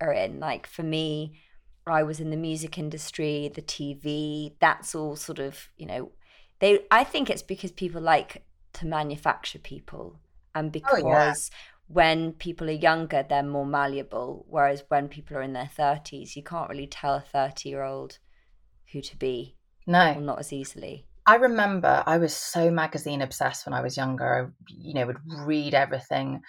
are 0.00 0.12
in. 0.12 0.40
Like 0.40 0.66
for 0.66 0.82
me 0.82 1.40
I 1.86 2.02
was 2.02 2.20
in 2.20 2.30
the 2.30 2.36
music 2.36 2.76
industry, 2.76 3.50
the 3.54 3.62
TV, 3.62 4.52
that's 4.60 4.94
all 4.94 5.16
sort 5.16 5.38
of, 5.38 5.68
you 5.78 5.86
know, 5.86 6.12
they 6.58 6.80
I 6.90 7.04
think 7.04 7.30
it's 7.30 7.42
because 7.42 7.72
people 7.72 8.00
like 8.00 8.44
to 8.74 8.86
manufacture 8.86 9.58
people 9.58 10.18
and 10.54 10.70
because 10.70 11.02
oh, 11.02 11.08
yeah. 11.08 11.32
when 11.88 12.32
people 12.32 12.68
are 12.68 12.72
younger 12.72 13.24
they're 13.28 13.42
more 13.42 13.64
malleable 13.64 14.44
whereas 14.48 14.84
when 14.88 15.08
people 15.08 15.36
are 15.36 15.42
in 15.42 15.54
their 15.54 15.70
30s 15.76 16.36
you 16.36 16.42
can't 16.42 16.68
really 16.68 16.86
tell 16.86 17.14
a 17.14 17.20
30 17.20 17.68
year 17.68 17.82
old 17.82 18.18
who 18.92 19.00
to 19.00 19.16
be 19.16 19.56
no. 19.86 20.14
not 20.14 20.38
as 20.38 20.52
easily 20.52 21.06
I 21.28 21.34
remember 21.34 22.02
I 22.06 22.16
was 22.16 22.34
so 22.34 22.70
magazine 22.70 23.20
obsessed 23.20 23.66
when 23.66 23.74
I 23.74 23.82
was 23.82 23.98
younger. 23.98 24.50
I, 24.50 24.64
you 24.66 24.94
know, 24.94 25.06
would 25.06 25.18
read 25.44 25.74
everything, 25.74 26.40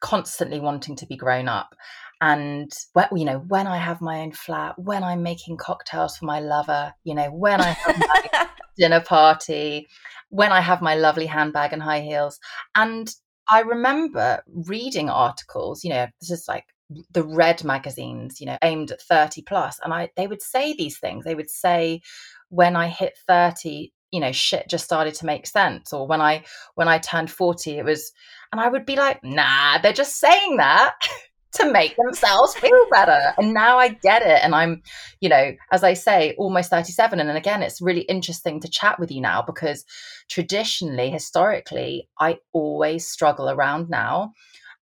constantly 0.00 0.60
wanting 0.60 0.94
to 0.94 1.06
be 1.06 1.16
grown 1.16 1.48
up 1.48 1.74
and 2.22 2.72
you 3.14 3.24
know 3.24 3.38
when 3.48 3.66
i 3.66 3.76
have 3.76 4.00
my 4.00 4.20
own 4.20 4.32
flat 4.32 4.78
when 4.78 5.02
i'm 5.02 5.22
making 5.22 5.56
cocktails 5.56 6.16
for 6.16 6.24
my 6.24 6.40
lover 6.40 6.92
you 7.04 7.14
know 7.14 7.30
when 7.30 7.60
i 7.60 7.68
have 7.68 7.98
my 7.98 8.48
dinner 8.78 9.00
party 9.00 9.86
when 10.30 10.52
i 10.52 10.60
have 10.60 10.82
my 10.82 10.94
lovely 10.94 11.26
handbag 11.26 11.72
and 11.72 11.82
high 11.82 12.00
heels 12.00 12.38
and 12.74 13.14
i 13.50 13.60
remember 13.60 14.42
reading 14.46 15.08
articles 15.08 15.84
you 15.84 15.90
know 15.90 16.06
this 16.20 16.30
is 16.30 16.48
like 16.48 16.64
the 17.12 17.22
red 17.22 17.62
magazines, 17.62 18.40
you 18.40 18.46
know, 18.46 18.58
aimed 18.62 18.90
at 18.90 19.00
30 19.00 19.42
plus. 19.42 19.76
plus, 19.76 19.80
and 19.84 19.94
I 19.94 20.10
they 20.16 20.26
would 20.26 20.42
say 20.42 20.74
these 20.74 20.98
things. 20.98 21.24
They 21.24 21.34
would 21.34 21.50
say, 21.50 22.00
when 22.48 22.74
I 22.74 22.88
hit 22.88 23.16
30, 23.28 23.92
you 24.10 24.20
know, 24.20 24.32
shit 24.32 24.68
just 24.68 24.84
started 24.84 25.14
to 25.14 25.26
make 25.26 25.46
sense. 25.46 25.92
Or 25.92 26.06
when 26.06 26.20
I 26.20 26.44
when 26.74 26.88
I 26.88 26.98
turned 26.98 27.30
40, 27.30 27.78
it 27.78 27.84
was 27.84 28.12
and 28.52 28.60
I 28.60 28.68
would 28.68 28.86
be 28.86 28.96
like, 28.96 29.22
nah, 29.22 29.78
they're 29.78 29.92
just 29.92 30.18
saying 30.18 30.56
that. 30.56 30.94
to 31.52 31.70
make 31.70 31.96
themselves 31.96 32.54
feel 32.54 32.86
better. 32.92 33.34
And 33.36 33.52
now 33.52 33.78
I 33.78 33.88
get 33.88 34.22
it. 34.22 34.40
And 34.42 34.54
I'm, 34.54 34.82
you 35.20 35.28
know, 35.28 35.52
as 35.72 35.82
I 35.82 35.94
say, 35.94 36.34
almost 36.38 36.70
37. 36.70 37.18
And 37.18 37.36
again, 37.36 37.62
it's 37.62 37.80
really 37.80 38.02
interesting 38.02 38.60
to 38.60 38.68
chat 38.68 39.00
with 39.00 39.10
you 39.10 39.20
now 39.20 39.42
because 39.42 39.84
traditionally, 40.28 41.10
historically, 41.10 42.08
I 42.20 42.38
always 42.52 43.08
struggle 43.08 43.50
around 43.50 43.90
now 43.90 44.32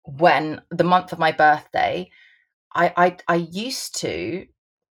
when 0.04 0.60
the 0.70 0.84
month 0.84 1.12
of 1.12 1.18
my 1.18 1.32
birthday, 1.32 2.10
I, 2.74 2.92
I, 2.96 3.16
I 3.26 3.34
used 3.36 3.98
to 4.00 4.46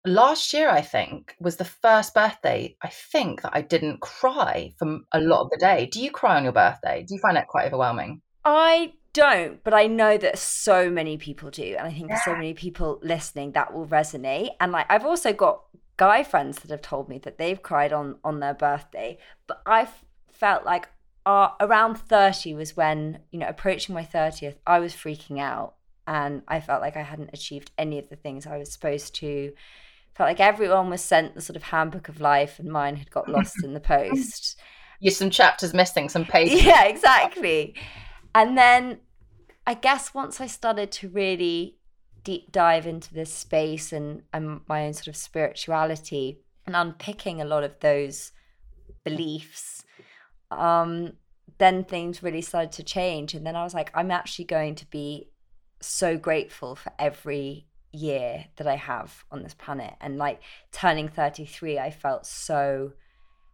last 0.05 0.53
year 0.53 0.69
i 0.69 0.81
think 0.81 1.35
was 1.39 1.57
the 1.57 1.65
first 1.65 2.13
birthday 2.13 2.75
i 2.81 2.87
think 2.87 3.41
that 3.41 3.51
i 3.53 3.61
didn't 3.61 3.99
cry 3.99 4.71
for 4.77 4.99
a 5.11 5.19
lot 5.19 5.41
of 5.41 5.49
the 5.49 5.57
day 5.57 5.87
do 5.91 6.01
you 6.01 6.09
cry 6.09 6.37
on 6.37 6.43
your 6.43 6.53
birthday 6.53 7.03
do 7.07 7.13
you 7.13 7.19
find 7.19 7.35
that 7.35 7.47
quite 7.47 7.65
overwhelming 7.67 8.21
i 8.45 8.93
don't 9.11 9.63
but 9.63 9.73
i 9.73 9.87
know 9.87 10.17
that 10.17 10.37
so 10.37 10.89
many 10.89 11.17
people 11.17 11.49
do 11.49 11.75
and 11.77 11.87
i 11.87 11.91
think 11.91 12.09
yeah. 12.09 12.21
so 12.23 12.33
many 12.33 12.53
people 12.53 12.99
listening 13.03 13.51
that 13.51 13.73
will 13.73 13.87
resonate 13.87 14.49
and 14.61 14.71
like 14.71 14.85
i've 14.89 15.05
also 15.05 15.33
got 15.33 15.63
guy 15.97 16.23
friends 16.23 16.59
that 16.59 16.71
have 16.71 16.81
told 16.81 17.09
me 17.09 17.17
that 17.17 17.37
they've 17.37 17.61
cried 17.61 17.91
on 17.91 18.15
on 18.23 18.39
their 18.39 18.53
birthday 18.53 19.17
but 19.47 19.61
i 19.65 19.87
felt 20.31 20.63
like 20.63 20.87
uh, 21.25 21.49
around 21.59 21.95
30 21.95 22.55
was 22.55 22.75
when, 22.75 23.19
you 23.31 23.39
know, 23.39 23.47
approaching 23.47 23.93
my 23.93 24.03
30th, 24.03 24.55
I 24.65 24.79
was 24.79 24.93
freaking 24.93 25.39
out 25.39 25.75
and 26.07 26.41
I 26.47 26.59
felt 26.59 26.81
like 26.81 26.97
I 26.97 27.03
hadn't 27.03 27.29
achieved 27.33 27.71
any 27.77 27.99
of 27.99 28.09
the 28.09 28.15
things 28.15 28.47
I 28.47 28.57
was 28.57 28.71
supposed 28.71 29.13
to. 29.15 29.53
Felt 30.19 30.27
like 30.27 30.41
everyone 30.41 30.89
was 30.89 30.99
sent 30.99 31.33
the 31.33 31.39
sort 31.39 31.55
of 31.55 31.63
handbook 31.63 32.09
of 32.09 32.19
life 32.19 32.59
and 32.59 32.69
mine 32.69 32.97
had 32.97 33.09
got 33.09 33.29
lost 33.29 33.63
in 33.63 33.73
the 33.73 33.79
post. 33.95 34.59
You're 34.99 35.13
some 35.13 35.29
chapters 35.29 35.73
missing, 35.73 36.09
some 36.09 36.25
pages. 36.25 36.61
Yeah, 36.65 36.83
exactly. 36.83 37.73
And 38.35 38.57
then 38.57 38.99
I 39.65 39.75
guess 39.75 40.13
once 40.13 40.41
I 40.41 40.47
started 40.47 40.91
to 40.91 41.07
really 41.07 41.77
deep 42.25 42.51
dive 42.51 42.85
into 42.85 43.13
this 43.13 43.33
space 43.33 43.93
and, 43.93 44.23
and 44.33 44.59
my 44.67 44.85
own 44.85 44.91
sort 44.91 45.07
of 45.07 45.15
spirituality 45.15 46.41
and 46.67 46.75
unpicking 46.75 47.39
a 47.39 47.45
lot 47.45 47.63
of 47.63 47.79
those 47.79 48.33
beliefs 49.05 49.85
um, 50.51 51.13
then 51.59 51.85
things 51.85 52.21
really 52.21 52.41
started 52.41 52.73
to 52.73 52.83
change. 52.83 53.33
And 53.33 53.47
then 53.47 53.55
I 53.55 53.63
was 53.63 53.73
like, 53.73 53.89
I'm 53.95 54.11
actually 54.11 54.45
going 54.45 54.75
to 54.75 54.85
be 54.87 55.29
so 55.79 56.17
grateful 56.17 56.75
for 56.75 56.91
every 56.99 57.68
year 57.91 58.45
that 58.57 58.67
I 58.67 58.75
have 58.75 59.23
on 59.31 59.43
this 59.43 59.53
planet. 59.53 59.93
And 60.01 60.17
like 60.17 60.41
turning 60.71 61.07
33, 61.07 61.79
I 61.79 61.91
felt 61.91 62.25
so 62.25 62.93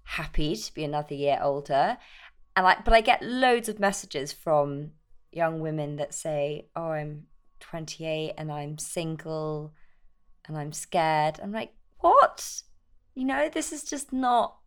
happy 0.03 0.55
to 0.55 0.73
be 0.73 0.83
another 0.83 1.15
year 1.15 1.39
older. 1.41 1.97
And 2.55 2.63
like, 2.63 2.85
but 2.85 2.93
I 2.93 3.01
get 3.01 3.23
loads 3.23 3.69
of 3.69 3.79
messages 3.79 4.31
from 4.31 4.91
young 5.31 5.59
women 5.59 5.97
that 5.97 6.13
say, 6.13 6.67
Oh, 6.75 6.91
I'm 6.91 7.27
28 7.59 8.33
and 8.37 8.51
I'm 8.51 8.77
single 8.77 9.73
and 10.47 10.57
I'm 10.57 10.71
scared. 10.71 11.39
I'm 11.41 11.51
like, 11.51 11.73
What? 11.99 12.63
You 13.13 13.25
know, 13.25 13.49
this 13.49 13.71
is 13.71 13.83
just 13.83 14.13
not 14.13 14.57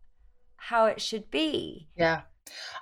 how 0.55 0.85
it 0.85 1.01
should 1.01 1.31
be. 1.31 1.87
Yeah. 1.95 2.21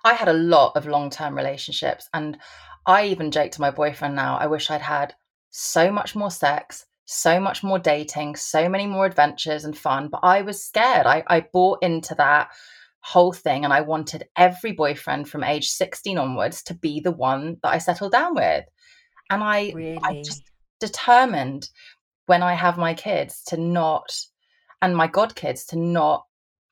I 0.04 0.14
had 0.14 0.28
a 0.28 0.34
lot 0.34 0.76
of 0.76 0.86
long 0.86 1.10
term 1.10 1.36
relationships. 1.36 2.10
And 2.14 2.38
I 2.86 3.08
even 3.08 3.32
joke 3.32 3.52
to 3.52 3.62
my 3.62 3.72
boyfriend 3.72 4.16
now, 4.16 4.38
I 4.38 4.48
wish 4.48 4.72
I'd 4.72 4.82
had 4.82 5.14
so 5.60 5.92
much 5.92 6.16
more 6.16 6.30
sex, 6.30 6.86
so 7.06 7.40
much 7.40 7.64
more 7.64 7.80
dating, 7.80 8.36
so 8.36 8.70
many 8.70 8.86
more 8.86 9.08
adventures 9.08 9.66
and 9.66 9.76
fun. 9.76 10.08
But 10.08 10.20
I 10.22 10.44
was 10.44 10.64
scared. 10.64 11.08
I, 11.08 11.24
I 11.26 11.48
bought 11.52 11.80
into 11.82 12.14
that 12.16 12.50
whole 13.00 13.34
thing 13.34 13.64
and 13.64 13.74
I 13.74 13.82
wanted 13.82 14.28
every 14.38 14.74
boyfriend 14.74 15.28
from 15.28 15.44
age 15.44 15.70
16 15.70 16.16
onwards 16.16 16.62
to 16.64 16.76
be 16.76 17.00
the 17.00 17.12
one 17.12 17.58
that 17.64 17.70
I 17.70 17.80
settled 17.80 18.12
down 18.12 18.36
with. 18.36 18.66
And 19.32 19.44
I, 19.44 19.72
really? 19.74 20.00
I 20.04 20.22
just 20.22 20.44
determined 20.80 21.70
when 22.28 22.44
I 22.44 22.54
have 22.54 22.78
my 22.78 22.94
kids 22.94 23.42
to 23.46 23.58
not, 23.58 24.16
and 24.84 24.96
my 24.96 25.08
god 25.08 25.34
kids 25.34 25.66
to 25.68 25.76
not 25.76 26.24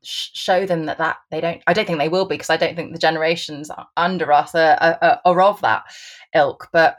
show 0.03 0.67
them 0.67 0.85
that 0.85 0.99
that 0.99 1.17
they 1.31 1.41
don't 1.41 1.63
i 1.65 1.73
don't 1.73 1.87
think 1.87 1.97
they 1.97 2.09
will 2.09 2.27
be 2.27 2.35
because 2.35 2.51
i 2.51 2.57
don't 2.57 2.75
think 2.75 2.93
the 2.93 2.99
generations 2.99 3.71
under 3.97 4.31
us 4.31 4.53
are, 4.53 4.77
are, 4.79 5.19
are 5.25 5.41
of 5.41 5.59
that 5.61 5.81
ilk 6.35 6.69
but 6.71 6.97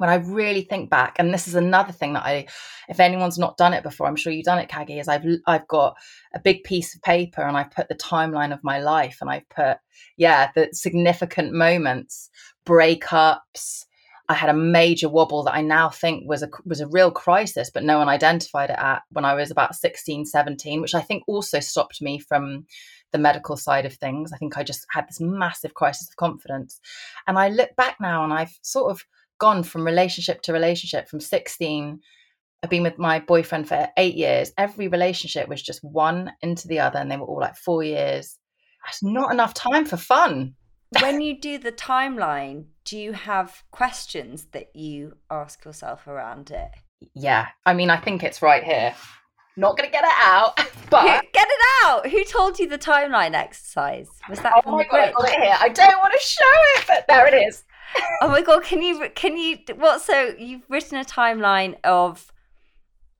when 0.00 0.10
i 0.10 0.14
really 0.14 0.62
think 0.62 0.88
back 0.88 1.16
and 1.18 1.32
this 1.32 1.46
is 1.46 1.54
another 1.54 1.92
thing 1.92 2.14
that 2.14 2.24
i 2.24 2.46
if 2.88 3.00
anyone's 3.00 3.38
not 3.38 3.56
done 3.56 3.74
it 3.74 3.82
before 3.82 4.06
i'm 4.06 4.16
sure 4.16 4.32
you've 4.32 4.44
done 4.44 4.58
it 4.58 4.68
Caggie 4.68 4.98
is 4.98 5.08
i've 5.08 5.24
i've 5.46 5.68
got 5.68 5.94
a 6.34 6.40
big 6.40 6.64
piece 6.64 6.94
of 6.94 7.02
paper 7.02 7.42
and 7.42 7.56
i've 7.56 7.70
put 7.70 7.88
the 7.88 7.94
timeline 7.94 8.52
of 8.52 8.64
my 8.64 8.80
life 8.80 9.18
and 9.20 9.30
i've 9.30 9.48
put 9.50 9.78
yeah 10.16 10.50
the 10.54 10.68
significant 10.72 11.52
moments 11.52 12.30
breakups 12.66 13.84
I 14.28 14.34
had 14.34 14.48
a 14.48 14.54
major 14.54 15.08
wobble 15.08 15.42
that 15.42 15.56
I 15.56 15.60
now 15.60 15.88
think 15.88 16.28
was 16.28 16.44
a 16.44 16.48
was 16.64 16.80
a 16.80 16.86
real 16.86 17.10
crisis, 17.10 17.68
but 17.68 17.82
no 17.82 17.98
one 17.98 18.08
identified 18.08 18.70
it 18.70 18.78
at 18.78 19.02
when 19.10 19.24
I 19.24 19.34
was 19.34 19.50
about 19.50 19.74
16, 19.74 20.24
17, 20.24 20.80
which 20.80 20.94
I 20.94 21.00
think 21.00 21.24
also 21.26 21.58
stopped 21.58 22.00
me 22.00 22.20
from 22.20 22.64
the 23.10 23.18
medical 23.18 23.56
side 23.56 23.86
of 23.86 23.94
things. 23.94 24.32
I 24.32 24.36
think 24.36 24.56
I 24.56 24.62
just 24.62 24.86
had 24.90 25.08
this 25.08 25.20
massive 25.20 25.74
crisis 25.74 26.08
of 26.08 26.14
confidence. 26.14 26.80
And 27.26 27.40
I 27.40 27.48
look 27.48 27.74
back 27.74 27.96
now 28.00 28.22
and 28.22 28.32
I've 28.32 28.56
sort 28.62 28.92
of 28.92 29.04
gone 29.40 29.62
from 29.62 29.84
relationship 29.84 30.42
to 30.42 30.52
relationship 30.52 31.08
from 31.08 31.20
16 31.20 32.00
I've 32.62 32.68
been 32.68 32.82
with 32.82 32.98
my 32.98 33.20
boyfriend 33.20 33.68
for 33.68 33.88
eight 33.96 34.16
years. 34.16 34.52
Every 34.58 34.88
relationship 34.88 35.48
was 35.48 35.62
just 35.62 35.82
one 35.82 36.30
into 36.42 36.68
the 36.68 36.80
other, 36.80 36.98
and 36.98 37.10
they 37.10 37.16
were 37.16 37.24
all 37.24 37.40
like 37.40 37.56
four 37.56 37.82
years. 37.82 38.38
That's 38.84 39.02
not 39.02 39.32
enough 39.32 39.54
time 39.54 39.86
for 39.86 39.96
fun 39.96 40.56
when 40.98 41.20
you 41.20 41.38
do 41.38 41.58
the 41.58 41.72
timeline, 41.72 42.66
do 42.84 42.98
you 42.98 43.12
have 43.12 43.62
questions 43.70 44.46
that 44.52 44.74
you 44.74 45.16
ask 45.30 45.64
yourself 45.64 46.06
around 46.06 46.50
it? 46.50 46.70
Yeah. 47.14 47.48
I 47.64 47.74
mean, 47.74 47.90
I 47.90 47.96
think 47.96 48.22
it's 48.22 48.42
right 48.42 48.64
here. 48.64 48.94
Not 49.56 49.76
going 49.76 49.88
to 49.88 49.92
get 49.92 50.04
it 50.04 50.10
out, 50.18 50.56
but. 50.90 51.04
get 51.32 51.46
it 51.48 51.84
out! 51.84 52.06
Who 52.08 52.24
told 52.24 52.58
you 52.58 52.68
the 52.68 52.78
timeline 52.78 53.34
exercise? 53.34 54.08
Was 54.28 54.40
that 54.40 54.52
oh 54.64 54.70
my 54.70 54.84
God, 54.84 55.00
I 55.00 55.12
got 55.12 55.28
it 55.28 55.40
here. 55.40 55.56
I 55.58 55.68
don't 55.68 55.98
want 55.98 56.12
to 56.12 56.26
show 56.26 56.44
it, 56.76 56.84
but 56.86 57.04
there 57.08 57.26
it 57.26 57.34
is. 57.48 57.64
Oh 58.22 58.28
my 58.28 58.42
God, 58.42 58.62
can 58.62 58.82
you, 58.82 59.08
can 59.14 59.36
you, 59.36 59.58
what, 59.76 60.00
so 60.00 60.34
you've 60.38 60.62
written 60.68 60.98
a 60.98 61.04
timeline 61.04 61.76
of 61.84 62.32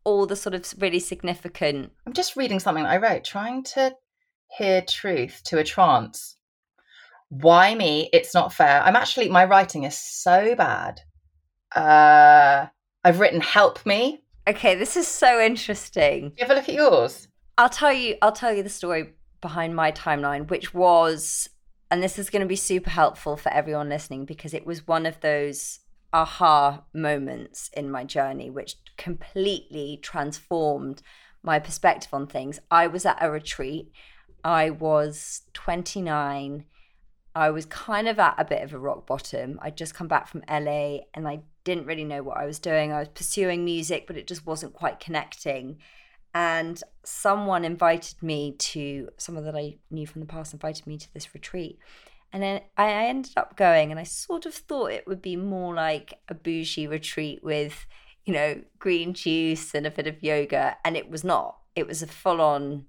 all 0.05 0.27
the 0.27 0.37
sort 0.37 0.55
of 0.55 0.67
really 0.79 1.01
significant. 1.01 1.93
I'm 2.07 2.13
just 2.13 2.37
reading 2.37 2.59
something 2.59 2.87
I 2.87 2.97
wrote, 2.97 3.25
trying 3.25 3.65
to 3.65 3.95
hear 4.57 4.83
truth 4.83 5.43
to 5.45 5.59
a 5.59 5.65
trance 5.65 6.37
why 7.31 7.75
me? 7.75 8.11
It's 8.13 8.35
not 8.35 8.53
fair. 8.53 8.83
I'm 8.83 8.97
actually, 8.97 9.29
my 9.29 9.45
writing 9.45 9.85
is 9.85 9.97
so 9.97 10.55
bad. 10.57 11.01
Uh, 11.75 12.67
I've 13.05 13.21
written 13.21 13.41
help 13.41 13.87
me. 13.87 14.23
Okay, 14.49 14.75
this 14.75 14.97
is 14.97 15.07
so 15.07 15.41
interesting. 15.41 16.33
You 16.37 16.45
have 16.45 16.51
a 16.51 16.55
look 16.55 16.69
at 16.69 16.75
yours. 16.75 17.29
I'll 17.57 17.69
tell 17.69 17.93
you, 17.93 18.17
I'll 18.21 18.33
tell 18.33 18.53
you 18.53 18.63
the 18.63 18.69
story 18.69 19.15
behind 19.41 19.77
my 19.77 19.93
timeline, 19.93 20.51
which 20.51 20.75
was, 20.75 21.49
and 21.91 22.03
this 22.03 22.19
is 22.19 22.31
going 22.31 22.43
to 22.43 22.49
be 22.49 22.57
super 22.57 22.91
helpful 22.91 23.37
for 23.37 23.53
everyone 23.53 23.89
listening 23.89 24.25
because 24.25 24.55
it 24.55 24.67
was 24.67 24.87
one 24.87 25.07
of 25.07 25.21
those 25.21 25.81
aha 26.13 26.83
moments 26.93 27.71
in 27.75 27.91
my 27.91 28.05
journey, 28.05 28.51
which 28.51 28.77
completely 28.97 29.99
transformed 30.03 31.03
my 31.43 31.59
perspective 31.59 32.13
on 32.13 32.27
things. 32.27 32.61
I 32.71 32.87
was 32.87 33.07
at 33.07 33.23
a 33.23 33.31
retreat. 33.31 33.93
I 34.45 34.71
was 34.71 35.43
29 35.53 36.65
I 37.35 37.51
was 37.51 37.65
kind 37.67 38.09
of 38.09 38.19
at 38.19 38.35
a 38.39 38.45
bit 38.45 38.63
of 38.63 38.73
a 38.73 38.79
rock 38.79 39.07
bottom. 39.07 39.59
I'd 39.63 39.77
just 39.77 39.95
come 39.95 40.09
back 40.09 40.27
from 40.27 40.43
LA 40.51 40.99
and 41.15 41.29
I 41.29 41.41
didn't 41.65 41.87
really 41.87 42.05
know 42.05 42.23
what 42.23 42.39
I 42.39 42.47
was 42.47 42.59
doing. 42.59 42.93
I 42.93 42.99
was 42.99 43.09
pursuing 43.09 43.65
music, 43.65 44.07
but 44.07 44.17
it 44.17 44.27
just 44.27 44.47
wasn't 44.47 44.73
quite 44.73 44.99
connecting. 44.99 45.79
And 46.33 46.81
someone 47.05 47.65
invited 47.65 48.23
me 48.23 48.53
to, 48.53 49.09
someone 49.17 49.45
that 49.45 49.57
I 49.57 49.79
knew 49.91 50.07
from 50.07 50.21
the 50.21 50.27
past 50.27 50.53
invited 50.53 50.87
me 50.87 50.97
to 50.99 51.13
this 51.13 51.35
retreat. 51.35 51.79
And 52.33 52.43
then 52.43 52.61
I 52.77 53.07
ended 53.07 53.33
up 53.37 53.57
going, 53.57 53.91
and 53.91 53.99
I 53.99 54.05
sort 54.05 54.47
of 54.47 54.55
thought 54.55 54.93
it 54.93 55.07
would 55.07 55.21
be 55.21 55.35
more 55.35 55.75
like 55.75 56.21
a 56.29 56.35
bougie 56.35 56.87
retreat 56.87 57.43
with, 57.43 57.87
you 58.25 58.33
know, 58.33 58.63
green 58.79 59.15
juice 59.15 59.75
and 59.75 59.87
a 59.87 59.91
bit 59.91 60.07
of 60.07 60.23
yoga. 60.23 60.77
And 60.85 60.97
it 60.97 61.11
was 61.11 61.25
not. 61.25 61.59
It 61.75 61.89
was 61.89 62.03
a 62.03 62.07
full 62.07 62.41
on 62.41 62.85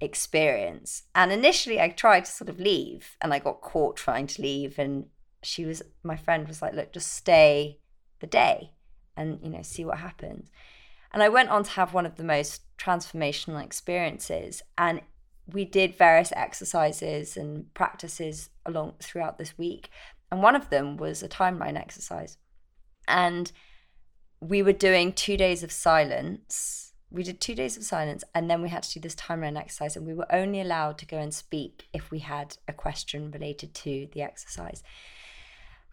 experience. 0.00 1.02
And 1.14 1.32
initially, 1.32 1.80
I 1.80 1.88
tried 1.88 2.26
to 2.26 2.30
sort 2.30 2.48
of 2.48 2.60
leave 2.60 3.16
and 3.20 3.34
I 3.34 3.40
got 3.40 3.60
caught 3.60 3.96
trying 3.96 4.28
to 4.28 4.42
leave. 4.42 4.78
And 4.78 5.06
she 5.42 5.64
was, 5.64 5.82
my 6.04 6.16
friend 6.16 6.46
was 6.46 6.62
like, 6.62 6.74
look, 6.74 6.92
just 6.92 7.12
stay 7.12 7.80
the 8.20 8.28
day 8.28 8.70
and, 9.16 9.40
you 9.42 9.50
know, 9.50 9.62
see 9.62 9.84
what 9.84 9.98
happens. 9.98 10.50
And 11.14 11.22
I 11.22 11.28
went 11.28 11.48
on 11.48 11.62
to 11.62 11.70
have 11.70 11.94
one 11.94 12.06
of 12.06 12.16
the 12.16 12.24
most 12.24 12.62
transformational 12.76 13.64
experiences. 13.64 14.62
And 14.76 15.00
we 15.46 15.64
did 15.64 15.96
various 15.96 16.32
exercises 16.34 17.36
and 17.36 17.72
practices 17.72 18.50
along 18.66 18.94
throughout 19.00 19.38
this 19.38 19.56
week. 19.56 19.90
And 20.32 20.42
one 20.42 20.56
of 20.56 20.70
them 20.70 20.96
was 20.96 21.22
a 21.22 21.28
timeline 21.28 21.78
exercise. 21.78 22.36
And 23.06 23.52
we 24.40 24.60
were 24.60 24.72
doing 24.72 25.12
two 25.12 25.36
days 25.36 25.62
of 25.62 25.70
silence. 25.70 26.92
We 27.12 27.22
did 27.22 27.40
two 27.40 27.54
days 27.54 27.76
of 27.76 27.84
silence, 27.84 28.24
and 28.34 28.50
then 28.50 28.60
we 28.60 28.70
had 28.70 28.82
to 28.82 28.94
do 28.94 29.00
this 29.00 29.14
timeline 29.14 29.56
exercise, 29.56 29.96
and 29.96 30.04
we 30.04 30.14
were 30.14 30.34
only 30.34 30.60
allowed 30.60 30.98
to 30.98 31.06
go 31.06 31.18
and 31.18 31.32
speak 31.32 31.86
if 31.92 32.10
we 32.10 32.18
had 32.18 32.56
a 32.66 32.72
question 32.72 33.30
related 33.30 33.72
to 33.74 34.08
the 34.12 34.22
exercise. 34.22 34.82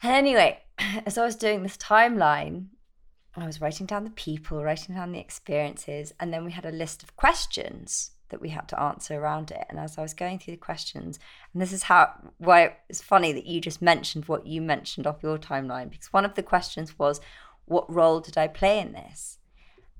And 0.01 0.13
anyway, 0.13 0.63
as 1.05 1.19
I 1.19 1.25
was 1.25 1.35
doing 1.35 1.61
this 1.61 1.77
timeline, 1.77 2.69
I 3.35 3.45
was 3.45 3.61
writing 3.61 3.85
down 3.85 4.03
the 4.03 4.09
people, 4.11 4.63
writing 4.63 4.95
down 4.95 5.13
the 5.13 5.19
experiences, 5.19 6.13
and 6.19 6.33
then 6.33 6.43
we 6.43 6.51
had 6.51 6.65
a 6.65 6.71
list 6.71 7.01
of 7.01 7.15
questions 7.15 8.11
that 8.29 8.41
we 8.41 8.49
had 8.49 8.67
to 8.69 8.79
answer 8.79 9.15
around 9.15 9.51
it. 9.51 9.65
And 9.69 9.79
as 9.79 9.97
I 9.97 10.01
was 10.01 10.13
going 10.13 10.39
through 10.39 10.53
the 10.53 10.57
questions, 10.57 11.19
and 11.53 11.61
this 11.61 11.71
is 11.71 11.83
how 11.83 12.11
why 12.39 12.77
it's 12.89 13.01
funny 13.01 13.31
that 13.33 13.45
you 13.45 13.61
just 13.61 13.81
mentioned 13.81 14.25
what 14.25 14.47
you 14.47 14.61
mentioned 14.61 15.07
off 15.07 15.23
your 15.23 15.37
timeline, 15.37 15.89
because 15.89 16.11
one 16.11 16.25
of 16.25 16.35
the 16.35 16.43
questions 16.43 16.97
was, 16.99 17.21
What 17.65 17.93
role 17.93 18.19
did 18.19 18.37
I 18.37 18.47
play 18.47 18.79
in 18.79 18.93
this? 18.93 19.37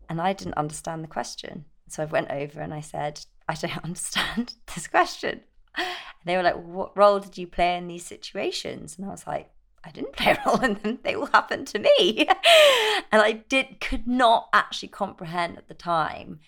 And 0.10 0.20
I 0.20 0.34
didn't 0.34 0.56
understand 0.56 1.04
the 1.04 1.08
question. 1.08 1.66
So 1.88 2.04
I 2.04 2.08
went 2.08 2.32
over 2.32 2.60
and 2.60 2.74
I 2.74 2.82
said, 2.82 3.26
I 3.48 3.54
don't 3.54 3.78
understand 3.84 4.56
this 4.74 4.88
question. 4.88 5.42
And 5.78 5.88
they 6.26 6.36
were 6.36 6.44
like, 6.44 6.62
What 6.62 6.98
role 6.98 7.20
did 7.20 7.38
you 7.38 7.48
play 7.48 7.78
in 7.78 7.88
these 7.88 8.06
situations? 8.06 8.98
And 8.98 9.06
I 9.06 9.10
was 9.10 9.26
like, 9.26 9.52
I 9.84 9.92
didn't 9.92 10.14
play 10.14 10.32
a 10.38 10.42
role 10.46 10.64
in 10.64 10.76
them. 10.76 11.00
They 11.04 11.16
all 11.16 11.28
happened 11.28 11.68
to 11.68 11.80
me. 11.80 12.28
and 13.12 13.22
I 13.22 13.44
did 13.48 13.80
could 13.80 14.08
not 14.08 14.50
actually 14.54 14.90
comprehend 14.90 15.58
at 15.58 15.68
the 15.68 15.74
time 15.74 16.40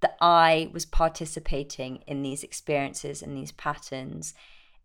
that 0.00 0.16
I 0.20 0.70
was 0.72 0.86
participating 0.86 2.02
in 2.06 2.22
these 2.22 2.44
experiences, 2.44 3.20
in 3.20 3.34
these 3.34 3.52
patterns, 3.52 4.34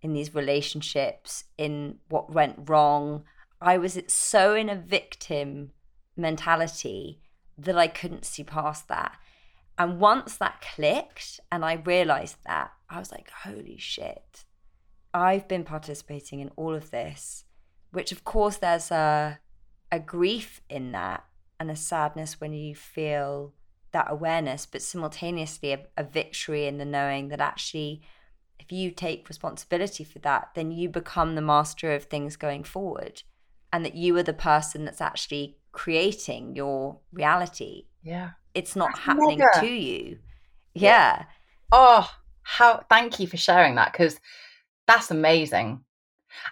in 0.01 0.14
these 0.14 0.34
relationships, 0.34 1.45
in 1.58 1.99
what 2.10 2.34
went 2.34 2.68
wrong. 2.70 3.24
I 3.62 3.78
was 3.78 3.99
so 4.08 4.56
in 4.56 4.70
a 4.70 4.76
victim 4.76 5.72
mentality 6.18 7.22
that 7.58 7.78
I 7.78 7.88
couldn't 7.88 8.26
see 8.26 8.43
past 8.43 8.88
that. 8.88 9.18
And 9.78 9.99
once 9.99 10.36
that 10.38 10.62
clicked 10.76 11.39
and 11.51 11.64
I 11.64 11.74
realized 11.74 12.38
that, 12.45 12.72
I 12.89 12.99
was 12.99 13.12
like, 13.12 13.30
holy 13.43 13.78
shit, 13.78 14.45
I've 15.14 15.47
been 15.47 15.64
participating 15.64 16.39
in 16.39 16.49
all 16.56 16.76
of 16.76 16.91
this 16.91 17.45
which 17.94 18.12
of 18.12 18.24
course 18.24 18.58
there's 18.58 18.91
a 18.91 19.39
a 19.91 20.00
grief 20.00 20.62
in 20.70 20.91
that 20.91 21.24
and 21.60 21.72
a 21.72 21.76
sadness 21.76 22.41
when 22.41 22.52
you 22.52 22.76
feel 22.76 23.54
that 23.91 24.08
awareness, 24.10 24.66
but 24.66 24.82
simultaneously 24.82 25.72
a, 25.72 25.80
a 25.96 26.04
victory 26.04 26.66
in 26.66 26.80
the 26.80 26.86
knowing 26.86 27.30
that 27.30 27.39
actually 27.39 28.02
if 28.60 28.72
you 28.72 28.91
take 28.91 29.30
responsibility 29.30 30.04
for 30.04 30.20
that, 30.20 30.50
then 30.56 30.72
you 30.72 30.89
become 30.89 31.36
the 31.36 31.41
master 31.41 31.94
of 31.94 32.06
things 32.06 32.36
going 32.36 32.64
forward 32.64 33.22
and 33.72 33.86
that 33.86 33.96
you 33.96 34.16
are 34.18 34.24
the 34.24 34.34
person 34.34 34.86
that's 34.86 35.02
actually 35.02 35.58
creating 35.72 36.56
your 36.56 37.00
reality. 37.12 37.86
Yeah. 38.04 38.32
It's 38.54 38.76
not 38.76 38.89
that's 38.94 39.00
happening 39.00 39.39
mega. 39.39 39.60
to 39.60 39.68
you. 39.68 40.20
Yeah. 40.74 40.89
yeah. 40.89 41.26
Oh, 41.72 42.10
how 42.44 42.84
thank 42.89 43.20
you 43.20 43.28
for 43.28 43.38
sharing 43.38 43.76
that 43.76 43.91
because 43.91 44.20
that's 44.88 45.12
amazing. 45.12 45.84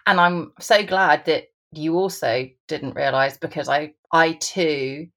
And 0.05 0.19
I'm 0.19 0.53
so 0.59 0.85
glad 0.85 1.25
that 1.25 1.45
you 1.71 1.95
also 1.95 2.47
didn't 2.67 2.95
realize 2.95 3.37
because 3.37 3.69
I 3.69 3.93
I 4.11 4.33
too 4.33 5.07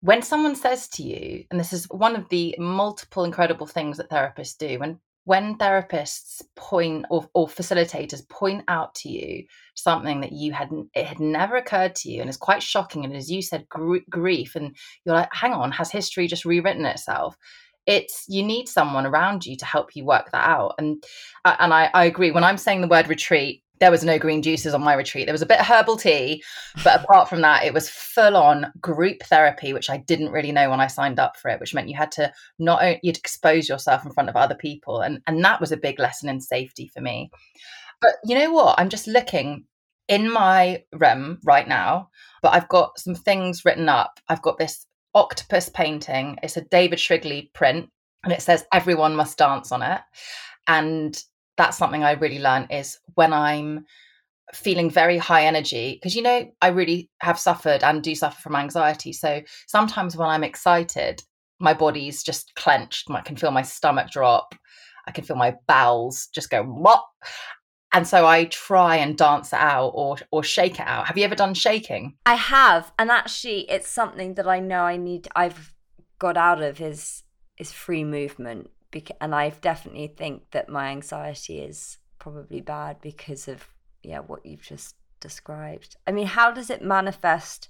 when 0.00 0.22
someone 0.22 0.54
says 0.54 0.88
to 0.88 1.02
you 1.02 1.44
and 1.50 1.58
this 1.58 1.72
is 1.72 1.86
one 1.90 2.14
of 2.14 2.28
the 2.28 2.54
multiple 2.58 3.24
incredible 3.24 3.66
things 3.66 3.96
that 3.96 4.10
therapists 4.10 4.56
do 4.56 4.78
when 4.78 4.98
when 5.24 5.58
therapists 5.58 6.40
point 6.56 7.04
or, 7.10 7.28
or 7.34 7.46
facilitators 7.46 8.26
point 8.30 8.64
out 8.68 8.94
to 8.94 9.10
you 9.10 9.44
something 9.74 10.20
that 10.20 10.32
you 10.32 10.52
hadn't 10.52 10.88
it 10.94 11.04
had 11.04 11.20
never 11.20 11.56
occurred 11.56 11.94
to 11.94 12.10
you 12.10 12.20
and 12.20 12.30
is 12.30 12.36
quite 12.36 12.62
shocking 12.62 13.04
and 13.04 13.14
as 13.14 13.30
you 13.30 13.42
said 13.42 13.68
gr- 13.68 13.98
grief 14.08 14.54
and 14.56 14.74
you're 15.04 15.14
like 15.14 15.28
hang 15.32 15.52
on 15.52 15.70
has 15.70 15.90
history 15.90 16.26
just 16.26 16.44
rewritten 16.44 16.86
itself? 16.86 17.36
It's 17.86 18.26
you 18.28 18.42
need 18.42 18.68
someone 18.68 19.06
around 19.06 19.46
you 19.46 19.56
to 19.56 19.64
help 19.64 19.96
you 19.96 20.04
work 20.04 20.30
that 20.32 20.46
out 20.46 20.74
and 20.78 21.02
uh, 21.44 21.56
and 21.58 21.72
I, 21.72 21.90
I 21.94 22.04
agree 22.04 22.30
when 22.30 22.44
i'm 22.44 22.58
saying 22.58 22.82
the 22.82 22.88
word 22.88 23.08
retreat 23.08 23.62
there 23.80 23.90
was 23.90 24.04
no 24.04 24.18
green 24.18 24.42
juices 24.42 24.74
on 24.74 24.82
my 24.82 24.94
retreat. 24.94 25.26
There 25.26 25.34
was 25.34 25.42
a 25.42 25.46
bit 25.46 25.60
of 25.60 25.66
herbal 25.66 25.96
tea, 25.96 26.42
but 26.84 27.02
apart 27.02 27.28
from 27.28 27.40
that, 27.42 27.64
it 27.64 27.74
was 27.74 27.88
full 27.88 28.36
on 28.36 28.72
group 28.80 29.22
therapy, 29.24 29.72
which 29.72 29.90
I 29.90 29.98
didn't 29.98 30.32
really 30.32 30.52
know 30.52 30.70
when 30.70 30.80
I 30.80 30.86
signed 30.86 31.18
up 31.18 31.36
for 31.36 31.50
it, 31.50 31.60
which 31.60 31.74
meant 31.74 31.88
you 31.88 31.96
had 31.96 32.12
to 32.12 32.32
not 32.58 32.82
only 32.82 33.00
you'd 33.02 33.16
expose 33.16 33.68
yourself 33.68 34.04
in 34.04 34.12
front 34.12 34.28
of 34.28 34.36
other 34.36 34.54
people. 34.54 35.00
And, 35.00 35.20
and 35.26 35.44
that 35.44 35.60
was 35.60 35.72
a 35.72 35.76
big 35.76 35.98
lesson 35.98 36.28
in 36.28 36.40
safety 36.40 36.90
for 36.92 37.00
me. 37.00 37.30
But 38.00 38.12
you 38.24 38.38
know 38.38 38.52
what? 38.52 38.78
I'm 38.78 38.88
just 38.88 39.06
looking 39.06 39.64
in 40.08 40.30
my 40.30 40.82
room 40.92 41.38
right 41.44 41.68
now, 41.68 42.08
but 42.42 42.54
I've 42.54 42.68
got 42.68 42.98
some 42.98 43.14
things 43.14 43.64
written 43.64 43.88
up. 43.88 44.20
I've 44.28 44.42
got 44.42 44.58
this 44.58 44.86
octopus 45.14 45.68
painting. 45.68 46.38
It's 46.42 46.56
a 46.56 46.62
David 46.62 46.98
Shrigley 46.98 47.50
print, 47.54 47.90
and 48.24 48.32
it 48.32 48.42
says 48.42 48.64
everyone 48.72 49.16
must 49.16 49.38
dance 49.38 49.72
on 49.72 49.82
it. 49.82 50.00
And 50.66 51.22
that's 51.58 51.76
something 51.76 52.02
I 52.02 52.12
really 52.12 52.38
learned 52.38 52.68
is 52.70 52.98
when 53.14 53.34
I'm 53.34 53.84
feeling 54.54 54.88
very 54.88 55.18
high 55.18 55.44
energy 55.44 55.98
because 56.00 56.16
you 56.16 56.22
know 56.22 56.50
I 56.62 56.68
really 56.68 57.10
have 57.20 57.38
suffered 57.38 57.84
and 57.84 58.02
do 58.02 58.14
suffer 58.14 58.40
from 58.40 58.56
anxiety. 58.56 59.12
So 59.12 59.42
sometimes 59.66 60.16
when 60.16 60.28
I'm 60.28 60.44
excited 60.44 61.22
my 61.60 61.74
body's 61.74 62.22
just 62.22 62.54
clenched 62.54 63.10
I 63.10 63.20
can 63.20 63.36
feel 63.36 63.50
my 63.50 63.62
stomach 63.62 64.10
drop 64.10 64.54
I 65.06 65.10
can 65.10 65.24
feel 65.24 65.36
my 65.36 65.56
bowels 65.66 66.28
just 66.34 66.50
go 66.50 66.62
what 66.62 67.02
and 67.92 68.06
so 68.06 68.26
I 68.26 68.44
try 68.46 68.96
and 68.96 69.16
dance 69.16 69.52
it 69.52 69.58
out 69.58 69.88
or 69.94 70.18
or 70.30 70.42
shake 70.42 70.74
it 70.78 70.86
out. 70.86 71.06
Have 71.06 71.16
you 71.16 71.24
ever 71.24 71.34
done 71.34 71.54
shaking? 71.54 72.14
I 72.26 72.34
have 72.34 72.92
and 72.98 73.10
actually 73.10 73.70
it's 73.70 73.88
something 73.88 74.34
that 74.34 74.46
I 74.46 74.60
know 74.60 74.82
I 74.82 74.96
need 74.96 75.28
I've 75.34 75.74
got 76.18 76.36
out 76.36 76.62
of 76.62 76.80
is 76.80 77.22
is 77.58 77.72
free 77.72 78.04
movement 78.04 78.70
and 79.20 79.34
I 79.34 79.50
definitely 79.50 80.08
think 80.08 80.50
that 80.52 80.68
my 80.68 80.88
anxiety 80.88 81.60
is 81.60 81.98
probably 82.18 82.60
bad 82.60 83.00
because 83.00 83.48
of 83.48 83.68
yeah 84.02 84.20
what 84.20 84.44
you've 84.44 84.62
just 84.62 84.96
described. 85.20 85.96
I 86.06 86.12
mean, 86.12 86.26
how 86.26 86.50
does 86.50 86.70
it 86.70 86.82
manifest 86.82 87.68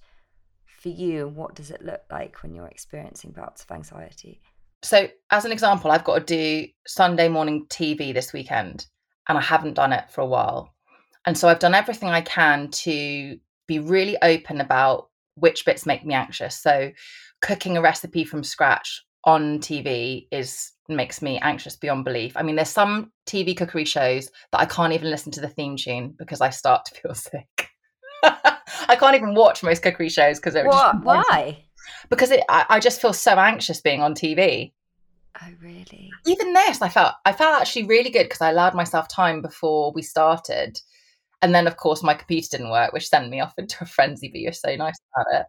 for 0.67 0.89
you, 0.89 1.27
and 1.27 1.37
what 1.37 1.55
does 1.55 1.71
it 1.71 1.85
look 1.85 2.03
like 2.11 2.43
when 2.43 2.55
you're 2.55 2.67
experiencing 2.67 3.33
bouts 3.33 3.65
of 3.65 3.71
anxiety? 3.73 4.41
So, 4.83 5.09
as 5.31 5.45
an 5.45 5.53
example, 5.53 5.91
I've 5.91 6.05
got 6.05 6.19
to 6.19 6.25
do 6.25 6.69
Sunday 6.87 7.29
morning 7.29 7.67
TV 7.69 8.15
this 8.15 8.33
weekend, 8.33 8.87
and 9.29 9.37
I 9.37 9.41
haven't 9.41 9.75
done 9.75 9.93
it 9.93 10.11
for 10.11 10.21
a 10.21 10.27
while. 10.27 10.75
And 11.27 11.37
so, 11.37 11.49
I've 11.49 11.59
done 11.59 11.75
everything 11.75 12.11
I 12.11 12.21
can 12.21 12.71
to 12.71 13.39
be 13.67 13.79
really 13.81 14.17
open 14.23 14.61
about 14.61 15.09
which 15.35 15.65
bits 15.65 15.87
make 15.87 16.05
me 16.05 16.15
anxious. 16.15 16.57
So, 16.61 16.93
cooking 17.41 17.77
a 17.77 17.83
recipe 17.83 18.25
from 18.25 18.45
scratch 18.45 19.05
on 19.25 19.59
TV 19.59 20.29
is 20.31 20.73
makes 20.89 21.23
me 21.23 21.39
anxious 21.41 21.77
beyond 21.77 22.05
belief. 22.05 22.37
I 22.37 22.43
mean, 22.43 22.57
there's 22.57 22.69
some 22.69 23.13
TV 23.27 23.57
cookery 23.57 23.85
shows 23.85 24.31
that 24.53 24.61
I 24.61 24.65
can't 24.65 24.93
even 24.93 25.11
listen 25.11 25.33
to 25.33 25.41
the 25.41 25.49
theme 25.49 25.77
tune 25.77 26.15
because 26.19 26.41
I 26.41 26.51
start 26.51 26.85
to 26.87 26.95
feel 27.01 27.15
sick. 27.15 27.71
I 28.23 28.97
can't 28.97 29.17
even 29.17 29.35
watch 29.35 29.63
most 29.63 29.83
cookery 29.83 30.09
shows 30.09 30.39
because 30.41 30.55
what? 30.55 31.05
Why? 31.05 31.65
Because 32.09 32.31
it, 32.31 32.43
I, 32.49 32.67
I 32.69 32.81
just 32.81 33.01
feel 33.01 33.13
so 33.13 33.33
anxious 33.33 33.81
being 33.81 34.03
on 34.03 34.15
TV. 34.15 34.73
Oh, 35.41 35.53
really? 35.63 36.11
Even 36.27 36.53
this, 36.53 36.83
I 36.83 36.89
felt 36.89 37.15
I 37.25 37.33
felt 37.33 37.61
actually 37.61 37.85
really 37.85 38.11
good 38.11 38.25
because 38.25 38.41
I 38.41 38.51
allowed 38.51 38.75
myself 38.75 39.09
time 39.09 39.41
before 39.41 39.93
we 39.93 40.03
started, 40.03 40.81
and 41.43 41.55
then 41.55 41.67
of 41.67 41.77
course 41.77 42.03
my 42.03 42.15
computer 42.15 42.57
didn't 42.57 42.71
work, 42.71 42.93
which 42.93 43.09
sent 43.09 43.31
me 43.31 43.41
off 43.41 43.55
into 43.59 43.77
a 43.81 43.87
frenzy. 43.87 44.29
But 44.29 44.41
you're 44.41 44.53
so 44.53 44.75
nice 44.77 44.99
about 45.15 45.41
it 45.41 45.47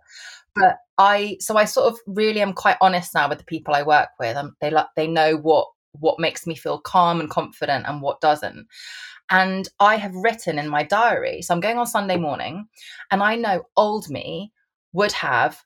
but 0.56 0.80
I 0.98 1.38
so 1.40 1.58
I 1.58 1.66
sort 1.66 1.92
of 1.92 2.00
really 2.06 2.42
am 2.42 2.54
quite 2.54 2.78
honest 2.82 3.14
now 3.14 3.30
with 3.30 3.40
the 3.40 3.46
people 3.46 3.74
I 3.74 3.84
work 3.84 4.10
with. 4.20 4.36
Um, 4.36 4.56
they 4.62 4.70
like 4.70 4.88
they 4.96 5.08
know 5.08 5.38
what 5.38 5.68
what 5.94 6.20
makes 6.20 6.46
me 6.46 6.56
feel 6.56 6.80
calm 6.80 7.20
and 7.20 7.30
confident 7.30 7.86
and 7.88 8.02
what 8.02 8.22
doesn't. 8.22 8.68
And 9.32 9.68
I 9.80 9.96
have 9.98 10.16
written 10.16 10.58
in 10.58 10.70
my 10.70 10.84
diary. 10.84 11.42
So 11.42 11.54
I'm 11.54 11.60
going 11.60 11.78
on 11.78 11.88
Sunday 11.88 12.18
morning, 12.18 12.68
and 13.12 13.24
I 13.24 13.36
know 13.36 13.64
old 13.78 14.10
me 14.10 14.52
would 14.94 15.12
have, 15.12 15.64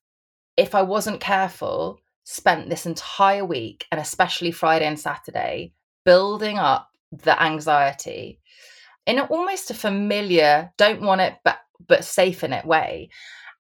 if 0.58 0.76
I 0.76 0.82
wasn't 0.82 1.22
careful, 1.22 2.00
spent 2.26 2.70
this 2.70 2.86
entire 2.86 3.46
week 3.46 3.86
and 3.92 4.00
especially 4.00 4.52
Friday 4.52 4.86
and 4.86 5.00
Saturday 5.00 5.74
building 6.06 6.58
up 6.58 6.90
the 7.12 7.42
anxiety 7.42 8.40
in 9.06 9.20
almost 9.20 9.72
a 9.72 9.74
familiar, 9.74 10.72
don't 10.78 11.02
want 11.02 11.22
it 11.22 11.36
but 11.44 11.60
but 11.88 12.06
safe 12.06 12.44
in 12.44 12.54
it 12.54 12.66
way. 12.66 13.10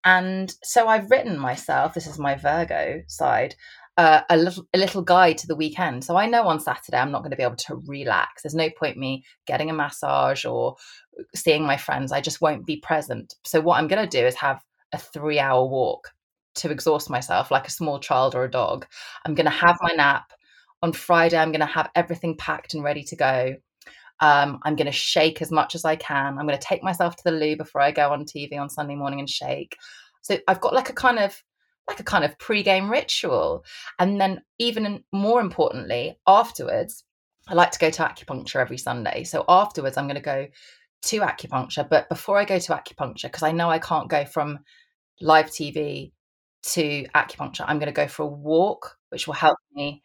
And 0.05 0.53
so 0.63 0.87
I've 0.87 1.09
written 1.09 1.37
myself, 1.37 1.93
this 1.93 2.07
is 2.07 2.19
my 2.19 2.35
Virgo 2.35 3.01
side, 3.07 3.55
uh, 3.97 4.21
a 4.29 4.37
little 4.37 4.65
a 4.73 4.77
little 4.77 5.01
guide 5.01 5.37
to 5.39 5.47
the 5.47 5.55
weekend. 5.55 6.03
So 6.03 6.17
I 6.17 6.25
know 6.25 6.47
on 6.47 6.59
Saturday 6.59 6.97
I'm 6.97 7.11
not 7.11 7.19
going 7.19 7.31
to 7.31 7.37
be 7.37 7.43
able 7.43 7.55
to 7.57 7.81
relax. 7.85 8.43
There's 8.43 8.55
no 8.55 8.69
point 8.71 8.97
me 8.97 9.23
getting 9.45 9.69
a 9.69 9.73
massage 9.73 10.45
or 10.45 10.75
seeing 11.35 11.63
my 11.63 11.77
friends. 11.77 12.11
I 12.11 12.21
just 12.21 12.41
won't 12.41 12.65
be 12.65 12.77
present. 12.77 13.35
So 13.45 13.61
what 13.61 13.77
I'm 13.77 13.87
going 13.87 14.07
to 14.07 14.17
do 14.21 14.25
is 14.25 14.35
have 14.35 14.61
a 14.93 14.97
3-hour 14.97 15.65
walk 15.67 16.11
to 16.55 16.71
exhaust 16.71 17.09
myself 17.09 17.51
like 17.51 17.67
a 17.67 17.71
small 17.71 17.99
child 17.99 18.35
or 18.35 18.43
a 18.43 18.51
dog. 18.51 18.85
I'm 19.25 19.35
going 19.35 19.45
to 19.45 19.51
have 19.51 19.77
my 19.81 19.93
nap. 19.93 20.31
On 20.81 20.91
Friday 20.91 21.37
I'm 21.37 21.51
going 21.51 21.61
to 21.61 21.65
have 21.65 21.89
everything 21.95 22.35
packed 22.35 22.73
and 22.73 22.83
ready 22.83 23.03
to 23.05 23.15
go. 23.15 23.55
Um, 24.19 24.59
I'm 24.63 24.75
going 24.75 24.85
to 24.85 24.91
shake 24.91 25.41
as 25.41 25.51
much 25.51 25.75
as 25.75 25.85
I 25.85 25.95
can. 25.95 26.37
I'm 26.37 26.47
going 26.47 26.57
to 26.57 26.65
take 26.65 26.83
myself 26.83 27.15
to 27.17 27.23
the 27.25 27.31
loo 27.31 27.57
before 27.57 27.81
I 27.81 27.91
go 27.91 28.11
on 28.11 28.25
TV 28.25 28.57
on 28.57 28.69
Sunday 28.69 28.95
morning 28.95 29.19
and 29.19 29.29
shake. 29.29 29.75
So 30.21 30.37
I've 30.47 30.61
got 30.61 30.73
like 30.73 30.89
a 30.89 30.93
kind 30.93 31.19
of 31.19 31.43
like 31.87 31.99
a 31.99 32.03
kind 32.03 32.23
of 32.23 32.37
pre-game 32.39 32.89
ritual. 32.89 33.65
And 33.99 34.19
then 34.19 34.41
even 34.59 35.03
more 35.11 35.41
importantly, 35.41 36.17
afterwards, 36.25 37.03
I 37.47 37.55
like 37.55 37.71
to 37.71 37.79
go 37.79 37.89
to 37.89 38.03
acupuncture 38.03 38.55
every 38.61 38.77
Sunday. 38.77 39.23
So 39.25 39.43
afterwards, 39.49 39.97
I'm 39.97 40.07
going 40.07 40.15
to 40.15 40.21
go 40.21 40.47
to 41.03 41.19
acupuncture. 41.19 41.87
But 41.87 42.07
before 42.07 42.37
I 42.37 42.45
go 42.45 42.59
to 42.59 42.73
acupuncture, 42.73 43.23
because 43.23 43.43
I 43.43 43.51
know 43.51 43.69
I 43.69 43.79
can't 43.79 44.09
go 44.09 44.23
from 44.23 44.59
live 45.19 45.47
TV 45.47 46.13
to 46.63 47.05
acupuncture, 47.13 47.65
I'm 47.67 47.79
going 47.79 47.87
to 47.87 47.91
go 47.91 48.07
for 48.07 48.23
a 48.23 48.27
walk, 48.27 48.97
which 49.09 49.27
will 49.27 49.33
help 49.33 49.57
me 49.73 50.01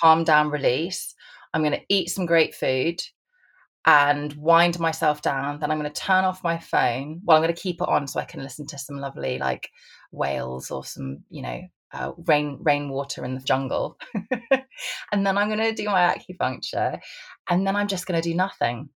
calm 0.00 0.24
down, 0.24 0.50
release. 0.50 1.14
I'm 1.52 1.62
going 1.62 1.72
to 1.72 1.84
eat 1.88 2.10
some 2.10 2.26
great 2.26 2.54
food 2.54 3.00
and 3.86 4.32
wind 4.34 4.78
myself 4.78 5.22
down. 5.22 5.58
Then 5.58 5.70
I'm 5.70 5.78
going 5.78 5.90
to 5.90 6.00
turn 6.00 6.24
off 6.24 6.44
my 6.44 6.58
phone. 6.58 7.20
Well, 7.24 7.36
I'm 7.36 7.42
going 7.42 7.54
to 7.54 7.60
keep 7.60 7.80
it 7.80 7.88
on 7.88 8.06
so 8.06 8.20
I 8.20 8.24
can 8.24 8.42
listen 8.42 8.66
to 8.68 8.78
some 8.78 8.98
lovely 8.98 9.38
like 9.38 9.70
whales 10.12 10.70
or 10.70 10.84
some, 10.84 11.24
you 11.30 11.42
know, 11.42 11.62
uh, 11.92 12.12
rain 12.26 12.58
rainwater 12.60 13.24
in 13.24 13.34
the 13.34 13.40
jungle. 13.40 13.98
and 15.12 15.26
then 15.26 15.38
I'm 15.38 15.48
going 15.48 15.58
to 15.58 15.72
do 15.72 15.86
my 15.86 16.14
acupuncture, 16.14 16.98
and 17.48 17.66
then 17.66 17.76
I'm 17.76 17.88
just 17.88 18.06
going 18.06 18.20
to 18.20 18.28
do 18.28 18.34
nothing. 18.34 18.90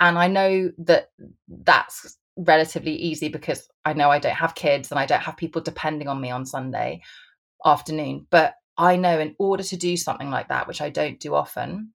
And 0.00 0.18
I 0.18 0.28
know 0.28 0.70
that 0.78 1.10
that's 1.48 2.18
relatively 2.36 2.94
easy 2.94 3.28
because 3.28 3.68
I 3.84 3.92
know 3.92 4.10
I 4.10 4.18
don't 4.18 4.34
have 4.34 4.54
kids 4.54 4.90
and 4.90 4.98
I 4.98 5.06
don't 5.06 5.20
have 5.20 5.36
people 5.36 5.60
depending 5.60 6.08
on 6.08 6.20
me 6.20 6.30
on 6.30 6.46
Sunday 6.46 7.02
afternoon. 7.64 8.26
But 8.30 8.54
I 8.78 8.96
know 8.96 9.18
in 9.18 9.34
order 9.38 9.64
to 9.64 9.76
do 9.76 9.96
something 9.96 10.30
like 10.30 10.48
that, 10.48 10.68
which 10.68 10.80
I 10.80 10.88
don't 10.88 11.18
do 11.18 11.34
often, 11.34 11.92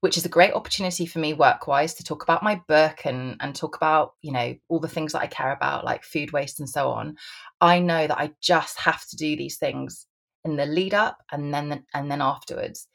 which 0.00 0.18
is 0.18 0.26
a 0.26 0.28
great 0.28 0.52
opportunity 0.52 1.06
for 1.06 1.20
me 1.20 1.32
work 1.32 1.66
wise 1.66 1.94
to 1.94 2.04
talk 2.04 2.22
about 2.22 2.42
my 2.42 2.60
book 2.68 3.06
and 3.06 3.36
and 3.40 3.54
talk 3.54 3.76
about 3.76 4.12
you 4.20 4.32
know 4.32 4.54
all 4.68 4.80
the 4.80 4.88
things 4.88 5.12
that 5.12 5.22
I 5.22 5.26
care 5.26 5.50
about 5.52 5.84
like 5.84 6.04
food 6.04 6.30
waste 6.32 6.60
and 6.60 6.68
so 6.68 6.90
on 6.90 7.16
I 7.62 7.78
know 7.78 8.06
that 8.06 8.18
I 8.18 8.32
just 8.42 8.78
have 8.80 9.06
to 9.06 9.16
do 9.16 9.34
these 9.34 9.56
things 9.56 10.06
in 10.44 10.56
the 10.56 10.66
lead 10.66 10.92
up 10.92 11.16
and 11.32 11.54
then 11.54 11.84
and 11.94 12.10
then 12.10 12.20
afterwards 12.20 12.86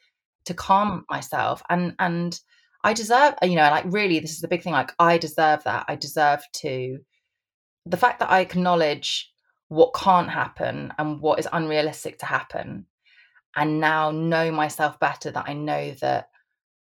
to 0.44 0.54
calm 0.54 1.04
myself. 1.10 1.62
And 1.68 1.96
and 1.98 2.38
I 2.84 2.92
deserve 2.92 3.34
you 3.42 3.56
know 3.56 3.70
like 3.70 3.86
really 3.88 4.20
this 4.20 4.32
is 4.32 4.40
the 4.40 4.48
big 4.48 4.62
thing 4.62 4.72
like 4.72 4.92
I 4.98 5.18
deserve 5.18 5.64
that. 5.64 5.86
I 5.88 5.96
deserve 5.96 6.42
to 6.62 6.98
the 7.86 7.96
fact 7.96 8.20
that 8.20 8.30
I 8.30 8.40
acknowledge 8.40 9.32
what 9.66 9.94
can't 9.94 10.30
happen 10.30 10.92
and 10.98 11.20
what 11.20 11.38
is 11.38 11.48
unrealistic 11.52 12.18
to 12.18 12.26
happen 12.26 12.86
and 13.56 13.80
now 13.80 14.10
know 14.10 14.50
myself 14.50 14.98
better 15.00 15.30
that 15.30 15.48
I 15.48 15.54
know 15.54 15.92
that 16.00 16.28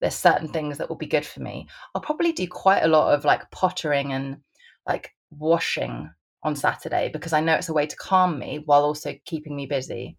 there's 0.02 0.16
certain 0.16 0.48
things 0.48 0.78
that 0.78 0.90
will 0.90 0.98
be 0.98 1.06
good 1.06 1.26
for 1.26 1.42
me. 1.42 1.68
I'll 1.94 2.02
probably 2.02 2.32
do 2.32 2.48
quite 2.48 2.84
a 2.84 2.88
lot 2.88 3.14
of 3.14 3.26
like 3.26 3.50
pottering 3.52 4.12
and 4.14 4.38
like 4.86 5.12
washing 5.32 6.10
on 6.44 6.56
Saturday 6.56 7.10
because 7.12 7.34
I 7.34 7.40
know 7.40 7.56
it's 7.56 7.70
a 7.70 7.74
way 7.74 7.86
to 7.86 7.96
calm 7.96 8.38
me 8.38 8.62
while 8.66 8.84
also 8.84 9.14
keeping 9.26 9.56
me 9.56 9.66
busy. 9.66 10.18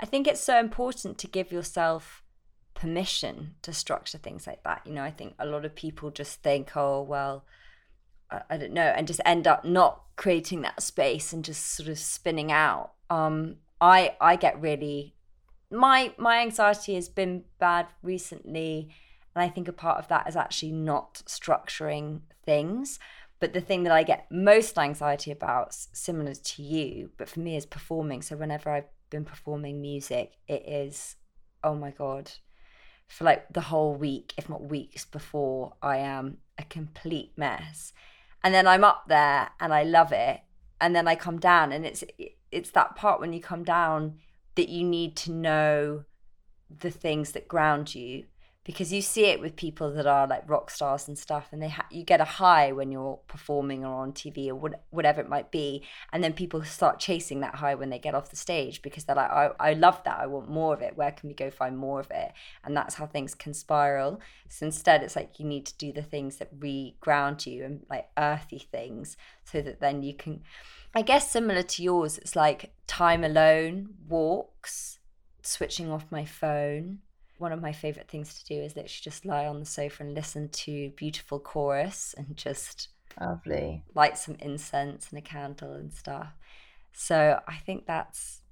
I 0.00 0.06
think 0.06 0.26
it's 0.26 0.40
so 0.40 0.58
important 0.58 1.18
to 1.18 1.26
give 1.26 1.52
yourself 1.52 2.22
permission 2.74 3.54
to 3.62 3.72
structure 3.72 4.18
things 4.18 4.46
like 4.46 4.62
that. 4.64 4.82
You 4.84 4.92
know, 4.92 5.02
I 5.02 5.10
think 5.10 5.34
a 5.38 5.46
lot 5.46 5.64
of 5.64 5.74
people 5.74 6.10
just 6.10 6.42
think, 6.42 6.76
oh, 6.76 7.02
well, 7.02 7.44
I, 8.30 8.42
I 8.50 8.56
don't 8.56 8.72
know, 8.72 8.82
and 8.82 9.06
just 9.06 9.20
end 9.24 9.46
up 9.46 9.64
not 9.64 10.02
creating 10.16 10.62
that 10.62 10.82
space 10.82 11.32
and 11.32 11.44
just 11.44 11.66
sort 11.66 11.88
of 11.88 11.98
spinning 11.98 12.52
out. 12.52 12.92
Um, 13.10 13.56
I 13.80 14.16
I 14.20 14.36
get 14.36 14.60
really 14.60 15.14
my 15.70 16.14
my 16.18 16.40
anxiety 16.40 16.94
has 16.94 17.08
been 17.08 17.44
bad 17.58 17.86
recently 18.02 18.88
and 19.34 19.42
i 19.42 19.48
think 19.48 19.68
a 19.68 19.72
part 19.72 19.98
of 19.98 20.08
that 20.08 20.28
is 20.28 20.36
actually 20.36 20.72
not 20.72 21.22
structuring 21.26 22.20
things. 22.44 22.98
But 23.40 23.52
the 23.52 23.60
thing 23.60 23.84
that 23.84 23.92
i 23.92 24.02
get 24.02 24.26
most 24.30 24.78
anxiety 24.78 25.30
about 25.30 25.74
similar 25.74 26.34
to 26.34 26.62
you 26.62 27.10
but 27.16 27.28
for 27.28 27.40
me 27.40 27.56
is 27.56 27.66
performing. 27.66 28.22
So 28.22 28.36
whenever 28.36 28.70
i've 28.70 28.88
been 29.10 29.24
performing 29.24 29.80
music 29.80 30.32
it 30.48 30.68
is 30.68 31.16
oh 31.62 31.74
my 31.74 31.90
god 31.90 32.32
for 33.06 33.24
like 33.24 33.46
the 33.52 33.62
whole 33.62 33.94
week 33.94 34.34
if 34.36 34.50
not 34.50 34.62
weeks 34.62 35.04
before 35.04 35.74
i 35.82 35.98
am 35.98 36.38
a 36.58 36.64
complete 36.64 37.32
mess. 37.36 37.92
And 38.42 38.52
then 38.54 38.66
i'm 38.66 38.84
up 38.84 39.04
there 39.08 39.50
and 39.60 39.72
i 39.72 39.82
love 39.82 40.12
it 40.12 40.40
and 40.80 40.96
then 40.96 41.06
i 41.06 41.14
come 41.14 41.38
down 41.38 41.70
and 41.72 41.86
it's 41.86 42.02
it's 42.50 42.70
that 42.70 42.96
part 42.96 43.20
when 43.20 43.32
you 43.32 43.40
come 43.40 43.64
down 43.64 44.18
that 44.54 44.68
you 44.68 44.84
need 44.84 45.16
to 45.16 45.32
know 45.32 46.04
the 46.70 46.90
things 46.90 47.32
that 47.32 47.48
ground 47.48 47.94
you 47.94 48.24
because 48.68 48.92
you 48.92 49.00
see 49.00 49.24
it 49.24 49.40
with 49.40 49.56
people 49.56 49.90
that 49.94 50.06
are 50.06 50.26
like 50.26 50.42
rock 50.46 50.68
stars 50.68 51.08
and 51.08 51.18
stuff 51.18 51.48
and 51.52 51.62
they 51.62 51.70
ha- 51.70 51.86
you 51.90 52.04
get 52.04 52.20
a 52.20 52.24
high 52.24 52.70
when 52.70 52.92
you're 52.92 53.18
performing 53.26 53.82
or 53.82 54.02
on 54.02 54.12
TV 54.12 54.50
or 54.50 54.54
what- 54.56 54.82
whatever 54.90 55.22
it 55.22 55.28
might 55.28 55.50
be 55.50 55.82
and 56.12 56.22
then 56.22 56.34
people 56.34 56.62
start 56.62 56.98
chasing 57.00 57.40
that 57.40 57.54
high 57.54 57.74
when 57.74 57.88
they 57.88 57.98
get 57.98 58.14
off 58.14 58.28
the 58.28 58.36
stage 58.36 58.82
because 58.82 59.04
they're 59.04 59.16
like 59.16 59.30
I, 59.30 59.52
I 59.58 59.72
love 59.72 60.04
that. 60.04 60.18
I 60.20 60.26
want 60.26 60.50
more 60.50 60.74
of 60.74 60.82
it. 60.82 60.98
Where 60.98 61.10
can 61.10 61.28
we 61.30 61.34
go 61.34 61.50
find 61.50 61.78
more 61.78 61.98
of 61.98 62.10
it? 62.10 62.32
And 62.62 62.76
that's 62.76 62.96
how 62.96 63.06
things 63.06 63.34
can 63.34 63.54
spiral. 63.54 64.20
So 64.50 64.66
instead 64.66 65.02
it's 65.02 65.16
like 65.16 65.40
you 65.40 65.46
need 65.46 65.64
to 65.64 65.78
do 65.78 65.90
the 65.90 66.02
things 66.02 66.36
that 66.36 66.50
re-ground 66.58 67.46
you 67.46 67.64
and 67.64 67.86
like 67.88 68.10
earthy 68.18 68.58
things 68.58 69.16
so 69.46 69.62
that 69.62 69.80
then 69.80 70.02
you 70.02 70.12
can 70.12 70.42
I 70.94 71.00
guess 71.00 71.30
similar 71.30 71.62
to 71.62 71.82
yours, 71.82 72.18
it's 72.18 72.36
like 72.36 72.72
time 72.86 73.24
alone, 73.24 73.94
walks, 74.06 74.98
switching 75.40 75.90
off 75.90 76.04
my 76.10 76.26
phone. 76.26 76.98
One 77.38 77.52
of 77.52 77.62
my 77.62 77.72
favorite 77.72 78.08
things 78.08 78.34
to 78.34 78.44
do 78.44 78.60
is 78.60 78.76
literally 78.76 79.00
just 79.02 79.24
lie 79.24 79.46
on 79.46 79.60
the 79.60 79.66
sofa 79.66 80.02
and 80.02 80.14
listen 80.14 80.48
to 80.48 80.90
beautiful 80.96 81.38
chorus 81.38 82.14
and 82.16 82.36
just 82.36 82.88
lovely. 83.20 83.84
light 83.94 84.18
some 84.18 84.36
incense 84.40 85.08
and 85.10 85.18
a 85.18 85.22
candle 85.22 85.72
and 85.72 85.92
stuff. 85.92 86.32
So 86.92 87.40
I 87.46 87.56
think 87.56 87.86
that's 87.86 88.42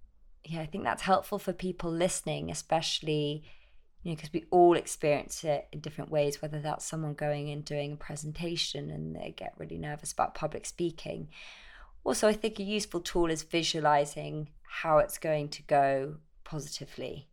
yeah, 0.45 0.61
I 0.61 0.67
think 0.67 0.85
that's 0.85 1.03
helpful 1.03 1.41
for 1.41 1.53
people 1.53 1.91
listening, 1.91 2.51
especially 2.51 3.43
you 4.05 4.13
know, 4.13 4.17
because 4.17 4.33
we 4.33 4.45
all 4.53 4.77
experience 4.77 5.43
it 5.43 5.67
in 5.73 5.81
different 5.81 6.13
ways, 6.13 6.41
whether 6.41 6.61
that's 6.61 6.85
someone 6.85 7.15
going 7.15 7.51
and 7.51 7.65
doing 7.65 7.95
a 7.95 7.97
presentation 7.97 8.89
and 8.89 9.17
they 9.17 9.35
get 9.37 9.55
really 9.59 9.79
nervous 9.79 10.13
about 10.13 10.37
public 10.37 10.65
speaking, 10.65 11.29
also, 12.07 12.29
I 12.29 12.35
think 12.35 12.61
a 12.61 12.63
useful 12.63 13.01
tool 13.01 13.33
is 13.33 13.43
visualizing 13.43 14.51
how 14.63 14.99
it's 14.99 15.19
going 15.19 15.49
to 15.49 15.63
go 15.65 16.19
positively, 16.45 17.27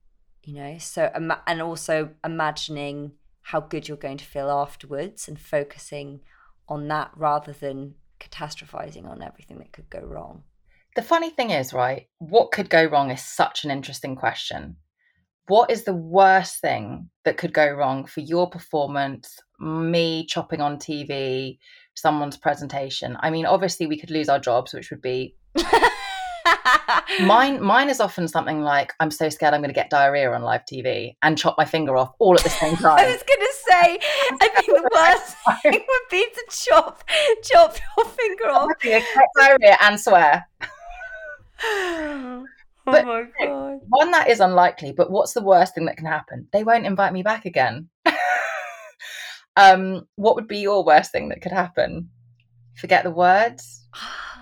you 0.44 0.54
know, 0.56 0.78
so, 0.78 1.12
and 1.48 1.62
also 1.62 2.12
imagining 2.24 3.14
how 3.44 3.60
good 3.60 3.88
you're 3.88 3.98
going 3.98 4.18
to 4.18 4.26
feel 4.26 4.50
afterwards 4.50 5.28
and 5.28 5.40
focusing 5.40 6.22
on 6.68 6.88
that 6.88 7.12
rather 7.16 7.54
than 7.54 7.96
catastrophizing 8.20 9.08
on 9.08 9.22
everything 9.22 9.58
that 9.60 9.74
could 9.74 9.90
go 9.90 10.00
wrong. 10.00 10.44
The 10.96 11.02
funny 11.02 11.30
thing 11.30 11.50
is, 11.50 11.74
right, 11.74 12.08
what 12.20 12.52
could 12.52 12.70
go 12.70 12.86
wrong 12.86 13.10
is 13.10 13.24
such 13.24 13.66
an 13.66 13.72
interesting 13.72 14.16
question. 14.16 14.78
What 15.48 15.72
is 15.72 15.84
the 15.84 15.94
worst 15.94 16.62
thing 16.62 17.10
that 17.26 17.38
could 17.38 17.54
go 17.54 17.70
wrong 17.70 18.06
for 18.06 18.22
your 18.22 18.50
performance, 18.50 19.40
me 19.60 20.26
chopping 20.26 20.62
on 20.62 20.78
TV, 20.78 21.58
someone's 21.96 22.38
presentation. 22.38 23.18
I 23.20 23.30
mean, 23.30 23.46
obviously 23.46 23.88
we 23.88 24.00
could 24.00 24.12
lose 24.12 24.30
our 24.30 24.40
jobs, 24.40 24.74
which 24.74 24.90
would 24.90 25.02
be 25.02 25.36
mine 27.22 27.62
mine 27.62 27.90
is 27.90 28.00
often 28.00 28.28
something 28.28 28.62
like 28.62 28.94
i'm 29.00 29.12
so 29.12 29.30
scared 29.30 29.54
i'm 29.54 29.62
going 29.62 29.70
to 29.70 29.74
get 29.74 29.90
diarrhea 29.90 30.32
on 30.32 30.42
live 30.42 30.64
tv 30.66 31.16
and 31.22 31.38
chop 31.38 31.56
my 31.58 31.66
finger 31.66 31.98
off 31.98 32.14
all 32.20 32.36
at 32.36 32.44
the 32.44 32.50
same 32.50 32.76
time. 32.78 33.00
i 33.00 33.06
was 33.06 33.24
going 33.24 33.40
to 33.40 33.54
say 33.70 34.00
i 34.42 34.48
think 34.50 34.66
the 34.66 34.90
worst 34.96 35.36
thing 35.62 35.72
would 35.88 36.10
be 36.10 36.26
to 36.34 36.44
chop 36.50 37.04
chop 37.44 37.78
your 37.98 38.06
finger 38.06 38.50
off. 38.50 38.72
Diarrhea 39.38 39.78
and 39.82 40.00
swear. 40.00 40.48
Oh 42.86 42.92
but 42.92 43.06
my 43.06 43.24
god. 43.40 43.80
one 43.88 44.12
that 44.12 44.30
is 44.30 44.42
unlikely 44.42 44.92
but 44.92 45.10
what's 45.10 45.32
the 45.32 45.42
worst 45.42 45.74
thing 45.74 45.86
that 45.86 45.96
can 45.96 46.06
happen? 46.06 46.50
They 46.52 46.66
won't 46.66 46.86
invite 46.86 47.14
me 47.14 47.24
back 47.24 47.46
again. 47.46 47.88
Um, 49.56 50.08
what 50.16 50.36
would 50.36 50.50
be 50.50 50.58
your 50.58 50.84
worst 50.84 51.14
thing 51.14 51.30
that 51.30 51.42
could 51.42 51.54
happen? 51.54 52.10
Forget 52.76 53.06
the 53.06 53.12
words? 53.12 53.88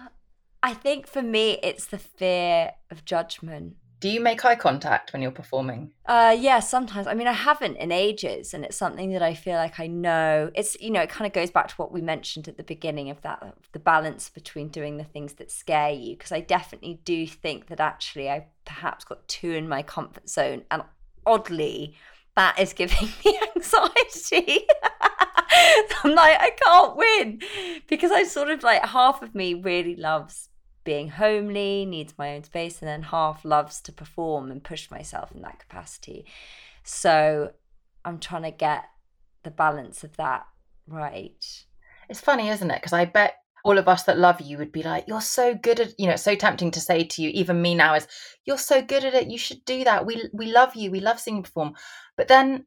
I 0.63 0.73
think 0.73 1.07
for 1.07 1.21
me, 1.21 1.59
it's 1.63 1.85
the 1.85 1.97
fear 1.97 2.73
of 2.91 3.03
judgment. 3.03 3.75
Do 3.99 4.09
you 4.09 4.19
make 4.19 4.43
eye 4.43 4.55
contact 4.55 5.13
when 5.13 5.21
you're 5.21 5.29
performing? 5.29 5.91
Uh, 6.07 6.35
yeah, 6.37 6.59
sometimes. 6.59 7.05
I 7.05 7.13
mean, 7.13 7.27
I 7.27 7.33
haven't 7.33 7.77
in 7.77 7.91
ages, 7.91 8.51
and 8.51 8.65
it's 8.65 8.75
something 8.75 9.11
that 9.11 9.21
I 9.21 9.35
feel 9.35 9.55
like 9.55 9.79
I 9.79 9.85
know. 9.85 10.49
It's 10.55 10.75
you 10.81 10.89
know, 10.89 11.01
it 11.01 11.09
kind 11.09 11.27
of 11.27 11.33
goes 11.33 11.51
back 11.51 11.67
to 11.67 11.75
what 11.75 11.91
we 11.91 12.01
mentioned 12.01 12.47
at 12.47 12.57
the 12.57 12.63
beginning 12.63 13.11
of 13.11 13.21
that, 13.21 13.55
the 13.73 13.79
balance 13.79 14.27
between 14.27 14.69
doing 14.69 14.97
the 14.97 15.03
things 15.03 15.33
that 15.33 15.51
scare 15.51 15.91
you. 15.91 16.15
Because 16.15 16.31
I 16.31 16.39
definitely 16.39 16.99
do 17.05 17.27
think 17.27 17.67
that 17.67 17.79
actually 17.79 18.27
I 18.27 18.47
perhaps 18.65 19.05
got 19.05 19.27
too 19.27 19.51
in 19.51 19.69
my 19.69 19.83
comfort 19.83 20.27
zone, 20.27 20.63
and 20.71 20.81
oddly, 21.23 21.95
that 22.35 22.59
is 22.59 22.73
giving 22.73 23.07
me 23.25 23.39
anxiety. 23.55 24.65
I'm 26.03 26.15
like, 26.15 26.41
I 26.41 26.49
can't 26.49 26.95
win 26.95 27.41
because 27.87 28.11
I 28.11 28.23
sort 28.23 28.49
of 28.49 28.63
like 28.63 28.83
half 28.83 29.21
of 29.21 29.35
me 29.35 29.53
really 29.53 29.95
loves 29.95 30.49
being 30.83 31.09
homely, 31.09 31.85
needs 31.85 32.13
my 32.17 32.35
own 32.35 32.43
space, 32.43 32.81
and 32.81 32.89
then 32.89 33.03
half 33.03 33.45
loves 33.45 33.81
to 33.81 33.91
perform 33.91 34.51
and 34.51 34.63
push 34.63 34.89
myself 34.89 35.31
in 35.31 35.41
that 35.41 35.59
capacity. 35.59 36.25
So 36.83 37.51
I'm 38.03 38.19
trying 38.19 38.43
to 38.43 38.51
get 38.51 38.85
the 39.43 39.51
balance 39.51 40.03
of 40.03 40.17
that 40.17 40.45
right. 40.87 41.65
It's 42.09 42.19
funny, 42.19 42.49
isn't 42.49 42.71
it? 42.71 42.81
Because 42.81 42.93
I 42.93 43.05
bet 43.05 43.35
all 43.63 43.77
of 43.77 43.87
us 43.87 44.03
that 44.03 44.17
love 44.17 44.41
you 44.41 44.57
would 44.57 44.71
be 44.71 44.83
like, 44.83 45.05
you're 45.07 45.21
so 45.21 45.53
good 45.53 45.79
at, 45.79 45.99
you 45.99 46.07
know, 46.07 46.15
so 46.15 46.35
tempting 46.35 46.71
to 46.71 46.79
say 46.79 47.03
to 47.03 47.21
you, 47.21 47.29
even 47.29 47.61
me 47.61 47.75
now 47.75 47.93
is, 47.93 48.07
you're 48.45 48.57
so 48.57 48.81
good 48.81 49.03
at 49.03 49.13
it. 49.13 49.29
You 49.29 49.37
should 49.37 49.63
do 49.65 49.83
that. 49.83 50.05
We 50.05 50.29
we 50.33 50.47
love 50.47 50.75
you. 50.75 50.91
We 50.91 50.99
love 50.99 51.19
seeing 51.19 51.37
you 51.37 51.43
perform. 51.43 51.75
But 52.17 52.27
then 52.27 52.65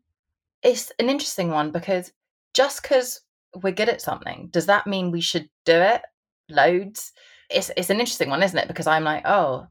it's 0.62 0.92
an 0.98 1.10
interesting 1.10 1.50
one 1.50 1.72
because 1.72 2.12
just 2.54 2.82
because 2.82 3.20
we're 3.62 3.72
good 3.72 3.88
at 3.88 4.00
something, 4.00 4.48
does 4.50 4.66
that 4.66 4.86
mean 4.86 5.10
we 5.10 5.20
should 5.20 5.48
do 5.64 5.74
it 5.74 6.02
loads? 6.48 7.12
It's 7.50 7.70
it's 7.76 7.90
an 7.90 8.00
interesting 8.00 8.30
one, 8.30 8.42
isn't 8.42 8.58
it? 8.58 8.68
Because 8.68 8.86
I'm 8.86 9.04
like, 9.04 9.22
oh, 9.26 9.66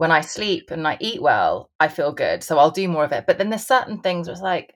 when 0.00 0.10
I 0.10 0.22
sleep 0.22 0.70
and 0.70 0.88
I 0.88 0.96
eat 1.00 1.20
well, 1.20 1.70
I 1.78 1.88
feel 1.88 2.12
good. 2.12 2.42
So 2.42 2.58
I'll 2.58 2.70
do 2.70 2.88
more 2.88 3.04
of 3.04 3.12
it. 3.12 3.24
But 3.26 3.38
then 3.38 3.50
there's 3.50 3.66
certain 3.66 4.00
things 4.00 4.26
where 4.26 4.32
it's 4.32 4.42
like, 4.42 4.74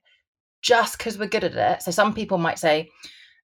just 0.60 0.98
because 0.98 1.18
we're 1.18 1.28
good 1.28 1.44
at 1.44 1.56
it. 1.56 1.82
So 1.82 1.90
some 1.90 2.12
people 2.12 2.38
might 2.38 2.58
say 2.58 2.90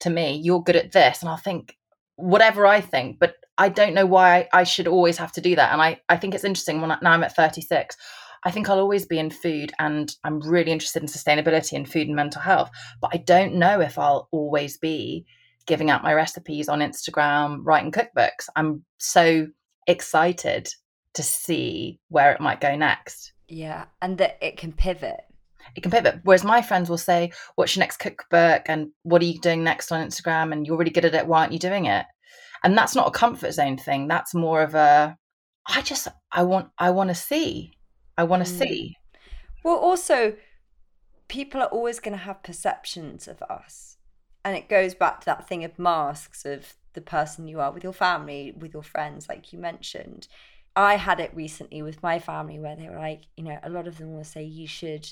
to 0.01 0.09
me, 0.09 0.39
you're 0.43 0.63
good 0.63 0.75
at 0.77 0.91
this. 0.91 1.21
And 1.21 1.29
I'll 1.29 1.37
think, 1.37 1.75
whatever 2.15 2.65
I 2.65 2.79
think, 2.81 3.19
but 3.19 3.35
I 3.57 3.69
don't 3.69 3.93
know 3.93 4.05
why 4.05 4.47
I 4.53 4.63
should 4.63 4.87
always 4.87 5.17
have 5.17 5.31
to 5.33 5.41
do 5.41 5.55
that. 5.55 5.73
And 5.73 5.81
I, 5.81 5.99
I 6.07 6.17
think 6.17 6.33
it's 6.33 6.43
interesting 6.43 6.81
when 6.81 6.91
I, 6.91 6.97
now 7.01 7.11
I'm 7.11 7.23
at 7.23 7.35
36. 7.35 7.97
I 8.45 8.51
think 8.51 8.69
I'll 8.69 8.79
always 8.79 9.05
be 9.05 9.17
in 9.19 9.29
food 9.29 9.73
and 9.79 10.15
I'm 10.23 10.39
really 10.39 10.71
interested 10.71 11.01
in 11.01 11.09
sustainability 11.09 11.73
and 11.73 11.89
food 11.89 12.07
and 12.07 12.15
mental 12.15 12.41
health. 12.41 12.69
But 13.01 13.11
I 13.13 13.17
don't 13.17 13.55
know 13.55 13.81
if 13.81 13.97
I'll 13.97 14.29
always 14.31 14.77
be 14.77 15.25
giving 15.65 15.89
out 15.89 16.03
my 16.03 16.13
recipes 16.13 16.69
on 16.69 16.79
Instagram, 16.79 17.59
writing 17.63 17.91
cookbooks. 17.91 18.47
I'm 18.55 18.83
so 18.97 19.47
excited 19.87 20.67
to 21.13 21.23
see 21.23 21.99
where 22.09 22.31
it 22.31 22.41
might 22.41 22.61
go 22.61 22.75
next. 22.75 23.33
Yeah. 23.47 23.85
And 24.01 24.17
that 24.17 24.37
it 24.41 24.57
can 24.57 24.73
pivot. 24.73 25.21
It 25.75 25.81
can 25.81 25.91
pivot. 25.91 26.19
Whereas 26.23 26.43
my 26.43 26.61
friends 26.61 26.89
will 26.89 26.97
say, 26.97 27.31
What's 27.55 27.75
your 27.75 27.81
next 27.81 27.97
cookbook? 27.97 28.63
And 28.67 28.89
what 29.03 29.21
are 29.21 29.25
you 29.25 29.39
doing 29.39 29.63
next 29.63 29.91
on 29.91 30.05
Instagram? 30.05 30.51
And 30.51 30.65
you're 30.65 30.77
really 30.77 30.91
good 30.91 31.05
at 31.05 31.15
it. 31.15 31.27
Why 31.27 31.41
aren't 31.41 31.53
you 31.53 31.59
doing 31.59 31.85
it? 31.85 32.05
And 32.63 32.77
that's 32.77 32.95
not 32.95 33.07
a 33.07 33.11
comfort 33.11 33.51
zone 33.53 33.77
thing. 33.77 34.07
That's 34.07 34.33
more 34.33 34.61
of 34.61 34.75
a 34.75 35.17
I 35.67 35.81
just 35.81 36.07
I 36.31 36.43
want 36.43 36.69
I 36.77 36.91
want 36.91 37.09
to 37.09 37.15
see. 37.15 37.73
I 38.17 38.23
want 38.23 38.45
to 38.45 38.51
mm. 38.51 38.57
see. 38.57 38.95
Well, 39.63 39.77
also, 39.77 40.35
people 41.27 41.61
are 41.61 41.67
always 41.67 41.99
going 41.99 42.17
to 42.17 42.23
have 42.23 42.43
perceptions 42.43 43.27
of 43.27 43.41
us. 43.43 43.94
And 44.45 44.55
it 44.55 44.69
goes 44.69 44.93
back 44.93 45.19
to 45.21 45.25
that 45.25 45.47
thing 45.47 45.65
of 45.65 45.77
masks 45.77 46.45
of 46.45 46.75
the 46.93 47.01
person 47.01 47.47
you 47.47 47.59
are 47.59 47.71
with 47.71 47.83
your 47.83 47.93
family, 47.93 48.53
with 48.57 48.73
your 48.73 48.83
friends, 48.83 49.27
like 49.27 49.51
you 49.51 49.59
mentioned. 49.59 50.27
I 50.75 50.95
had 50.95 51.19
it 51.19 51.35
recently 51.35 51.81
with 51.81 52.01
my 52.03 52.19
family 52.19 52.59
where 52.59 52.75
they 52.75 52.87
were 52.87 52.99
like, 52.99 53.23
you 53.35 53.43
know, 53.43 53.57
a 53.63 53.69
lot 53.69 53.87
of 53.87 53.97
them 53.97 54.13
will 54.13 54.23
say 54.23 54.43
you 54.43 54.67
should 54.67 55.09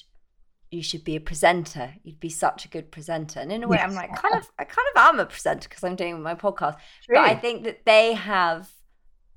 you 0.74 0.82
should 0.82 1.04
be 1.04 1.16
a 1.16 1.22
presenter. 1.22 1.94
You'd 2.04 2.20
be 2.20 2.30
such 2.30 2.66
a 2.66 2.68
good 2.68 2.92
presenter. 2.92 3.40
And 3.40 3.52
in 3.52 3.64
a 3.64 3.68
way, 3.68 3.78
yes. 3.78 3.90
I'm 3.90 3.96
like, 3.96 4.16
kind 4.16 4.36
of, 4.36 4.50
I 4.58 4.64
kind 4.64 4.88
of 4.96 5.02
am 5.02 5.20
a 5.20 5.26
presenter 5.26 5.70
because 5.70 5.84
I'm 5.84 5.96
doing 5.96 6.22
my 6.22 6.34
podcast. 6.34 6.78
True. 7.06 7.16
But 7.16 7.26
I 7.26 7.36
think 7.36 7.64
that 7.66 7.86
they 7.86 8.14
have 8.14 8.72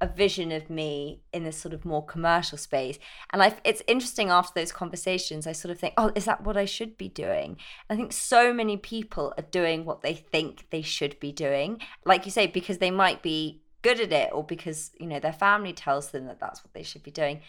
a 0.01 0.07
vision 0.07 0.53
of 0.53 0.69
me 0.69 1.23
in 1.33 1.45
this 1.45 1.57
sort 1.57 1.73
of 1.73 1.85
more 1.85 2.05
commercial 2.05 2.59
space. 2.59 2.99
And 3.33 3.43
I, 3.43 3.55
it's 3.65 3.83
interesting 3.87 4.29
after 4.29 4.53
those 4.55 4.73
conversations, 4.73 5.47
I 5.47 5.53
sort 5.53 5.73
of 5.73 5.79
think, 5.79 5.95
oh, 5.97 6.13
is 6.15 6.27
that 6.27 6.45
what 6.45 6.57
I 6.57 6.67
should 6.67 6.99
be 6.99 7.09
doing? 7.09 7.57
I 7.89 7.97
think 7.97 8.13
so 8.13 8.53
many 8.53 8.77
people 8.77 9.33
are 9.39 9.45
doing 9.45 9.85
what 9.85 10.03
they 10.03 10.15
think 10.15 10.67
they 10.71 10.83
should 10.83 11.19
be 11.19 11.33
doing. 11.33 11.81
Like 12.05 12.27
you 12.27 12.31
say, 12.31 12.47
because 12.47 12.79
they 12.79 12.91
might 12.91 13.23
be 13.23 13.63
good 13.83 14.01
at 14.01 14.13
it 14.13 14.31
or 14.33 14.45
because, 14.45 14.91
you 15.01 15.07
know, 15.07 15.21
their 15.21 15.33
family 15.33 15.73
tells 15.73 16.11
them 16.11 16.27
that 16.27 16.41
that's 16.41 16.63
what 16.63 16.75
they 16.75 16.83
should 16.83 17.03
be 17.03 17.11
doing. 17.11 17.41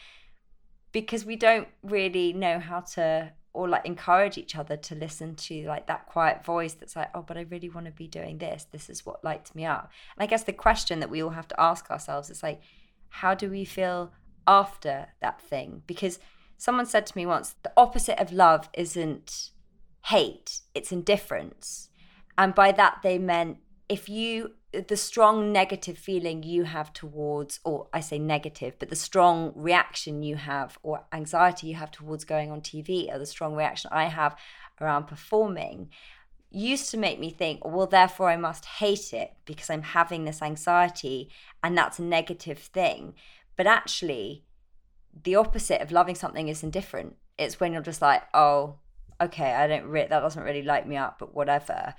Because 0.94 1.26
we 1.26 1.36
don't 1.36 1.68
really 1.84 2.32
know 2.32 2.60
how 2.60 2.80
to 2.80 3.34
or 3.54 3.68
like 3.68 3.86
encourage 3.86 4.38
each 4.38 4.56
other 4.56 4.78
to 4.78 4.96
listen 4.96 5.36
to 5.36 5.66
like 5.68 5.88
that 5.88 6.06
quiet 6.06 6.46
voice 6.46 6.74
that's 6.74 6.96
like 6.96 7.10
oh 7.16 7.22
but 7.22 7.38
i 7.38 7.42
really 7.50 7.70
want 7.70 7.86
to 7.86 7.92
be 7.92 8.08
doing 8.08 8.38
this. 8.38 8.68
This 8.72 8.90
is 8.90 9.06
what 9.06 9.24
lights 9.24 9.56
me 9.56 9.66
up. 9.66 9.92
And 10.18 10.24
i 10.24 10.28
guess 10.28 10.44
the 10.44 10.54
question 10.54 11.00
that 11.00 11.10
we 11.10 11.22
all 11.22 11.32
have 11.32 11.48
to 11.50 11.60
ask 11.60 11.90
ourselves 11.90 12.30
is 12.30 12.44
like 12.44 12.62
how 13.10 13.34
do 13.34 13.50
we 13.50 13.66
feel 13.66 14.12
after 14.46 15.08
that 15.22 15.42
thing? 15.42 15.84
Because 15.88 16.20
someone 16.58 16.86
said 16.86 17.06
to 17.08 17.18
me 17.18 17.26
once 17.26 17.56
the 17.64 17.72
opposite 17.78 18.20
of 18.20 18.32
love 18.32 18.70
isn't 18.74 19.52
hate 20.06 20.62
it's 20.74 20.92
indifference. 20.92 21.90
And 22.38 22.56
by 22.56 22.72
that 22.72 23.00
they 23.04 23.18
meant 23.18 23.58
if 23.90 24.08
you 24.08 24.54
the 24.88 24.98
strong 24.98 25.52
negative 25.52 25.98
feeling 25.98 26.44
you 26.44 26.64
have 26.64 26.92
towards 26.94 27.60
or 27.64 27.88
i 27.94 28.00
say 28.00 28.20
negative 28.20 28.76
but 28.80 28.90
the 28.90 28.96
strong 28.96 29.52
reaction 29.56 30.24
you 30.24 30.36
have 30.36 30.78
or 30.84 31.06
anxiety 31.12 31.68
you 31.68 31.76
have 31.76 31.92
towards 31.92 32.24
going 32.26 32.52
on 32.52 32.62
tv 32.62 33.14
or 33.14 33.18
the 33.18 33.26
strong 33.26 33.56
reaction 33.56 33.90
i 33.94 34.06
have 34.06 34.36
around 34.80 35.06
performing 35.06 35.90
used 36.50 36.90
to 36.90 36.98
make 36.98 37.20
me 37.20 37.30
think 37.30 37.64
well 37.66 37.88
therefore 37.88 38.30
i 38.30 38.38
must 38.38 38.66
hate 38.66 39.14
it 39.14 39.34
because 39.46 39.70
i'm 39.70 39.82
having 39.82 40.24
this 40.24 40.42
anxiety 40.42 41.30
and 41.64 41.78
that's 41.78 42.00
a 42.00 42.04
negative 42.04 42.60
thing. 42.60 43.14
But 43.56 43.68
actually 43.68 44.46
the 45.24 45.36
opposite 45.36 45.82
of 45.82 45.92
loving 45.92 46.16
something 46.16 46.48
is 46.48 46.64
indifferent. 46.64 47.16
It's 47.38 47.60
when 47.60 47.74
you're 47.74 47.82
just 47.82 48.02
like 48.02 48.24
oh 48.34 48.78
okay 49.20 49.54
i 49.54 49.68
don't 49.68 49.86
re- 49.86 50.08
that 50.08 50.20
doesn't 50.20 50.44
really 50.44 50.62
light 50.62 50.88
me 50.88 50.96
up 50.96 51.18
but 51.20 51.36
whatever. 51.36 51.94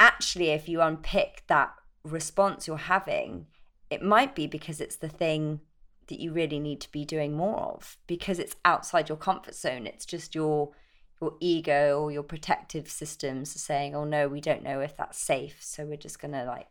Actually 0.00 0.50
if 0.50 0.68
you 0.68 0.80
unpick 0.80 1.42
that 1.48 1.74
response 2.04 2.66
you're 2.66 2.76
having, 2.76 3.46
it 3.90 4.02
might 4.02 4.34
be 4.34 4.46
because 4.46 4.80
it's 4.80 4.96
the 4.96 5.08
thing 5.08 5.60
that 6.08 6.20
you 6.20 6.32
really 6.32 6.58
need 6.58 6.80
to 6.80 6.90
be 6.90 7.04
doing 7.04 7.34
more 7.34 7.58
of 7.58 7.96
because 8.06 8.38
it's 8.38 8.56
outside 8.64 9.08
your 9.08 9.18
comfort 9.18 9.54
zone. 9.54 9.86
It's 9.86 10.04
just 10.04 10.34
your 10.34 10.72
your 11.20 11.34
ego 11.38 12.00
or 12.02 12.10
your 12.10 12.24
protective 12.24 12.90
systems 12.90 13.50
saying, 13.50 13.94
"Oh 13.94 14.04
no, 14.04 14.28
we 14.28 14.40
don't 14.40 14.64
know 14.64 14.80
if 14.80 14.96
that's 14.96 15.18
safe, 15.18 15.62
so 15.62 15.84
we're 15.84 15.96
just 15.96 16.20
going 16.20 16.32
to 16.32 16.44
like 16.44 16.68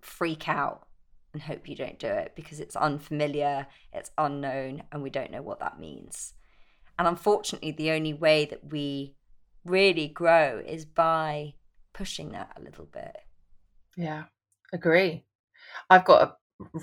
freak 0.00 0.48
out 0.48 0.86
and 1.32 1.42
hope 1.42 1.68
you 1.68 1.74
don't 1.74 1.98
do 1.98 2.06
it 2.06 2.32
because 2.36 2.60
it's 2.60 2.76
unfamiliar, 2.76 3.66
it's 3.92 4.12
unknown, 4.16 4.84
and 4.92 5.02
we 5.02 5.10
don't 5.10 5.32
know 5.32 5.42
what 5.42 5.60
that 5.60 5.80
means." 5.80 6.34
And 6.98 7.08
unfortunately, 7.08 7.72
the 7.72 7.90
only 7.90 8.12
way 8.12 8.44
that 8.44 8.70
we 8.70 9.16
really 9.64 10.06
grow 10.06 10.62
is 10.64 10.84
by 10.84 11.54
pushing 11.92 12.30
that 12.32 12.52
a 12.56 12.62
little 12.62 12.86
bit. 12.86 13.16
Yeah. 13.96 14.24
Agree. 14.72 15.24
I've 15.88 16.04
got 16.04 16.22
a 16.22 16.34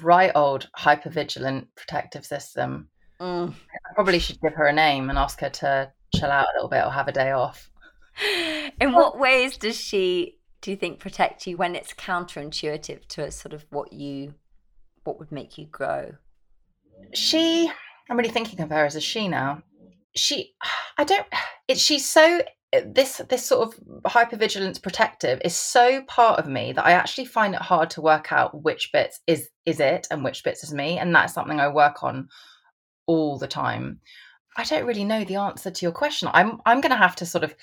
right 0.02 0.32
old 0.36 0.70
hypervigilant 0.78 1.68
protective 1.76 2.26
system. 2.26 2.90
Mm. 3.20 3.52
I 3.52 3.94
probably 3.96 4.20
should 4.20 4.42
give 4.42 4.54
her 4.54 4.68
a 4.68 4.74
name 4.74 5.10
and 5.10 5.18
ask 5.18 5.40
her 5.42 5.50
to 5.50 5.92
chill 6.16 6.30
out 6.32 6.48
a 6.48 6.54
little 6.56 6.70
bit 6.70 6.84
or 6.84 6.92
have 6.92 7.08
a 7.08 7.12
day 7.12 7.32
off. 7.32 7.70
In 8.82 8.94
what 8.94 9.20
ways 9.20 9.58
does 9.58 9.80
she, 9.80 10.40
do 10.62 10.72
you 10.72 10.78
think, 10.78 11.00
protect 11.00 11.48
you 11.48 11.58
when 11.58 11.76
it's 11.76 11.94
counterintuitive 11.94 13.08
to 13.08 13.32
sort 13.32 13.54
of 13.54 13.66
what 13.70 13.94
you, 13.94 14.34
what 15.04 15.20
would 15.20 15.32
make 15.32 15.58
you 15.58 15.66
grow? 15.66 16.14
She, 17.14 17.72
I'm 18.10 18.18
really 18.18 18.30
thinking 18.30 18.62
of 18.62 18.70
her 18.70 18.86
as 18.86 18.96
a 18.96 19.02
she 19.02 19.28
now. 19.28 19.64
She, 20.16 20.54
I 20.98 21.04
don't, 21.04 21.28
it, 21.68 21.80
she's 21.80 22.08
so 22.08 22.42
Uh, 22.76 22.82
this 22.86 23.22
this 23.30 23.46
sort 23.46 23.68
of 23.68 23.80
hypervigilance 24.12 24.82
protective 24.82 25.42
is 25.46 25.56
so 25.56 26.02
part 26.04 26.38
of 26.38 26.48
me 26.48 26.74
that 26.74 26.86
I 26.86 26.92
actually 26.92 27.26
find 27.26 27.56
it 27.56 27.62
hard 27.62 27.90
to 27.92 28.02
work 28.02 28.32
out 28.32 28.62
which 28.64 28.92
bits 28.92 29.22
is 29.26 29.50
is 29.66 29.80
it 29.80 30.08
and 30.12 30.24
which 30.24 30.44
bits 30.44 30.64
is 30.64 30.74
me, 30.74 30.98
and 30.98 31.16
that's 31.16 31.34
something 31.34 31.60
I 31.60 31.70
work 31.70 32.04
on 32.04 32.28
all 33.06 33.38
the 33.38 33.48
time. 33.48 34.02
I 34.58 34.64
don't 34.64 34.86
really 34.86 35.06
know 35.06 35.24
the 35.24 35.36
answer 35.38 35.72
to 35.72 35.86
your 35.86 35.94
question. 35.94 36.30
I'm 36.34 36.60
I'm 36.66 36.82
going 36.82 36.92
to 36.92 36.98
have 36.98 37.16
to 37.18 37.26
sort 37.26 37.44
of 37.44 37.56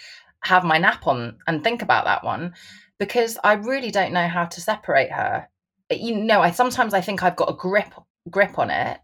have 0.45 0.65
my 0.65 0.79
nap 0.79 1.07
on 1.07 1.39
and 1.47 1.63
think 1.63 1.83
about 1.83 2.05
that 2.05 2.25
one 2.25 2.55
because 2.99 3.39
I 3.45 3.55
really 3.55 3.91
don't 3.91 4.13
know 4.13 4.29
how 4.29 4.45
to 4.47 4.61
separate 4.61 5.13
her. 5.13 5.49
You 5.91 6.17
know, 6.17 6.41
I 6.41 6.51
sometimes 6.51 6.95
I 6.95 7.01
think 7.01 7.23
I've 7.23 7.37
got 7.37 7.51
a 7.51 7.57
grip 7.57 7.93
grip 8.31 8.59
on 8.59 8.71
it 8.71 9.01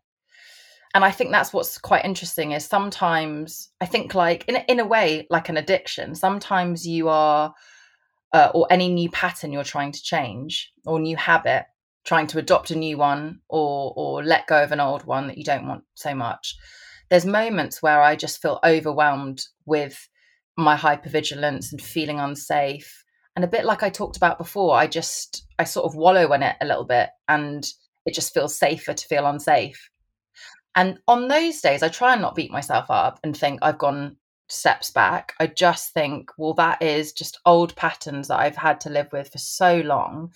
and 0.94 1.04
i 1.04 1.10
think 1.10 1.30
that's 1.30 1.52
what's 1.52 1.78
quite 1.78 2.04
interesting 2.04 2.52
is 2.52 2.64
sometimes 2.64 3.70
i 3.80 3.86
think 3.86 4.14
like 4.14 4.44
in, 4.48 4.56
in 4.68 4.80
a 4.80 4.86
way 4.86 5.26
like 5.30 5.48
an 5.48 5.56
addiction 5.56 6.14
sometimes 6.14 6.86
you 6.86 7.08
are 7.08 7.54
uh, 8.32 8.50
or 8.54 8.66
any 8.70 8.88
new 8.88 9.10
pattern 9.10 9.52
you're 9.52 9.64
trying 9.64 9.90
to 9.90 10.02
change 10.02 10.72
or 10.86 11.00
new 11.00 11.16
habit 11.16 11.64
trying 12.04 12.26
to 12.28 12.38
adopt 12.38 12.70
a 12.70 12.76
new 12.76 12.96
one 12.96 13.40
or 13.48 13.92
or 13.96 14.24
let 14.24 14.46
go 14.46 14.62
of 14.62 14.72
an 14.72 14.80
old 14.80 15.04
one 15.04 15.26
that 15.26 15.38
you 15.38 15.44
don't 15.44 15.66
want 15.66 15.84
so 15.94 16.14
much. 16.14 16.56
There's 17.08 17.26
moments 17.26 17.82
where 17.82 18.00
i 18.00 18.16
just 18.16 18.40
feel 18.40 18.60
overwhelmed 18.64 19.42
with 19.66 20.08
my 20.56 20.76
hypervigilance 20.76 21.72
and 21.72 21.80
feeling 21.80 22.18
unsafe. 22.18 23.04
And 23.36 23.44
a 23.44 23.48
bit 23.48 23.64
like 23.64 23.82
i 23.82 23.90
talked 23.90 24.16
about 24.16 24.38
before 24.38 24.76
i 24.76 24.86
just 24.86 25.46
i 25.58 25.64
sort 25.64 25.86
of 25.86 25.94
wallow 25.94 26.32
in 26.32 26.42
it 26.42 26.56
a 26.60 26.66
little 26.66 26.84
bit 26.84 27.10
and 27.28 27.66
it 28.04 28.14
just 28.14 28.34
feels 28.34 28.58
safer 28.58 28.92
to 28.92 29.06
feel 29.06 29.26
unsafe 29.26 29.90
and 30.74 30.98
on 31.08 31.28
those 31.28 31.60
days, 31.60 31.82
I 31.82 31.88
try 31.88 32.12
and 32.12 32.22
not 32.22 32.34
beat 32.34 32.50
myself 32.50 32.86
up 32.90 33.20
and 33.24 33.36
think 33.36 33.60
I've 33.62 33.78
gone 33.78 34.16
steps 34.48 34.90
back. 34.90 35.34
I 35.40 35.46
just 35.46 35.92
think, 35.92 36.30
well, 36.38 36.54
that 36.54 36.82
is 36.82 37.12
just 37.12 37.40
old 37.46 37.74
patterns 37.76 38.28
that 38.28 38.38
I've 38.38 38.56
had 38.56 38.80
to 38.82 38.90
live 38.90 39.08
with 39.12 39.30
for 39.30 39.38
so 39.38 39.80
long. 39.80 40.32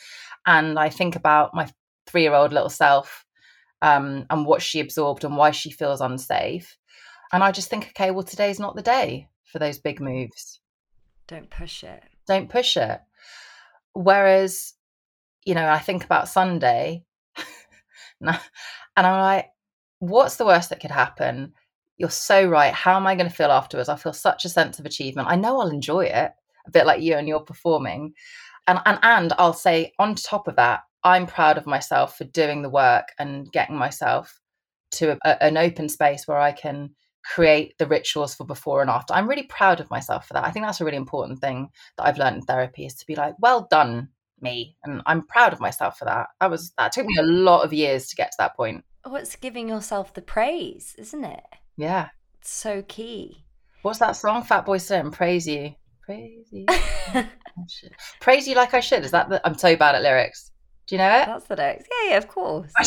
And 0.46 0.78
I 0.78 0.88
think 0.88 1.16
about 1.16 1.54
my 1.54 1.68
three 2.06 2.22
year 2.22 2.34
old 2.34 2.52
little 2.52 2.70
self 2.70 3.24
um, 3.82 4.26
and 4.30 4.46
what 4.46 4.62
she 4.62 4.80
absorbed 4.80 5.24
and 5.24 5.36
why 5.36 5.50
she 5.50 5.70
feels 5.70 6.00
unsafe. 6.00 6.76
And 7.32 7.42
I 7.42 7.50
just 7.50 7.70
think, 7.70 7.88
okay, 7.88 8.10
well, 8.10 8.22
today's 8.22 8.60
not 8.60 8.76
the 8.76 8.82
day 8.82 9.28
for 9.44 9.58
those 9.58 9.78
big 9.78 10.00
moves. 10.00 10.60
Don't 11.26 11.50
push 11.50 11.82
it. 11.84 12.02
Don't 12.26 12.48
push 12.48 12.76
it. 12.76 13.00
Whereas 13.92 14.74
you 15.44 15.54
know, 15.54 15.68
I 15.68 15.78
think 15.78 16.04
about 16.04 16.28
Sunday 16.28 17.04
and 18.20 18.38
I'm 18.96 19.20
like, 19.20 19.50
what's 20.08 20.36
the 20.36 20.46
worst 20.46 20.70
that 20.70 20.80
could 20.80 20.90
happen? 20.90 21.52
You're 21.96 22.10
so 22.10 22.46
right. 22.46 22.72
How 22.72 22.96
am 22.96 23.06
I 23.06 23.14
going 23.14 23.28
to 23.28 23.34
feel 23.34 23.50
afterwards? 23.50 23.88
I 23.88 23.96
feel 23.96 24.12
such 24.12 24.44
a 24.44 24.48
sense 24.48 24.78
of 24.78 24.86
achievement. 24.86 25.28
I 25.28 25.36
know 25.36 25.60
I'll 25.60 25.68
enjoy 25.68 26.06
it, 26.06 26.32
a 26.66 26.70
bit 26.70 26.86
like 26.86 27.02
you 27.02 27.14
and 27.16 27.28
you're 27.28 27.40
performing. 27.40 28.14
And, 28.66 28.80
and 28.86 28.98
and 29.02 29.32
I'll 29.38 29.52
say 29.52 29.92
on 29.98 30.14
top 30.14 30.48
of 30.48 30.56
that, 30.56 30.80
I'm 31.04 31.26
proud 31.26 31.58
of 31.58 31.66
myself 31.66 32.16
for 32.16 32.24
doing 32.24 32.62
the 32.62 32.70
work 32.70 33.08
and 33.18 33.50
getting 33.52 33.76
myself 33.76 34.40
to 34.92 35.18
a, 35.24 35.42
an 35.42 35.56
open 35.56 35.88
space 35.88 36.26
where 36.26 36.38
I 36.38 36.52
can 36.52 36.90
create 37.24 37.74
the 37.78 37.86
rituals 37.86 38.34
for 38.34 38.44
before 38.44 38.80
and 38.80 38.90
after. 38.90 39.14
I'm 39.14 39.28
really 39.28 39.44
proud 39.44 39.80
of 39.80 39.90
myself 39.90 40.26
for 40.26 40.34
that. 40.34 40.44
I 40.44 40.50
think 40.50 40.64
that's 40.64 40.80
a 40.80 40.84
really 40.84 40.96
important 40.96 41.40
thing 41.40 41.68
that 41.96 42.06
I've 42.06 42.18
learned 42.18 42.36
in 42.36 42.42
therapy 42.42 42.86
is 42.86 42.94
to 42.96 43.06
be 43.06 43.14
like, 43.14 43.34
well 43.38 43.66
done, 43.70 44.08
me. 44.44 44.76
And 44.84 45.02
I'm 45.06 45.26
proud 45.26 45.52
of 45.52 45.58
myself 45.58 45.98
for 45.98 46.04
that. 46.04 46.28
That 46.40 46.50
was 46.50 46.72
that 46.78 46.92
took 46.92 47.06
me 47.06 47.16
a 47.18 47.24
lot 47.24 47.64
of 47.64 47.72
years 47.72 48.06
to 48.08 48.16
get 48.16 48.30
to 48.30 48.36
that 48.38 48.56
point. 48.56 48.84
what's 49.02 49.34
giving 49.34 49.68
yourself 49.68 50.14
the 50.14 50.22
praise, 50.22 50.94
isn't 50.96 51.24
it? 51.24 51.44
Yeah. 51.76 52.10
It's 52.38 52.52
so 52.52 52.82
key. 52.82 53.44
What's 53.82 53.98
that 53.98 54.12
song? 54.12 54.44
Fatboy 54.44 54.80
Slim, 54.80 55.10
Praise 55.10 55.48
You. 55.48 55.74
Praise 56.02 56.46
you. 56.50 56.66
praise 58.20 58.46
you 58.46 58.54
like 58.54 58.74
I 58.74 58.80
should. 58.80 59.04
Is 59.04 59.10
that 59.10 59.28
the 59.30 59.40
I'm 59.46 59.56
so 59.56 59.74
bad 59.74 59.94
at 59.94 60.02
lyrics. 60.02 60.50
Do 60.86 60.94
you 60.94 60.98
know 60.98 61.08
it? 61.08 61.26
That's 61.26 61.46
the 61.46 61.56
lyrics. 61.56 61.86
Yeah, 61.90 62.10
yeah, 62.10 62.16
of 62.18 62.28
course. 62.28 62.72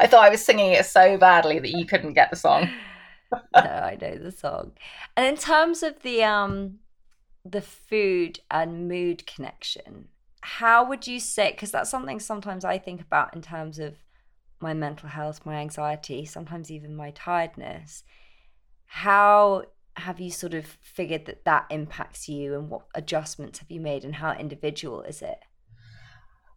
I 0.00 0.06
thought 0.06 0.24
I 0.24 0.30
was 0.30 0.44
singing 0.44 0.72
it 0.72 0.86
so 0.86 1.18
badly 1.18 1.58
that 1.58 1.70
you 1.70 1.84
couldn't 1.86 2.12
get 2.12 2.30
the 2.30 2.36
song. 2.36 2.70
no, 3.32 3.40
I 3.60 3.98
know 4.00 4.16
the 4.16 4.30
song. 4.30 4.72
And 5.16 5.26
in 5.26 5.36
terms 5.36 5.82
of 5.82 6.02
the 6.02 6.22
um 6.22 6.78
the 7.44 7.62
food 7.62 8.40
and 8.50 8.88
mood 8.88 9.26
connection, 9.26 10.08
how 10.40 10.86
would 10.88 11.06
you 11.06 11.20
say 11.20 11.50
because 11.52 11.70
that's 11.70 11.90
something 11.90 12.20
sometimes 12.20 12.64
I 12.64 12.78
think 12.78 13.00
about 13.00 13.34
in 13.34 13.42
terms 13.42 13.78
of 13.78 13.96
my 14.60 14.74
mental 14.74 15.08
health, 15.08 15.44
my 15.44 15.56
anxiety, 15.56 16.24
sometimes 16.24 16.70
even 16.70 16.96
my 16.96 17.10
tiredness. 17.12 18.02
How 18.86 19.64
have 19.96 20.20
you 20.20 20.30
sort 20.30 20.54
of 20.54 20.66
figured 20.82 21.26
that 21.26 21.44
that 21.44 21.66
impacts 21.70 22.28
you 22.28 22.54
and 22.54 22.70
what 22.70 22.86
adjustments 22.94 23.58
have 23.58 23.70
you 23.70 23.80
made 23.80 24.04
and 24.04 24.14
how 24.14 24.32
individual 24.32 25.02
is 25.02 25.22
it? 25.22 25.38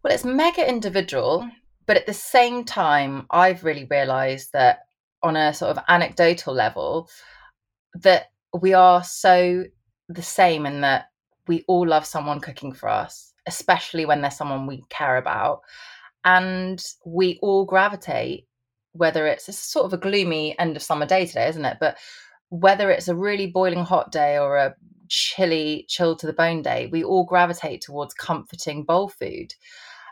Well, 0.02 0.12
it's 0.12 0.24
mega 0.24 0.68
individual, 0.68 1.48
but 1.86 1.96
at 1.96 2.06
the 2.06 2.14
same 2.14 2.64
time, 2.64 3.26
I've 3.30 3.64
really 3.64 3.84
realized 3.84 4.52
that 4.52 4.80
on 5.22 5.36
a 5.36 5.54
sort 5.54 5.76
of 5.76 5.84
anecdotal 5.88 6.54
level, 6.54 7.08
that 7.94 8.30
we 8.58 8.74
are 8.74 9.04
so 9.04 9.64
the 10.08 10.22
same 10.22 10.66
in 10.66 10.80
that 10.80 11.06
we 11.46 11.64
all 11.68 11.86
love 11.86 12.04
someone 12.04 12.40
cooking 12.40 12.72
for 12.72 12.88
us, 12.88 13.31
especially 13.46 14.04
when 14.04 14.20
there's 14.20 14.36
someone 14.36 14.66
we 14.66 14.84
care 14.88 15.16
about. 15.16 15.60
And 16.24 16.82
we 17.04 17.38
all 17.42 17.64
gravitate, 17.64 18.46
whether 18.92 19.26
it's, 19.26 19.48
it's 19.48 19.58
sort 19.58 19.86
of 19.86 19.92
a 19.92 19.98
gloomy 19.98 20.58
end 20.58 20.76
of 20.76 20.82
summer 20.82 21.06
day 21.06 21.26
today, 21.26 21.48
isn't 21.48 21.64
it? 21.64 21.78
But 21.80 21.98
whether 22.50 22.90
it's 22.90 23.08
a 23.08 23.16
really 23.16 23.46
boiling 23.46 23.84
hot 23.84 24.12
day 24.12 24.38
or 24.38 24.56
a 24.56 24.74
chilly, 25.08 25.86
chill 25.88 26.16
to 26.16 26.26
the 26.26 26.32
bone 26.32 26.62
day, 26.62 26.88
we 26.92 27.02
all 27.02 27.24
gravitate 27.24 27.80
towards 27.80 28.14
comforting 28.14 28.84
bowl 28.84 29.08
food. 29.08 29.54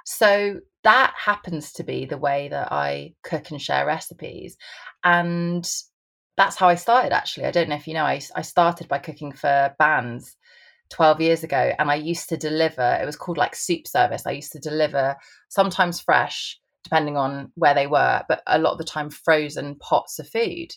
So 0.05 0.61
that 0.83 1.15
happens 1.17 1.73
to 1.75 1.85
be 1.85 2.07
the 2.07 2.19
way 2.19 2.49
that 2.49 2.73
I 2.73 3.15
cook 3.23 3.51
and 3.51 3.61
share 3.61 3.87
recipes. 3.87 4.57
And 5.05 5.71
that's 6.37 6.57
how 6.57 6.69
I 6.69 6.75
started, 6.75 7.13
actually. 7.13 7.47
I 7.47 7.51
don't 7.51 7.69
know 7.69 7.77
if 7.77 7.87
you 7.87 7.95
know, 7.95 8.05
I, 8.05 8.21
I 8.35 8.43
started 8.43 8.89
by 8.89 8.99
cooking 8.99 9.33
for 9.33 9.75
bands 9.79 10.37
12 10.91 11.21
years 11.21 11.45
ago 11.45 11.73
and 11.79 11.91
I 11.91 11.95
used 11.95 12.29
to 12.29 12.37
deliver, 12.37 12.99
it 13.01 13.07
was 13.07 13.17
called 13.17 13.39
like 13.39 13.55
soup 13.55 13.87
service. 13.87 14.27
I 14.27 14.33
used 14.33 14.53
to 14.53 14.59
deliver 14.59 15.17
sometimes 15.49 16.01
fresh, 16.01 16.59
depending 16.85 17.17
on 17.17 17.53
where 17.55 17.75
they 17.75 17.87
were, 17.87 18.23
but 18.29 18.43
a 18.47 18.59
lot 18.59 18.73
of 18.73 18.79
the 18.79 18.85
time 18.85 19.11
frozen 19.11 19.77
pots 19.77 20.19
of 20.19 20.29
food. 20.29 20.69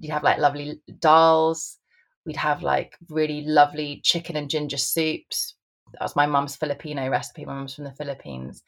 You'd 0.00 0.12
have 0.12 0.22
like 0.22 0.38
lovely 0.38 0.80
dals, 0.90 1.76
we'd 2.24 2.36
have 2.36 2.62
like 2.62 2.96
really 3.08 3.42
lovely 3.46 4.00
chicken 4.04 4.36
and 4.36 4.50
ginger 4.50 4.78
soups, 4.78 5.54
that 5.92 6.02
was 6.02 6.16
my 6.16 6.26
mum's 6.26 6.56
Filipino 6.56 7.08
recipe. 7.08 7.44
My 7.44 7.54
mum's 7.54 7.74
from 7.74 7.84
the 7.84 7.92
Philippines. 7.92 8.62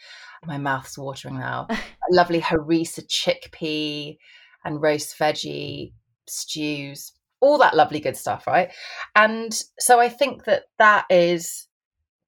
My 0.47 0.59
mouth's 0.59 0.99
watering 0.99 1.39
now. 1.39 1.69
lovely 2.11 2.41
harissa 2.41 3.07
chickpea 3.07 4.17
and 4.65 4.83
roast 4.83 5.19
veggie 5.19 5.93
stews, 6.27 7.13
all 7.41 7.59
that 7.59 7.77
lovely 7.77 8.01
good 8.01 8.17
stuff, 8.17 8.47
right? 8.47 8.71
And 9.17 9.53
so 9.79 10.01
I 10.01 10.09
think 10.09 10.45
that 10.45 10.65
that 10.79 11.07
is 11.11 11.67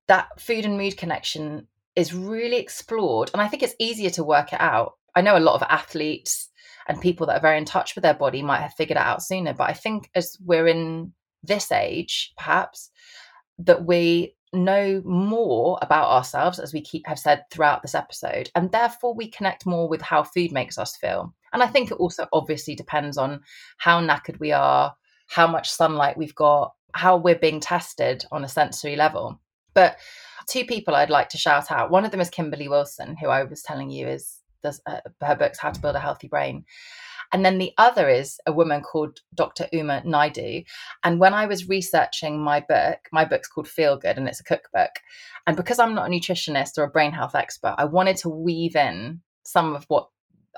that 0.08 0.40
food 0.40 0.64
and 0.64 0.76
mood 0.76 0.96
connection 0.96 1.66
is 1.94 2.14
really 2.14 2.56
explored, 2.56 3.30
and 3.32 3.42
I 3.42 3.48
think 3.48 3.62
it's 3.62 3.76
easier 3.78 4.10
to 4.10 4.24
work 4.24 4.52
it 4.52 4.60
out. 4.60 4.94
I 5.14 5.20
know 5.20 5.36
a 5.36 5.40
lot 5.40 5.54
of 5.54 5.66
athletes 5.68 6.48
and 6.88 7.00
people 7.00 7.26
that 7.26 7.36
are 7.36 7.40
very 7.42 7.58
in 7.58 7.64
touch 7.64 7.94
with 7.94 8.02
their 8.02 8.14
body 8.14 8.42
might 8.42 8.60
have 8.60 8.74
figured 8.74 8.96
it 8.96 9.02
out 9.04 9.22
sooner, 9.22 9.54
but 9.54 9.68
I 9.68 9.74
think 9.74 10.10
as 10.14 10.36
we're 10.44 10.66
in 10.66 11.12
this 11.42 11.70
age, 11.70 12.32
perhaps 12.36 12.90
that 13.58 13.84
we 13.84 14.34
know 14.52 15.02
more 15.04 15.78
about 15.80 16.10
ourselves 16.10 16.58
as 16.58 16.74
we 16.74 16.80
keep 16.80 17.06
have 17.06 17.18
said 17.18 17.44
throughout 17.50 17.80
this 17.80 17.94
episode 17.94 18.50
and 18.54 18.70
therefore 18.70 19.14
we 19.14 19.26
connect 19.26 19.64
more 19.64 19.88
with 19.88 20.02
how 20.02 20.22
food 20.22 20.52
makes 20.52 20.76
us 20.76 20.94
feel 20.94 21.34
and 21.54 21.62
i 21.62 21.66
think 21.66 21.90
it 21.90 21.94
also 21.94 22.28
obviously 22.34 22.74
depends 22.74 23.16
on 23.16 23.40
how 23.78 23.98
knackered 23.98 24.38
we 24.40 24.52
are 24.52 24.94
how 25.32 25.46
much 25.46 25.70
sunlight 25.70 26.16
we've 26.16 26.34
got 26.34 26.74
how 26.94 27.16
we're 27.16 27.34
being 27.34 27.60
tested 27.60 28.24
on 28.30 28.44
a 28.44 28.48
sensory 28.48 28.96
level 28.96 29.40
but 29.74 29.96
two 30.48 30.64
people 30.64 30.94
i'd 30.94 31.10
like 31.10 31.28
to 31.28 31.38
shout 31.38 31.70
out 31.70 31.90
one 31.90 32.04
of 32.04 32.10
them 32.10 32.20
is 32.20 32.30
kimberley 32.30 32.68
wilson 32.68 33.16
who 33.16 33.28
i 33.28 33.42
was 33.42 33.62
telling 33.62 33.90
you 33.90 34.06
is 34.06 34.40
does 34.62 34.80
uh, 34.86 35.00
her 35.22 35.34
books 35.34 35.58
how 35.58 35.70
to 35.70 35.80
build 35.80 35.96
a 35.96 36.00
healthy 36.00 36.28
brain 36.28 36.64
and 37.32 37.44
then 37.44 37.58
the 37.58 37.72
other 37.78 38.08
is 38.08 38.38
a 38.46 38.52
woman 38.52 38.82
called 38.82 39.20
Dr. 39.34 39.66
Uma 39.72 40.02
Naidoo. 40.04 40.64
And 41.02 41.18
when 41.18 41.32
I 41.32 41.46
was 41.46 41.68
researching 41.68 42.38
my 42.38 42.60
book, 42.60 42.98
my 43.10 43.24
book's 43.24 43.48
called 43.48 43.66
Feel 43.66 43.96
Good 43.96 44.18
and 44.18 44.28
it's 44.28 44.40
a 44.40 44.44
cookbook. 44.44 44.90
And 45.46 45.56
because 45.56 45.78
I'm 45.78 45.94
not 45.94 46.08
a 46.08 46.10
nutritionist 46.10 46.76
or 46.76 46.84
a 46.84 46.90
brain 46.90 47.12
health 47.12 47.34
expert, 47.34 47.74
I 47.78 47.86
wanted 47.86 48.18
to 48.18 48.28
weave 48.28 48.76
in 48.76 49.22
some 49.44 49.74
of 49.74 49.84
what 49.88 50.08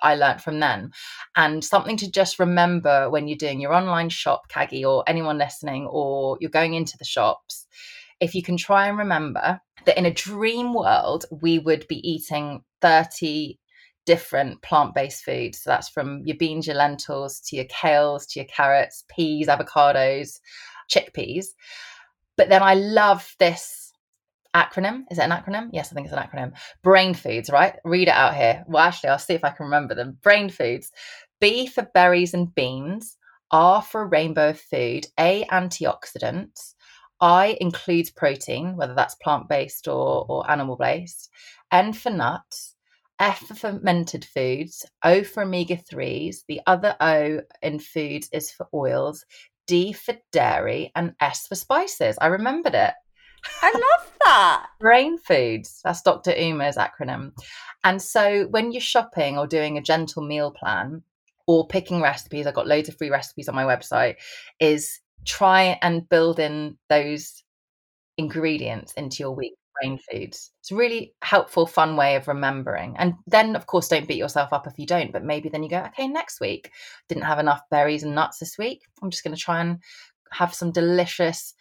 I 0.04 0.14
learned 0.14 0.42
from 0.42 0.60
them 0.60 0.92
and 1.34 1.64
something 1.64 1.96
to 1.96 2.10
just 2.10 2.38
remember 2.38 3.10
when 3.10 3.26
you're 3.26 3.36
doing 3.36 3.60
your 3.60 3.72
online 3.72 4.10
shop, 4.10 4.48
Caggie, 4.48 4.84
or 4.84 5.02
anyone 5.06 5.38
listening, 5.38 5.86
or 5.86 6.38
you're 6.40 6.50
going 6.50 6.74
into 6.74 6.96
the 6.98 7.04
shops. 7.04 7.66
If 8.20 8.34
you 8.34 8.42
can 8.42 8.56
try 8.56 8.86
and 8.86 8.98
remember 8.98 9.60
that 9.86 9.98
in 9.98 10.06
a 10.06 10.12
dream 10.12 10.74
world, 10.74 11.24
we 11.42 11.58
would 11.58 11.86
be 11.88 12.08
eating 12.08 12.62
30 12.80 13.58
different 14.06 14.62
plant-based 14.62 15.24
foods. 15.24 15.60
So 15.62 15.70
that's 15.70 15.88
from 15.88 16.22
your 16.24 16.36
beans, 16.36 16.66
your 16.66 16.76
lentils, 16.76 17.40
to 17.46 17.56
your 17.56 17.64
kales, 17.66 18.28
to 18.30 18.40
your 18.40 18.46
carrots, 18.46 19.04
peas, 19.08 19.48
avocados, 19.48 20.40
chickpeas. 20.90 21.46
But 22.36 22.48
then 22.48 22.62
I 22.62 22.74
love 22.74 23.34
this 23.38 23.83
acronym. 24.54 25.04
Is 25.10 25.18
it 25.18 25.22
an 25.22 25.30
acronym? 25.30 25.70
Yes, 25.72 25.90
I 25.90 25.94
think 25.94 26.06
it's 26.06 26.16
an 26.16 26.22
acronym. 26.22 26.52
Brain 26.82 27.14
foods, 27.14 27.50
right? 27.50 27.76
Read 27.84 28.08
it 28.08 28.14
out 28.14 28.34
here. 28.34 28.64
Well, 28.66 28.84
actually, 28.84 29.10
I'll 29.10 29.18
see 29.18 29.34
if 29.34 29.44
I 29.44 29.50
can 29.50 29.64
remember 29.64 29.94
them. 29.94 30.18
Brain 30.22 30.48
foods. 30.48 30.90
B 31.40 31.66
for 31.66 31.88
berries 31.94 32.34
and 32.34 32.54
beans. 32.54 33.16
R 33.50 33.82
for 33.82 34.06
rainbow 34.06 34.52
food. 34.52 35.06
A 35.18 35.44
antioxidants. 35.46 36.74
I 37.20 37.56
includes 37.60 38.10
protein, 38.10 38.76
whether 38.76 38.94
that's 38.94 39.14
plant 39.16 39.48
based 39.48 39.88
or, 39.88 40.26
or 40.28 40.50
animal 40.50 40.76
based. 40.76 41.30
N 41.72 41.92
for 41.92 42.10
nuts. 42.10 42.74
F 43.18 43.46
for 43.46 43.54
fermented 43.54 44.24
foods, 44.24 44.84
O 45.04 45.22
for 45.22 45.44
omega 45.44 45.76
3s, 45.76 46.38
the 46.48 46.60
other 46.66 46.96
O 47.00 47.42
in 47.62 47.78
foods 47.78 48.28
is 48.32 48.50
for 48.50 48.66
oils, 48.74 49.24
D 49.68 49.92
for 49.92 50.16
dairy, 50.32 50.90
and 50.96 51.14
S 51.20 51.46
for 51.46 51.54
spices. 51.54 52.18
I 52.20 52.26
remembered 52.26 52.74
it. 52.74 52.92
I 53.62 53.72
love 53.72 54.12
that. 54.24 54.66
Brain 54.80 55.18
foods. 55.18 55.80
That's 55.84 56.02
Dr. 56.02 56.32
Uma's 56.32 56.76
acronym. 56.76 57.32
And 57.82 58.00
so 58.00 58.46
when 58.50 58.72
you're 58.72 58.80
shopping 58.80 59.38
or 59.38 59.46
doing 59.46 59.76
a 59.76 59.82
gentle 59.82 60.22
meal 60.22 60.50
plan 60.50 61.02
or 61.46 61.66
picking 61.66 62.00
recipes, 62.00 62.46
I've 62.46 62.54
got 62.54 62.66
loads 62.66 62.88
of 62.88 62.96
free 62.96 63.10
recipes 63.10 63.48
on 63.48 63.54
my 63.54 63.64
website, 63.64 64.16
is 64.60 65.00
try 65.24 65.78
and 65.82 66.08
build 66.08 66.38
in 66.38 66.78
those 66.88 67.42
ingredients 68.16 68.92
into 68.94 69.18
your 69.22 69.32
week 69.32 69.54
brain 69.80 69.98
foods. 69.98 70.52
It's 70.60 70.70
a 70.70 70.76
really 70.76 71.14
helpful, 71.22 71.66
fun 71.66 71.96
way 71.96 72.16
of 72.16 72.28
remembering. 72.28 72.94
And 72.96 73.14
then, 73.26 73.56
of 73.56 73.66
course, 73.66 73.88
don't 73.88 74.08
beat 74.08 74.18
yourself 74.18 74.52
up 74.52 74.66
if 74.66 74.78
you 74.78 74.86
don't, 74.86 75.12
but 75.12 75.24
maybe 75.24 75.48
then 75.48 75.62
you 75.62 75.68
go, 75.68 75.82
okay, 75.88 76.06
next 76.06 76.40
week, 76.40 76.70
didn't 77.08 77.24
have 77.24 77.38
enough 77.38 77.62
berries 77.70 78.02
and 78.02 78.14
nuts 78.14 78.38
this 78.38 78.56
week. 78.56 78.82
I'm 79.02 79.10
just 79.10 79.24
going 79.24 79.34
to 79.34 79.40
try 79.40 79.60
and 79.60 79.80
have 80.30 80.54
some 80.54 80.72
delicious 80.72 81.54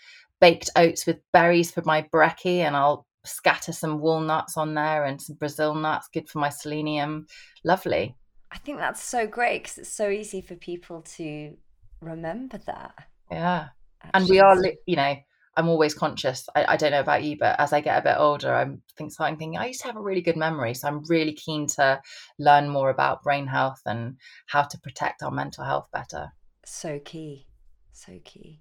baked 0.43 0.69
oats 0.75 1.05
with 1.05 1.19
berries 1.31 1.71
for 1.71 1.81
my 1.85 2.01
brekkie, 2.13 2.57
and 2.57 2.75
I'll 2.75 3.07
scatter 3.23 3.71
some 3.71 4.01
walnuts 4.01 4.57
on 4.57 4.73
there 4.73 5.05
and 5.05 5.21
some 5.21 5.37
Brazil 5.37 5.73
nuts, 5.73 6.09
good 6.13 6.27
for 6.27 6.39
my 6.39 6.49
selenium. 6.49 7.27
Lovely. 7.63 8.17
I 8.51 8.57
think 8.57 8.77
that's 8.77 9.01
so 9.01 9.25
great 9.25 9.63
because 9.63 9.77
it's 9.77 9.89
so 9.89 10.09
easy 10.09 10.41
for 10.41 10.55
people 10.55 11.01
to 11.15 11.55
remember 12.01 12.57
that. 12.65 12.93
Yeah. 13.31 13.69
And 14.13 14.27
we 14.27 14.41
are, 14.41 14.57
you 14.85 14.97
know, 14.97 15.15
I'm 15.55 15.69
always 15.69 15.93
conscious. 15.93 16.49
I, 16.53 16.65
I, 16.73 16.75
don't 16.75 16.91
know 16.91 16.99
about 16.99 17.23
you, 17.23 17.37
but 17.37 17.57
as 17.57 17.71
I 17.71 17.79
get 17.79 17.97
a 17.97 18.03
bit 18.03 18.17
older, 18.17 18.53
I'm 18.53 18.81
think 18.97 19.13
starting 19.13 19.37
thinking 19.37 19.57
I 19.57 19.67
used 19.67 19.79
to 19.81 19.87
have 19.87 19.95
a 19.95 20.01
really 20.01 20.21
good 20.21 20.35
memory. 20.35 20.73
So 20.73 20.89
I'm 20.89 21.05
really 21.07 21.33
keen 21.33 21.67
to 21.67 22.01
learn 22.37 22.67
more 22.67 22.89
about 22.89 23.23
brain 23.23 23.47
health 23.47 23.81
and 23.85 24.17
how 24.47 24.63
to 24.63 24.77
protect 24.81 25.23
our 25.23 25.31
mental 25.31 25.63
health 25.63 25.87
better. 25.93 26.33
So 26.65 26.99
key. 26.99 27.47
So 27.93 28.19
key. 28.25 28.59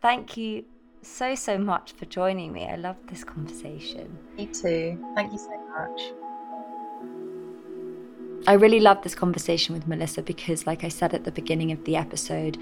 Thank 0.00 0.38
you 0.38 0.64
so 1.08 1.34
so 1.34 1.58
much 1.58 1.92
for 1.92 2.04
joining 2.06 2.52
me. 2.52 2.66
I 2.66 2.76
loved 2.76 3.08
this 3.08 3.24
conversation. 3.24 4.18
Me 4.36 4.46
too. 4.46 5.02
Thank 5.14 5.32
you 5.32 5.38
so 5.38 5.58
much. 5.76 6.00
I 8.46 8.52
really 8.52 8.80
love 8.80 9.02
this 9.02 9.14
conversation 9.14 9.74
with 9.74 9.86
Melissa 9.86 10.22
because, 10.22 10.66
like 10.66 10.84
I 10.84 10.88
said 10.88 11.12
at 11.12 11.24
the 11.24 11.32
beginning 11.32 11.72
of 11.72 11.84
the 11.84 11.96
episode, 11.96 12.56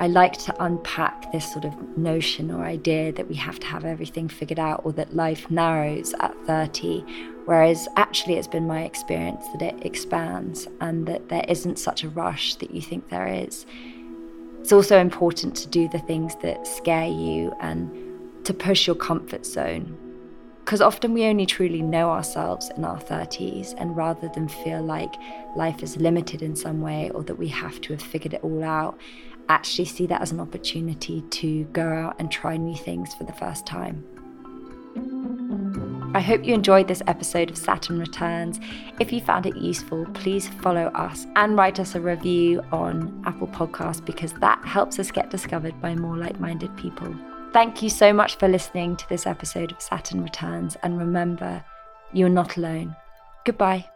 I 0.00 0.06
like 0.06 0.34
to 0.44 0.64
unpack 0.64 1.32
this 1.32 1.50
sort 1.52 1.64
of 1.64 1.98
notion 1.98 2.52
or 2.52 2.64
idea 2.64 3.10
that 3.12 3.28
we 3.28 3.34
have 3.34 3.58
to 3.58 3.66
have 3.66 3.84
everything 3.84 4.28
figured 4.28 4.60
out 4.60 4.82
or 4.84 4.92
that 4.92 5.16
life 5.16 5.50
narrows 5.50 6.14
at 6.20 6.36
30, 6.46 7.04
whereas 7.46 7.88
actually 7.96 8.34
it's 8.34 8.46
been 8.46 8.68
my 8.68 8.82
experience 8.82 9.44
that 9.54 9.62
it 9.62 9.84
expands 9.84 10.68
and 10.80 11.06
that 11.06 11.30
there 11.30 11.44
isn't 11.48 11.80
such 11.80 12.04
a 12.04 12.08
rush 12.10 12.54
that 12.56 12.70
you 12.70 12.80
think 12.80 13.08
there 13.08 13.26
is. 13.26 13.66
It's 14.60 14.72
also 14.72 14.98
important 14.98 15.56
to 15.56 15.68
do 15.68 15.88
the 15.88 15.98
things 16.00 16.34
that 16.42 16.66
scare 16.66 17.08
you 17.08 17.54
and 17.60 17.90
to 18.44 18.52
push 18.52 18.86
your 18.86 18.96
comfort 18.96 19.46
zone 19.46 19.96
because 20.68 20.82
often 20.82 21.14
we 21.14 21.24
only 21.24 21.46
truly 21.46 21.80
know 21.80 22.10
ourselves 22.10 22.70
in 22.76 22.84
our 22.84 23.00
30s, 23.00 23.74
and 23.78 23.96
rather 23.96 24.28
than 24.34 24.46
feel 24.46 24.82
like 24.82 25.14
life 25.56 25.82
is 25.82 25.96
limited 25.96 26.42
in 26.42 26.54
some 26.54 26.82
way 26.82 27.08
or 27.14 27.22
that 27.22 27.36
we 27.36 27.48
have 27.48 27.80
to 27.80 27.94
have 27.94 28.02
figured 28.02 28.34
it 28.34 28.44
all 28.44 28.62
out, 28.62 29.00
actually 29.48 29.86
see 29.86 30.06
that 30.06 30.20
as 30.20 30.30
an 30.30 30.40
opportunity 30.40 31.22
to 31.30 31.64
go 31.72 31.90
out 31.90 32.16
and 32.18 32.30
try 32.30 32.58
new 32.58 32.76
things 32.76 33.14
for 33.14 33.24
the 33.24 33.32
first 33.32 33.64
time. 33.64 34.04
I 36.14 36.20
hope 36.20 36.44
you 36.44 36.54
enjoyed 36.54 36.88
this 36.88 37.02
episode 37.06 37.50
of 37.50 37.58
Saturn 37.58 37.98
Returns. 37.98 38.58
If 38.98 39.12
you 39.12 39.20
found 39.20 39.44
it 39.44 39.56
useful, 39.56 40.06
please 40.14 40.48
follow 40.48 40.86
us 40.86 41.26
and 41.36 41.54
write 41.54 41.78
us 41.78 41.94
a 41.94 42.00
review 42.00 42.62
on 42.72 43.22
Apple 43.26 43.48
Podcasts 43.48 44.04
because 44.04 44.32
that 44.34 44.64
helps 44.64 44.98
us 44.98 45.10
get 45.10 45.28
discovered 45.28 45.78
by 45.82 45.94
more 45.94 46.16
like 46.16 46.40
minded 46.40 46.74
people. 46.78 47.14
Thank 47.52 47.82
you 47.82 47.90
so 47.90 48.12
much 48.12 48.36
for 48.36 48.48
listening 48.48 48.96
to 48.96 49.08
this 49.10 49.26
episode 49.26 49.72
of 49.72 49.82
Saturn 49.82 50.22
Returns, 50.22 50.76
and 50.82 50.98
remember, 50.98 51.62
you're 52.14 52.30
not 52.30 52.56
alone. 52.56 52.96
Goodbye. 53.44 53.86